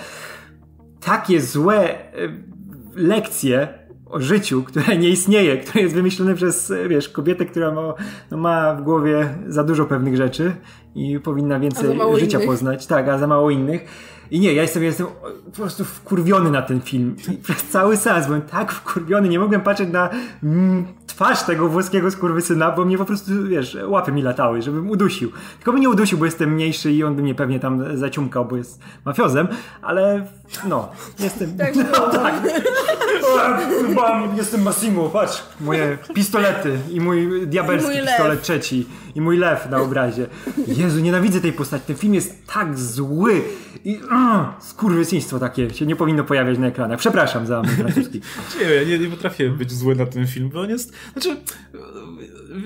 takie 1.05 1.41
złe 1.41 1.89
y, 1.89 2.43
lekcje 2.95 3.81
o 4.05 4.19
życiu, 4.19 4.63
które 4.63 4.97
nie 4.97 5.09
istnieje, 5.09 5.57
które 5.57 5.81
jest 5.81 5.95
wymyślone 5.95 6.35
przez, 6.35 6.73
wiesz, 6.89 7.09
kobietę, 7.09 7.45
która 7.45 7.71
ma, 7.71 7.93
no, 8.31 8.37
ma 8.37 8.75
w 8.75 8.81
głowie 8.81 9.29
za 9.47 9.63
dużo 9.63 9.85
pewnych 9.85 10.17
rzeczy 10.17 10.55
i 10.95 11.19
powinna 11.19 11.59
więcej 11.59 11.99
życia 12.19 12.37
innych. 12.37 12.49
poznać, 12.49 12.87
tak, 12.87 13.07
a 13.07 13.17
za 13.17 13.27
mało 13.27 13.49
innych. 13.49 13.85
I 14.31 14.39
nie, 14.39 14.53
ja 14.53 14.61
jestem, 14.61 14.83
jestem 14.83 15.07
po 15.45 15.51
prostu 15.51 15.85
wkurwiony 15.85 16.51
na 16.51 16.61
ten 16.61 16.81
film. 16.81 17.15
I 17.31 17.37
przez 17.37 17.63
cały 17.63 17.97
sens 17.97 18.25
byłem 18.25 18.41
tak 18.41 18.71
wkurwiony, 18.71 19.29
nie 19.29 19.39
mogłem 19.39 19.61
patrzeć 19.61 19.89
na 19.89 20.09
mm, 20.43 20.85
twarz 21.07 21.43
tego 21.43 21.67
włoskiego 21.67 22.11
skurwysyna, 22.11 22.71
bo 22.71 22.85
mnie 22.85 22.97
po 22.97 23.05
prostu, 23.05 23.31
wiesz, 23.47 23.77
łapy 23.85 24.11
mi 24.11 24.21
latały, 24.21 24.61
żebym 24.61 24.89
udusił. 24.89 25.31
Tylko 25.57 25.71
mnie 25.71 25.81
nie 25.81 25.89
udusił, 25.89 26.17
bo 26.17 26.25
jestem 26.25 26.53
mniejszy 26.53 26.91
i 26.91 27.03
on 27.03 27.15
by 27.15 27.21
mnie 27.21 27.35
pewnie 27.35 27.59
tam 27.59 27.97
zaciumkał, 27.97 28.45
bo 28.45 28.57
jest 28.57 28.79
mafiozem, 29.05 29.47
ale 29.81 30.27
no, 30.67 30.89
jestem... 31.19 31.57
Tak, 31.57 31.75
no, 31.93 32.09
tak. 32.09 32.33
Bam, 33.95 34.37
jestem 34.37 34.61
Massimo, 34.61 35.09
patrz, 35.09 35.43
moje 35.59 35.97
pistolety 36.13 36.79
i 36.89 37.01
mój 37.01 37.47
diabelski 37.47 37.91
I 37.91 37.97
mój 37.97 38.07
pistolet 38.07 38.41
trzeci 38.41 38.87
i 39.15 39.21
mój 39.21 39.37
lew 39.37 39.69
na 39.69 39.77
obrazie. 39.81 40.27
Jezu, 40.67 40.99
nienawidzę 40.99 41.41
tej 41.41 41.53
postaci. 41.53 41.83
Ten 41.87 41.95
film 41.95 42.13
jest 42.13 42.47
tak 42.53 42.79
zły 42.79 43.41
i 43.85 43.95
uh, 43.95 44.63
skurwysyństwo 44.63 45.39
takie 45.39 45.69
się 45.73 45.85
nie 45.85 45.95
powinno 45.95 46.23
pojawiać 46.23 46.57
na 46.57 46.67
ekranach. 46.67 46.99
Przepraszam 46.99 47.45
za 47.45 47.61
mój 47.61 47.71
francuski. 47.75 48.21
Nie 48.59 48.65
wiem, 48.65 48.77
ja 48.89 48.97
nie, 48.97 48.99
nie 48.99 49.07
potrafię 49.11 49.49
być 49.49 49.71
zły 49.71 49.95
na 49.95 50.05
ten 50.05 50.27
film, 50.27 50.49
bo 50.49 50.61
on 50.61 50.69
jest. 50.69 50.93
Znaczy, 51.13 51.37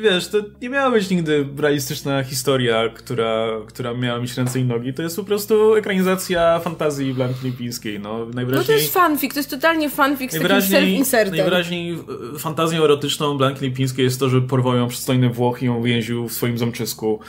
wiesz, 0.02 0.28
to 0.28 0.38
nie 0.62 0.70
miała 0.70 0.92
być 0.92 1.10
nigdy 1.10 1.48
realistyczna 1.58 2.24
historia, 2.24 2.90
która, 2.90 3.48
która 3.68 3.94
miała 3.94 4.20
mieć 4.20 4.38
ręce 4.38 4.60
i 4.60 4.66
nogi. 4.66 4.94
To 4.94 5.02
jest 5.02 5.16
po 5.16 5.24
prostu 5.24 5.76
ekranizacja 5.76 6.60
fantazji 6.60 7.14
Blanki 7.14 7.40
Lipińskiej. 7.46 8.00
No, 8.00 8.18
No 8.20 8.26
to 8.26 8.34
najwyraźniej. 8.34 8.78
jest 8.78 8.94
fanfic, 8.94 9.34
to 9.34 9.40
jest 9.40 9.50
totalnie 9.50 9.90
fanfic 9.90 10.32
z 10.32 10.34
takim 10.34 10.48
Najwyraźniej, 10.50 11.04
self-insertem. 11.04 11.36
najwyraźniej 11.36 11.94
e, 12.36 12.40
fantazją 12.40 12.84
erotyczną 12.84 13.38
Blanki 13.38 13.66
Lipińskiej 13.66 14.06
jest 14.06 14.20
to, 14.20 14.30
że 14.30 14.42
porwał 14.42 14.76
ją 14.76 14.88
przystojny 14.88 15.30
Włoch 15.30 15.62
i 15.62 15.66
ją 15.66 15.84
więził 15.84 16.28
w 16.30 16.34
swoim 16.36 16.58
zamczysku. 16.58 17.20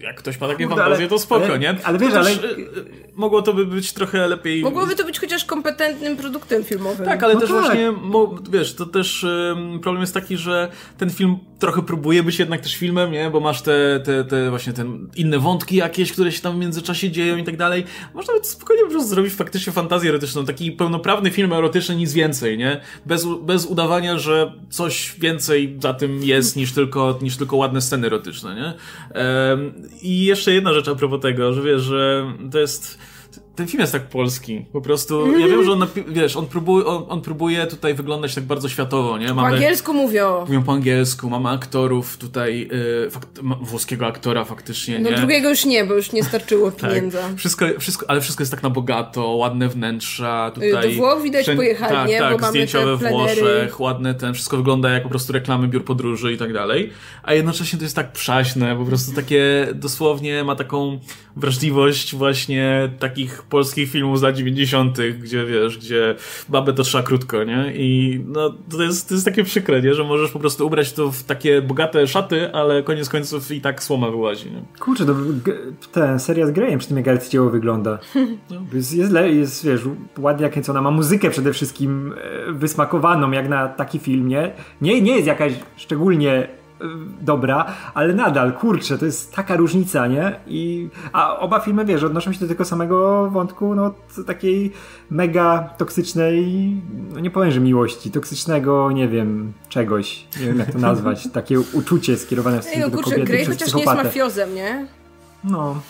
Jak 0.00 0.16
ktoś 0.16 0.40
ma 0.40 0.48
takie 0.48 0.66
Kurde, 0.66 0.82
fantazje, 0.82 1.08
to 1.08 1.18
spoko, 1.18 1.44
ale- 1.44 1.58
nie? 1.58 1.74
ale 1.84 1.98
wiesz, 1.98 2.14
ale- 2.14 2.30
e, 2.30 2.34
Mogło 3.14 3.42
to 3.42 3.52
by 3.54 3.66
być 3.66 3.92
trochę 3.92 4.28
lepiej... 4.28 4.62
Mogłoby 4.62 4.96
to 4.96 5.04
być 5.04 5.20
chociaż 5.20 5.44
kompetentnym 5.44 6.16
produktem 6.16 6.64
filmowym. 6.64 7.06
Tak, 7.06 7.22
ale 7.22 7.34
No 7.34 7.40
też 7.40 7.50
tak. 7.50 7.60
właśnie, 7.60 7.92
wiesz, 8.50 8.74
to 8.74 8.86
też 8.86 9.26
problem 9.82 10.00
jest 10.00 10.14
taki, 10.14 10.36
że 10.36 10.70
ten 10.98 11.10
film 11.10 11.38
trochę 11.64 11.82
próbuje 11.82 12.22
być 12.22 12.38
jednak 12.38 12.60
też 12.60 12.76
filmem, 12.76 13.12
nie? 13.12 13.30
Bo 13.30 13.40
masz 13.40 13.62
te, 13.62 14.00
te, 14.04 14.24
te 14.24 14.50
właśnie 14.50 14.72
inne 15.16 15.38
wątki 15.38 15.76
jakieś, 15.76 16.12
które 16.12 16.32
się 16.32 16.40
tam 16.40 16.56
w 16.56 16.58
międzyczasie 16.58 17.10
dzieją 17.10 17.36
i 17.36 17.44
tak 17.44 17.56
dalej. 17.56 17.84
Można 18.14 18.34
by 18.34 18.44
spokojnie 18.44 18.82
po 18.82 18.90
prostu 18.90 19.08
zrobić 19.08 19.34
faktycznie 19.34 19.72
fantazję 19.72 20.10
erotyczną, 20.10 20.44
taki 20.44 20.72
pełnoprawny 20.72 21.30
film 21.30 21.52
erotyczny, 21.52 21.96
nic 21.96 22.12
więcej, 22.12 22.58
nie? 22.58 22.80
Bez, 23.06 23.26
bez 23.42 23.66
udawania, 23.66 24.18
że 24.18 24.52
coś 24.70 25.14
więcej 25.18 25.76
za 25.82 25.94
tym 25.94 26.22
jest 26.22 26.56
niż 26.56 26.72
tylko, 26.72 27.18
niż 27.22 27.36
tylko 27.36 27.56
ładne 27.56 27.80
sceny 27.80 28.06
erotyczne, 28.06 28.54
nie? 28.54 28.74
Ym, 29.52 29.88
I 30.02 30.24
jeszcze 30.24 30.52
jedna 30.52 30.72
rzecz 30.72 30.88
a 30.88 30.94
propos 30.94 31.20
tego, 31.20 31.52
że 31.52 31.62
wiesz, 31.62 31.82
że 31.82 32.32
to 32.52 32.58
jest 32.58 32.98
ten 33.56 33.66
film 33.68 33.80
jest 33.80 33.92
tak 33.92 34.08
polski. 34.08 34.64
Po 34.72 34.80
prostu, 34.80 35.38
ja 35.38 35.48
wiem, 35.48 35.64
że 35.64 35.72
on, 35.72 35.86
wiesz, 36.08 36.36
on 36.36 36.46
próbuje, 36.46 36.86
on, 36.86 37.04
on 37.08 37.20
próbuje 37.22 37.66
tutaj 37.66 37.94
wyglądać 37.94 38.34
tak 38.34 38.44
bardzo 38.44 38.68
światowo, 38.68 39.18
nie? 39.18 39.34
Po 39.34 39.40
angielsku 39.40 39.94
mówią. 39.94 40.40
Mówią 40.40 40.62
po 40.62 40.72
angielsku, 40.72 41.30
mamy 41.30 41.48
aktorów 41.48 42.16
tutaj, 42.16 42.68
y, 43.06 43.10
fakt, 43.10 43.28
włoskiego 43.60 44.06
aktora 44.06 44.44
faktycznie, 44.44 44.98
No 44.98 45.10
nie? 45.10 45.16
drugiego 45.16 45.48
już 45.50 45.64
nie, 45.64 45.84
bo 45.84 45.94
już 45.94 46.12
nie 46.12 46.24
starczyło 46.24 46.70
Tak. 46.72 46.90
pieniędzy. 46.90 47.18
Wszystko, 47.36 47.66
wszystko, 47.78 48.10
ale 48.10 48.20
wszystko 48.20 48.42
jest 48.42 48.50
tak 48.50 48.62
na 48.62 48.70
bogato, 48.70 49.26
ładne 49.28 49.68
wnętrza, 49.68 50.52
Y, 50.56 50.60
do 50.60 50.66
tutaj... 50.76 50.94
Włoch 50.96 51.22
widać 51.22 51.42
wszędzie- 51.42 51.56
pojechali, 51.56 51.94
tak, 51.94 52.08
nie? 52.08 52.18
Tak, 52.18 52.32
Bo 52.32 52.38
mamy 52.38 52.50
zdjęciowe 52.50 52.84
te 52.90 52.96
w 52.96 52.98
plenery. 52.98 53.40
Włoszech, 53.40 53.80
ładne 53.80 54.14
ten, 54.14 54.34
wszystko 54.34 54.56
wygląda 54.56 54.90
jak 54.90 55.02
po 55.02 55.08
prostu 55.08 55.32
reklamy 55.32 55.68
biur 55.68 55.84
podróży 55.84 56.32
i 56.32 56.38
tak 56.38 56.52
dalej, 56.52 56.90
a 57.22 57.34
jednocześnie 57.34 57.78
to 57.78 57.84
jest 57.84 57.96
tak 57.96 58.12
przaśne, 58.12 58.76
po 58.76 58.84
prostu 58.84 59.12
takie, 59.14 59.68
dosłownie 59.74 60.44
ma 60.44 60.56
taką 60.56 60.98
wrażliwość 61.36 62.14
właśnie 62.16 62.90
takich 62.98 63.42
polskich 63.42 63.90
filmów 63.90 64.18
z 64.18 64.22
lat 64.22 64.36
90., 64.36 64.98
gdzie 65.22 65.46
wiesz, 65.46 65.78
gdzie 65.78 66.14
babę 66.48 66.72
to 66.72 66.82
trzeba 66.82 67.04
krótko, 67.04 67.44
nie? 67.44 67.72
I 67.76 68.20
no, 68.26 68.54
to 68.70 68.82
jest, 68.82 69.08
to 69.08 69.14
jest 69.14 69.24
takie 69.24 69.44
przykre, 69.44 69.82
nie? 69.82 69.94
Że 69.94 70.04
możesz 70.04 70.30
po 70.30 70.38
prostu 70.38 70.66
ubrać 70.66 70.92
to 70.92 71.12
w 71.12 71.22
takie 71.22 71.62
bogate 71.62 72.06
szaty, 72.06 72.54
ale 72.54 72.82
koniec 72.82 73.08
końców 73.08 73.50
i 73.50 73.60
tak 73.60 73.82
słoma 73.82 74.10
wyłazi, 74.10 74.50
nie? 74.50 74.62
Kurczę, 74.78 75.06
to 75.06 75.14
ten 75.92 76.20
seria 76.20 76.46
z 76.46 76.50
Greyem 76.50 76.78
przy 76.78 76.88
tym 76.88 76.96
jak 76.96 77.06
Gareth 77.06 77.28
dzieło 77.28 77.50
wygląda. 77.50 77.98
Jest, 78.72 78.94
jest, 78.94 79.12
le- 79.12 79.32
jest, 79.32 79.64
wiesz, 79.66 79.80
ładnie 80.18 80.46
nakręcona, 80.46 80.82
ma 80.82 80.90
muzykę 80.90 81.30
przede 81.30 81.52
wszystkim 81.52 82.14
e, 82.48 82.52
wysmakowaną 82.52 83.30
jak 83.30 83.48
na 83.48 83.68
taki 83.68 83.98
film, 83.98 84.28
nie? 84.28 84.52
Nie, 84.80 85.00
nie 85.00 85.14
jest 85.14 85.26
jakaś 85.26 85.52
szczególnie 85.76 86.48
dobra, 87.20 87.66
ale 87.94 88.14
nadal, 88.14 88.52
kurczę, 88.52 88.98
to 88.98 89.06
jest 89.06 89.34
taka 89.34 89.56
różnica, 89.56 90.06
nie? 90.06 90.40
I, 90.46 90.88
a 91.12 91.38
oba 91.38 91.60
filmy, 91.60 91.84
wiesz, 91.84 92.02
odnoszą 92.02 92.32
się 92.32 92.40
do 92.40 92.48
tego 92.48 92.64
samego 92.64 93.30
wątku, 93.30 93.74
no, 93.74 93.94
takiej 94.26 94.72
mega 95.10 95.74
toksycznej, 95.78 96.46
no 97.12 97.20
nie 97.20 97.30
powiem, 97.30 97.50
że 97.50 97.60
miłości, 97.60 98.10
toksycznego, 98.10 98.92
nie 98.92 99.08
wiem, 99.08 99.52
czegoś, 99.68 100.26
nie 100.40 100.46
wiem 100.46 100.58
jak 100.58 100.72
to 100.72 100.78
nazwać, 100.78 101.28
takie 101.32 101.60
uczucie 101.60 102.16
skierowane 102.16 102.60
w 102.60 102.64
stosunku 102.64 102.90
no 102.90 102.96
do 102.96 102.96
kurczę, 102.96 103.10
kobiety 103.10 103.32
Grey 103.32 103.44
chociaż 103.44 103.74
nie 103.74 103.82
jest 103.82 103.94
mafiozem, 103.94 104.54
nie? 104.54 104.86
No, 105.44 105.80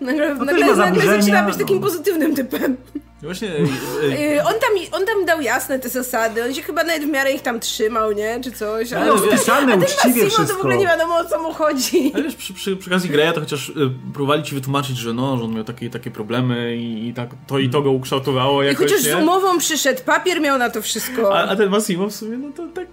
Nagle, 0.00 0.34
No 0.34 0.46
też 0.46 0.60
nagle, 0.60 0.76
nagle 0.76 1.20
zaczyna 1.20 1.42
być 1.42 1.56
takim 1.56 1.76
no. 1.76 1.82
pozytywnym 1.82 2.34
typem. 2.34 2.76
Właśnie, 3.24 3.56
ej, 3.56 3.66
ej, 4.02 4.34
Yy, 4.34 4.42
on, 4.42 4.52
tam, 4.52 5.00
on 5.00 5.06
tam 5.06 5.24
dał 5.24 5.40
jasne 5.40 5.78
te 5.78 5.88
zasady, 5.88 6.44
on 6.44 6.54
się 6.54 6.62
chyba 6.62 6.84
nawet 6.84 7.04
w 7.04 7.06
miarę 7.10 7.32
ich 7.32 7.42
tam 7.42 7.60
trzymał, 7.60 8.12
nie? 8.12 8.40
Czy 8.44 8.52
coś. 8.52 8.92
Ale 8.92 9.06
no, 9.06 9.18
wiesz, 9.18 9.30
wpisane 9.30 9.72
a 9.72 9.76
ten 9.76 9.82
uczciwie 9.82 10.24
Massimo 10.24 10.24
to 10.24 10.30
w 10.30 10.32
wszystko. 10.34 10.58
ogóle 10.58 10.76
nie 10.76 10.86
wiadomo 10.86 11.16
o 11.16 11.24
co 11.24 11.42
mu 11.42 11.52
chodzi. 11.52 12.12
Ale 12.14 12.22
wiesz, 12.22 12.34
przy, 12.36 12.54
przy, 12.54 12.76
przy 12.76 12.90
okazji 12.90 13.10
Greya 13.10 13.32
to 13.34 13.40
chociaż 13.40 13.68
y, 13.68 13.72
próbowali 14.14 14.42
ci 14.42 14.54
wytłumaczyć, 14.54 14.96
że 14.96 15.12
no, 15.12 15.36
że 15.38 15.44
on 15.44 15.54
miał 15.54 15.64
takie, 15.64 15.90
takie 15.90 16.10
problemy 16.10 16.76
i, 16.76 17.08
i 17.08 17.14
tak 17.14 17.30
to 17.46 17.58
i 17.58 17.70
to 17.70 17.82
go 17.82 17.90
ukształtowało 17.90 18.62
I 18.62 18.66
jakoś, 18.66 18.86
chociaż 18.86 19.02
z 19.02 19.06
nie? 19.06 19.16
umową 19.16 19.58
przyszedł, 19.58 20.00
papier 20.06 20.40
miał 20.40 20.58
na 20.58 20.70
to 20.70 20.82
wszystko. 20.82 21.38
A, 21.38 21.48
a 21.48 21.56
ten 21.56 21.68
Massimo 21.70 22.06
w 22.08 22.14
sumie, 22.14 22.36
no 22.38 22.48
to 22.56 22.66
tak... 22.74 22.86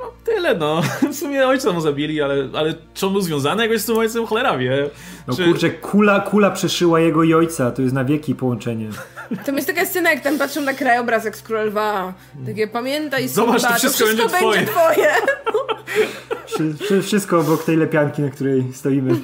No, 0.00 0.04
tyle, 0.24 0.54
no. 0.54 0.82
W 1.12 1.14
sumie 1.14 1.46
ojca 1.46 1.72
mu 1.72 1.80
zabili, 1.80 2.22
ale, 2.22 2.48
ale 2.54 2.74
czy 2.94 3.06
on 3.06 3.12
był 3.12 3.22
związany 3.22 3.62
jakoś 3.62 3.80
z 3.80 3.86
tym 3.86 3.98
ojcem? 3.98 4.26
Cholera 4.26 4.58
wie. 4.58 4.90
No 5.26 5.36
Czy- 5.36 5.44
kurczę, 5.44 5.70
kula, 5.70 6.20
kula 6.20 6.50
przeszyła 6.50 7.00
jego 7.00 7.22
i 7.24 7.34
ojca, 7.34 7.70
to 7.70 7.82
jest 7.82 7.94
na 7.94 8.04
wieki 8.04 8.34
połączenie. 8.34 8.88
Tam 9.46 9.56
jest 9.56 9.66
taka 9.68 9.86
scena, 9.86 10.10
jak 10.10 10.20
tam 10.22 10.38
patrzą 10.38 10.60
na 10.60 10.74
krajobraz 10.74 11.24
jak 11.24 11.36
z 11.36 11.42
Król 11.42 11.60
Lwa. 11.66 12.12
Takie 12.46 12.68
pamiętaj, 12.68 13.28
Zobacz, 13.28 13.62
to 13.62 13.68
Simba, 13.68 13.78
wszystko 13.78 14.06
będzie 14.06 14.22
będzie 14.28 14.66
twoje. 14.66 15.08
Wszy, 16.46 16.74
wszy, 16.74 17.02
wszystko 17.02 17.40
obok 17.40 17.64
tej 17.64 17.76
lepianki, 17.76 18.22
na 18.22 18.30
której 18.30 18.64
stoimy. 18.72 19.16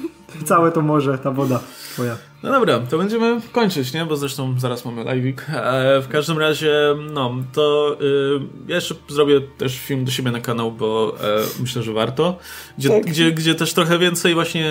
Całe 0.45 0.71
to 0.71 0.81
morze, 0.81 1.17
ta 1.17 1.31
woda 1.31 1.59
twoja. 1.93 2.17
No 2.43 2.51
dobra, 2.51 2.79
to 2.79 2.97
będziemy 2.97 3.41
kończyć, 3.51 3.93
nie? 3.93 4.05
Bo 4.05 4.17
zresztą 4.17 4.59
zaraz 4.59 4.85
mamy 4.85 5.03
live'ik. 5.03 5.41
E, 5.49 6.01
w 6.01 6.07
każdym 6.07 6.37
razie, 6.37 6.73
no, 7.13 7.35
to 7.53 7.97
y, 8.01 8.39
ja 8.67 8.75
jeszcze 8.75 8.95
zrobię 9.07 9.41
też 9.41 9.77
film 9.77 10.05
do 10.05 10.11
siebie 10.11 10.31
na 10.31 10.39
kanał, 10.39 10.71
bo 10.71 11.15
e, 11.23 11.43
myślę, 11.59 11.83
że 11.83 11.93
warto. 11.93 12.37
Gdzie, 12.77 12.89
Tak. 12.89 13.05
gdzie, 13.05 13.31
gdzie 13.31 13.55
też 13.55 13.73
trochę 13.73 13.99
więcej 13.99 14.33
właśnie 14.33 14.67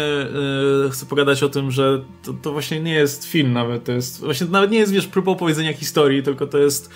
y, 0.87 0.91
chcę 0.91 1.07
pogadać 1.07 1.43
o 1.43 1.49
tym, 1.49 1.71
że 1.71 2.01
to, 2.23 2.33
to 2.33 2.53
właśnie 2.53 2.81
nie 2.81 2.95
jest 2.95 3.25
film 3.25 3.53
nawet, 3.53 3.85
to 3.85 3.93
jest, 3.93 4.21
właśnie 4.21 4.47
to 4.47 4.53
nawet 4.53 4.71
nie 4.71 4.79
jest, 4.79 4.93
wiesz, 4.93 5.07
próba 5.07 5.33
opowiedzenia 5.33 5.73
historii, 5.73 6.23
tylko 6.23 6.47
to 6.47 6.59
jest 6.59 6.91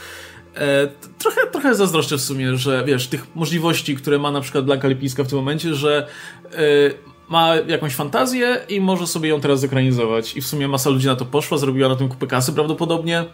E, 0.56 0.88
trochę, 1.18 1.46
trochę 1.46 1.74
zazdroszczę 1.74 2.16
w 2.16 2.20
sumie, 2.20 2.56
że 2.56 2.84
wiesz, 2.84 3.08
tych 3.08 3.36
możliwości, 3.36 3.96
które 3.96 4.18
ma 4.18 4.30
na 4.30 4.40
przykład 4.40 4.64
Blanka 4.64 4.88
Lipińska 4.88 5.24
w 5.24 5.28
tym 5.28 5.38
momencie, 5.38 5.74
że 5.74 6.06
e, 6.52 6.58
ma 7.28 7.54
jakąś 7.54 7.94
fantazję 7.94 8.60
i 8.68 8.80
może 8.80 9.06
sobie 9.06 9.28
ją 9.28 9.40
teraz 9.40 9.60
zekranizować. 9.60 10.36
I 10.36 10.40
w 10.40 10.46
sumie 10.46 10.68
masa 10.68 10.90
ludzi 10.90 11.06
na 11.06 11.16
to 11.16 11.24
poszła, 11.24 11.58
zrobiła 11.58 11.88
na 11.88 11.96
tym 11.96 12.08
kupę 12.08 12.26
kasy 12.26 12.52
prawdopodobnie. 12.52 13.24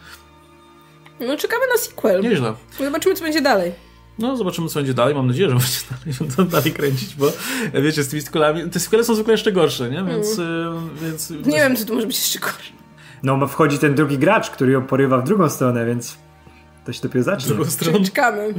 No 1.21 1.37
czekamy 1.37 1.63
na 1.73 1.79
sequel. 1.79 2.23
Nieźle. 2.23 2.55
Zobaczymy, 2.79 3.15
co 3.15 3.25
będzie 3.25 3.41
dalej. 3.41 3.73
No, 4.19 4.37
zobaczymy, 4.37 4.69
co 4.69 4.75
będzie 4.79 4.95
dalej. 4.95 5.15
Mam 5.15 5.27
nadzieję, 5.27 5.49
że 5.49 5.55
będzie 5.61 5.81
dalej, 5.91 6.17
będą 6.21 6.45
dalej 6.47 6.73
kręcić, 6.73 7.15
bo 7.15 7.33
wiecie, 7.75 8.03
z 8.03 8.09
tymi 8.09 8.23
sequelami, 8.23 8.71
te 8.71 8.81
sequele 8.81 9.05
są 9.05 9.15
zwykle 9.15 9.33
jeszcze 9.35 9.53
gorsze, 9.53 9.91
nie? 9.91 10.05
Więc, 10.05 10.39
e, 10.39 10.73
więc 11.03 11.31
Nie 11.31 11.57
wiem, 11.57 11.77
co 11.77 11.85
tu 11.85 11.95
może 11.95 12.07
być 12.07 12.19
jeszcze 12.19 12.39
gorsze. 12.39 12.73
No, 13.23 13.47
wchodzi 13.47 13.79
ten 13.79 13.95
drugi 13.95 14.19
gracz, 14.19 14.51
który 14.51 14.73
ją 14.73 14.87
porywa 14.87 15.19
w 15.19 15.25
drugą 15.25 15.49
stronę, 15.49 15.87
więc 15.87 16.17
to 16.93 16.97
się 16.97 17.03
dopiero 17.03 17.23
zacznie. 17.25 17.55
Czekamy. 18.05 18.55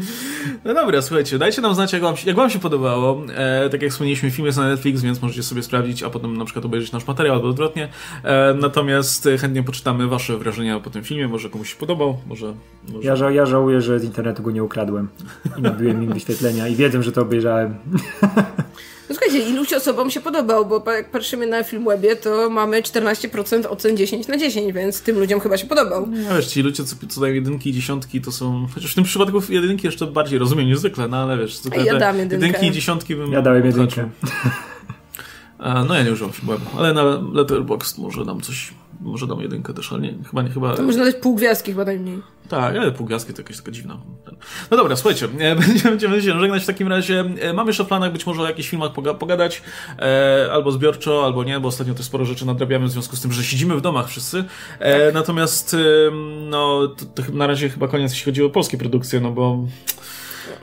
No 0.65 0.73
dobra, 0.73 1.01
słuchajcie, 1.01 1.37
dajcie 1.37 1.61
nam 1.61 1.75
znać, 1.75 1.93
jak 1.93 2.01
wam, 2.01 2.17
się- 2.17 2.27
jak 2.27 2.35
wam 2.35 2.49
się 2.49 2.59
podobało. 2.59 3.21
E, 3.35 3.69
tak 3.69 3.81
jak 3.81 3.91
wspomnieliśmy, 3.91 4.31
film 4.31 4.45
jest 4.45 4.57
na 4.57 4.67
Netflix, 4.67 5.01
więc 5.01 5.21
możecie 5.21 5.43
sobie 5.43 5.63
sprawdzić, 5.63 6.03
a 6.03 6.09
potem 6.09 6.37
na 6.37 6.45
przykład 6.45 6.65
obejrzeć 6.65 6.91
nasz 6.91 7.07
materiał 7.07 7.35
albo 7.35 7.47
odwrotnie. 7.47 7.89
E, 8.23 8.53
natomiast 8.53 9.29
chętnie 9.39 9.63
poczytamy 9.63 10.07
wasze 10.07 10.37
wrażenia 10.37 10.79
po 10.79 10.89
tym 10.89 11.03
filmie, 11.03 11.27
może 11.27 11.49
komuś 11.49 11.69
się 11.73 11.75
podobał, 11.79 12.17
może... 12.27 12.53
może... 12.93 13.07
Ja, 13.07 13.15
ża- 13.15 13.29
ja 13.31 13.45
żałuję, 13.45 13.81
że 13.81 13.99
z 13.99 14.03
internetu 14.03 14.43
go 14.43 14.51
nie 14.51 14.63
ukradłem 14.63 15.07
i 15.57 15.61
nabiłem 15.61 16.03
im 16.03 16.13
wyświetlenia 16.13 16.67
i 16.67 16.75
wiedzą, 16.75 17.01
że 17.01 17.11
to 17.11 17.21
obejrzałem. 17.21 17.75
No 19.11 19.15
słuchajcie, 19.15 19.49
iluś 19.49 19.73
osobom 19.73 20.11
się 20.11 20.21
podobał, 20.21 20.65
bo 20.65 20.91
jak 20.91 21.11
patrzymy 21.11 21.47
na 21.47 21.63
Filmwebie, 21.63 22.15
to 22.15 22.49
mamy 22.49 22.81
14% 22.81 23.67
ocen 23.69 23.97
10 23.97 24.27
na 24.27 24.37
10, 24.37 24.73
więc 24.73 25.01
tym 25.01 25.19
ludziom 25.19 25.39
chyba 25.39 25.57
się 25.57 25.67
podobał. 25.67 26.07
No 26.07 26.35
wiesz, 26.35 26.47
ci 26.47 26.61
ludzie, 26.61 26.83
co, 26.83 26.95
co 27.09 27.21
dają 27.21 27.33
jedynki 27.33 27.69
i 27.69 27.73
dziesiątki, 27.73 28.21
to 28.21 28.31
są... 28.31 28.67
Chociaż 28.75 28.91
w 28.91 28.95
tym 28.95 29.03
przypadku 29.03 29.41
jedynki 29.49 29.87
jeszcze 29.87 30.07
bardziej 30.07 30.39
rozumiem 30.39 30.67
niż 30.67 30.77
zwykle, 30.77 31.07
no 31.07 31.17
ale 31.17 31.37
wiesz... 31.37 31.57
zwykle 31.57 31.85
Ja 31.85 31.97
dam 31.97 32.17
jedynkę. 32.17 32.45
Jedynki 32.45 32.67
i 32.67 32.71
dziesiątki 32.71 33.15
bym... 33.15 33.31
Ja 33.31 33.41
dałem 33.41 33.65
jedynkę. 33.65 34.09
no 35.87 35.95
ja 35.95 36.03
nie 36.03 36.11
używam 36.11 36.33
filmu, 36.33 36.53
ale 36.77 36.93
na 36.93 37.03
Letterboxd 37.33 37.97
może 37.97 38.25
dam 38.25 38.41
coś... 38.41 38.73
Może 39.01 39.27
dam 39.27 39.41
jedynkę 39.41 39.73
też, 39.73 39.93
ale 39.93 40.01
nie, 40.01 40.13
chyba 40.29 40.41
nie, 40.41 40.49
chyba... 40.49 40.75
To 40.75 40.83
można 40.83 41.05
dać 41.05 41.15
pół 41.15 41.35
gwiazdki 41.35 41.71
chyba 41.71 41.85
najmniej. 41.85 42.21
Tak, 42.49 42.75
ale 42.75 42.91
półgwiazdki 42.91 43.33
to 43.33 43.41
jakaś 43.41 43.57
taka 43.57 43.71
dziwna. 43.71 43.97
No 44.71 44.77
dobra, 44.77 44.95
słuchajcie, 44.95 45.27
e, 45.39 45.55
będziemy, 45.89 46.21
się 46.21 46.39
żegnać 46.39 46.63
w 46.63 46.65
takim 46.65 46.87
razie. 46.87 47.25
E, 47.41 47.53
Mam 47.53 47.67
jeszcze 47.67 47.83
w 47.83 47.87
planach 47.87 48.11
być 48.11 48.25
może 48.25 48.41
o 48.41 48.47
jakichś 48.47 48.69
filmach 48.69 48.93
poga 48.93 49.13
pogadać, 49.13 49.61
e, 49.99 50.49
albo 50.51 50.71
zbiorczo, 50.71 51.25
albo 51.25 51.43
nie, 51.43 51.59
bo 51.59 51.67
ostatnio 51.67 51.93
też 51.93 52.05
sporo 52.05 52.25
rzeczy 52.25 52.45
nadrabiamy 52.45 52.85
w 52.85 52.91
związku 52.91 53.15
z 53.15 53.21
tym, 53.21 53.31
że 53.31 53.43
siedzimy 53.43 53.75
w 53.75 53.81
domach 53.81 54.07
wszyscy. 54.07 54.43
E, 54.79 55.11
Natomiast, 55.11 55.75
no, 56.49 56.87
to, 56.87 57.05
to 57.05 57.31
na 57.33 57.47
razie 57.47 57.69
chyba 57.69 57.87
koniec, 57.87 58.11
jeśli 58.11 58.25
chodzi 58.25 58.43
o 58.43 58.49
polskie 58.49 58.77
produkcje, 58.77 59.19
no 59.19 59.31
bo... 59.31 59.65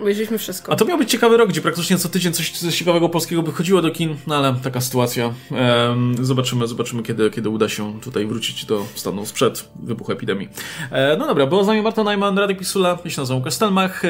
Obejrzeliśmy 0.00 0.38
wszystko. 0.38 0.72
A 0.72 0.76
to 0.76 0.84
miał 0.84 0.98
być 0.98 1.10
ciekawy 1.10 1.36
rok, 1.36 1.48
gdzie 1.48 1.60
praktycznie 1.60 1.98
co 1.98 2.08
tydzień 2.08 2.32
coś, 2.32 2.50
coś 2.50 2.78
ciekawego 2.78 3.08
polskiego 3.08 3.42
by 3.42 3.52
chodziło 3.52 3.82
do 3.82 3.90
kin, 3.90 4.16
no 4.26 4.36
ale 4.36 4.54
taka 4.62 4.80
sytuacja. 4.80 5.34
Em, 5.50 6.14
zobaczymy, 6.24 6.66
zobaczymy 6.66 7.02
kiedy, 7.02 7.30
kiedy 7.30 7.48
uda 7.48 7.68
się 7.68 8.00
tutaj 8.00 8.26
wrócić 8.26 8.64
do 8.64 8.86
stanu 8.94 9.26
sprzed 9.26 9.68
wybuchu 9.82 10.12
epidemii. 10.12 10.48
E, 10.90 11.16
no 11.16 11.26
dobra, 11.26 11.46
było 11.46 11.64
z 11.64 11.66
nami 11.66 11.82
Marta 11.82 12.04
Najman, 12.04 12.38
Radek 12.38 12.58
Pisula, 12.58 12.98
ja 13.04 13.10
się 13.10 13.20
nazywam 13.20 13.38
Łukasz 13.38 13.54
Stelmach. 13.54 14.04
E, 14.04 14.08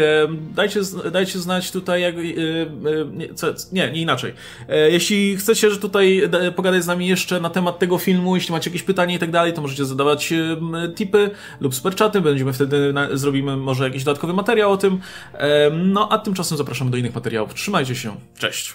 dajcie, 0.54 0.80
dajcie 1.12 1.38
znać 1.38 1.70
tutaj, 1.70 2.02
jak, 2.02 2.14
e, 2.14 2.18
e, 2.18 2.24
nie, 3.12 3.34
co, 3.34 3.46
nie, 3.72 3.90
nie 3.90 4.00
inaczej. 4.00 4.32
Jeśli 4.90 5.36
chcecie, 5.36 5.70
że 5.70 5.76
tutaj 5.76 6.28
da- 6.30 6.52
pogadać 6.52 6.84
z 6.84 6.86
nami 6.86 7.06
jeszcze 7.06 7.40
na 7.40 7.50
temat 7.50 7.78
tego 7.78 7.98
filmu, 7.98 8.36
jeśli 8.36 8.52
macie 8.52 8.70
jakieś 8.70 8.82
pytania 8.82 9.14
i 9.14 9.18
tak 9.18 9.30
dalej, 9.30 9.52
to 9.52 9.62
możecie 9.62 9.84
zadawać 9.84 10.32
tipy 10.96 11.30
lub 11.60 11.74
superchaty, 11.74 12.20
będziemy 12.20 12.52
wtedy, 12.52 12.92
na, 12.92 13.16
zrobimy 13.16 13.56
może 13.56 13.84
jakiś 13.84 14.04
dodatkowy 14.04 14.32
materiał 14.32 14.72
o 14.72 14.76
tym. 14.76 14.98
Em, 15.32 15.77
no 15.78 16.08
a 16.12 16.18
tymczasem 16.18 16.58
zapraszamy 16.58 16.90
do 16.90 16.96
innych 16.96 17.14
materiałów. 17.14 17.54
Trzymajcie 17.54 17.94
się, 17.94 18.16
cześć! 18.38 18.66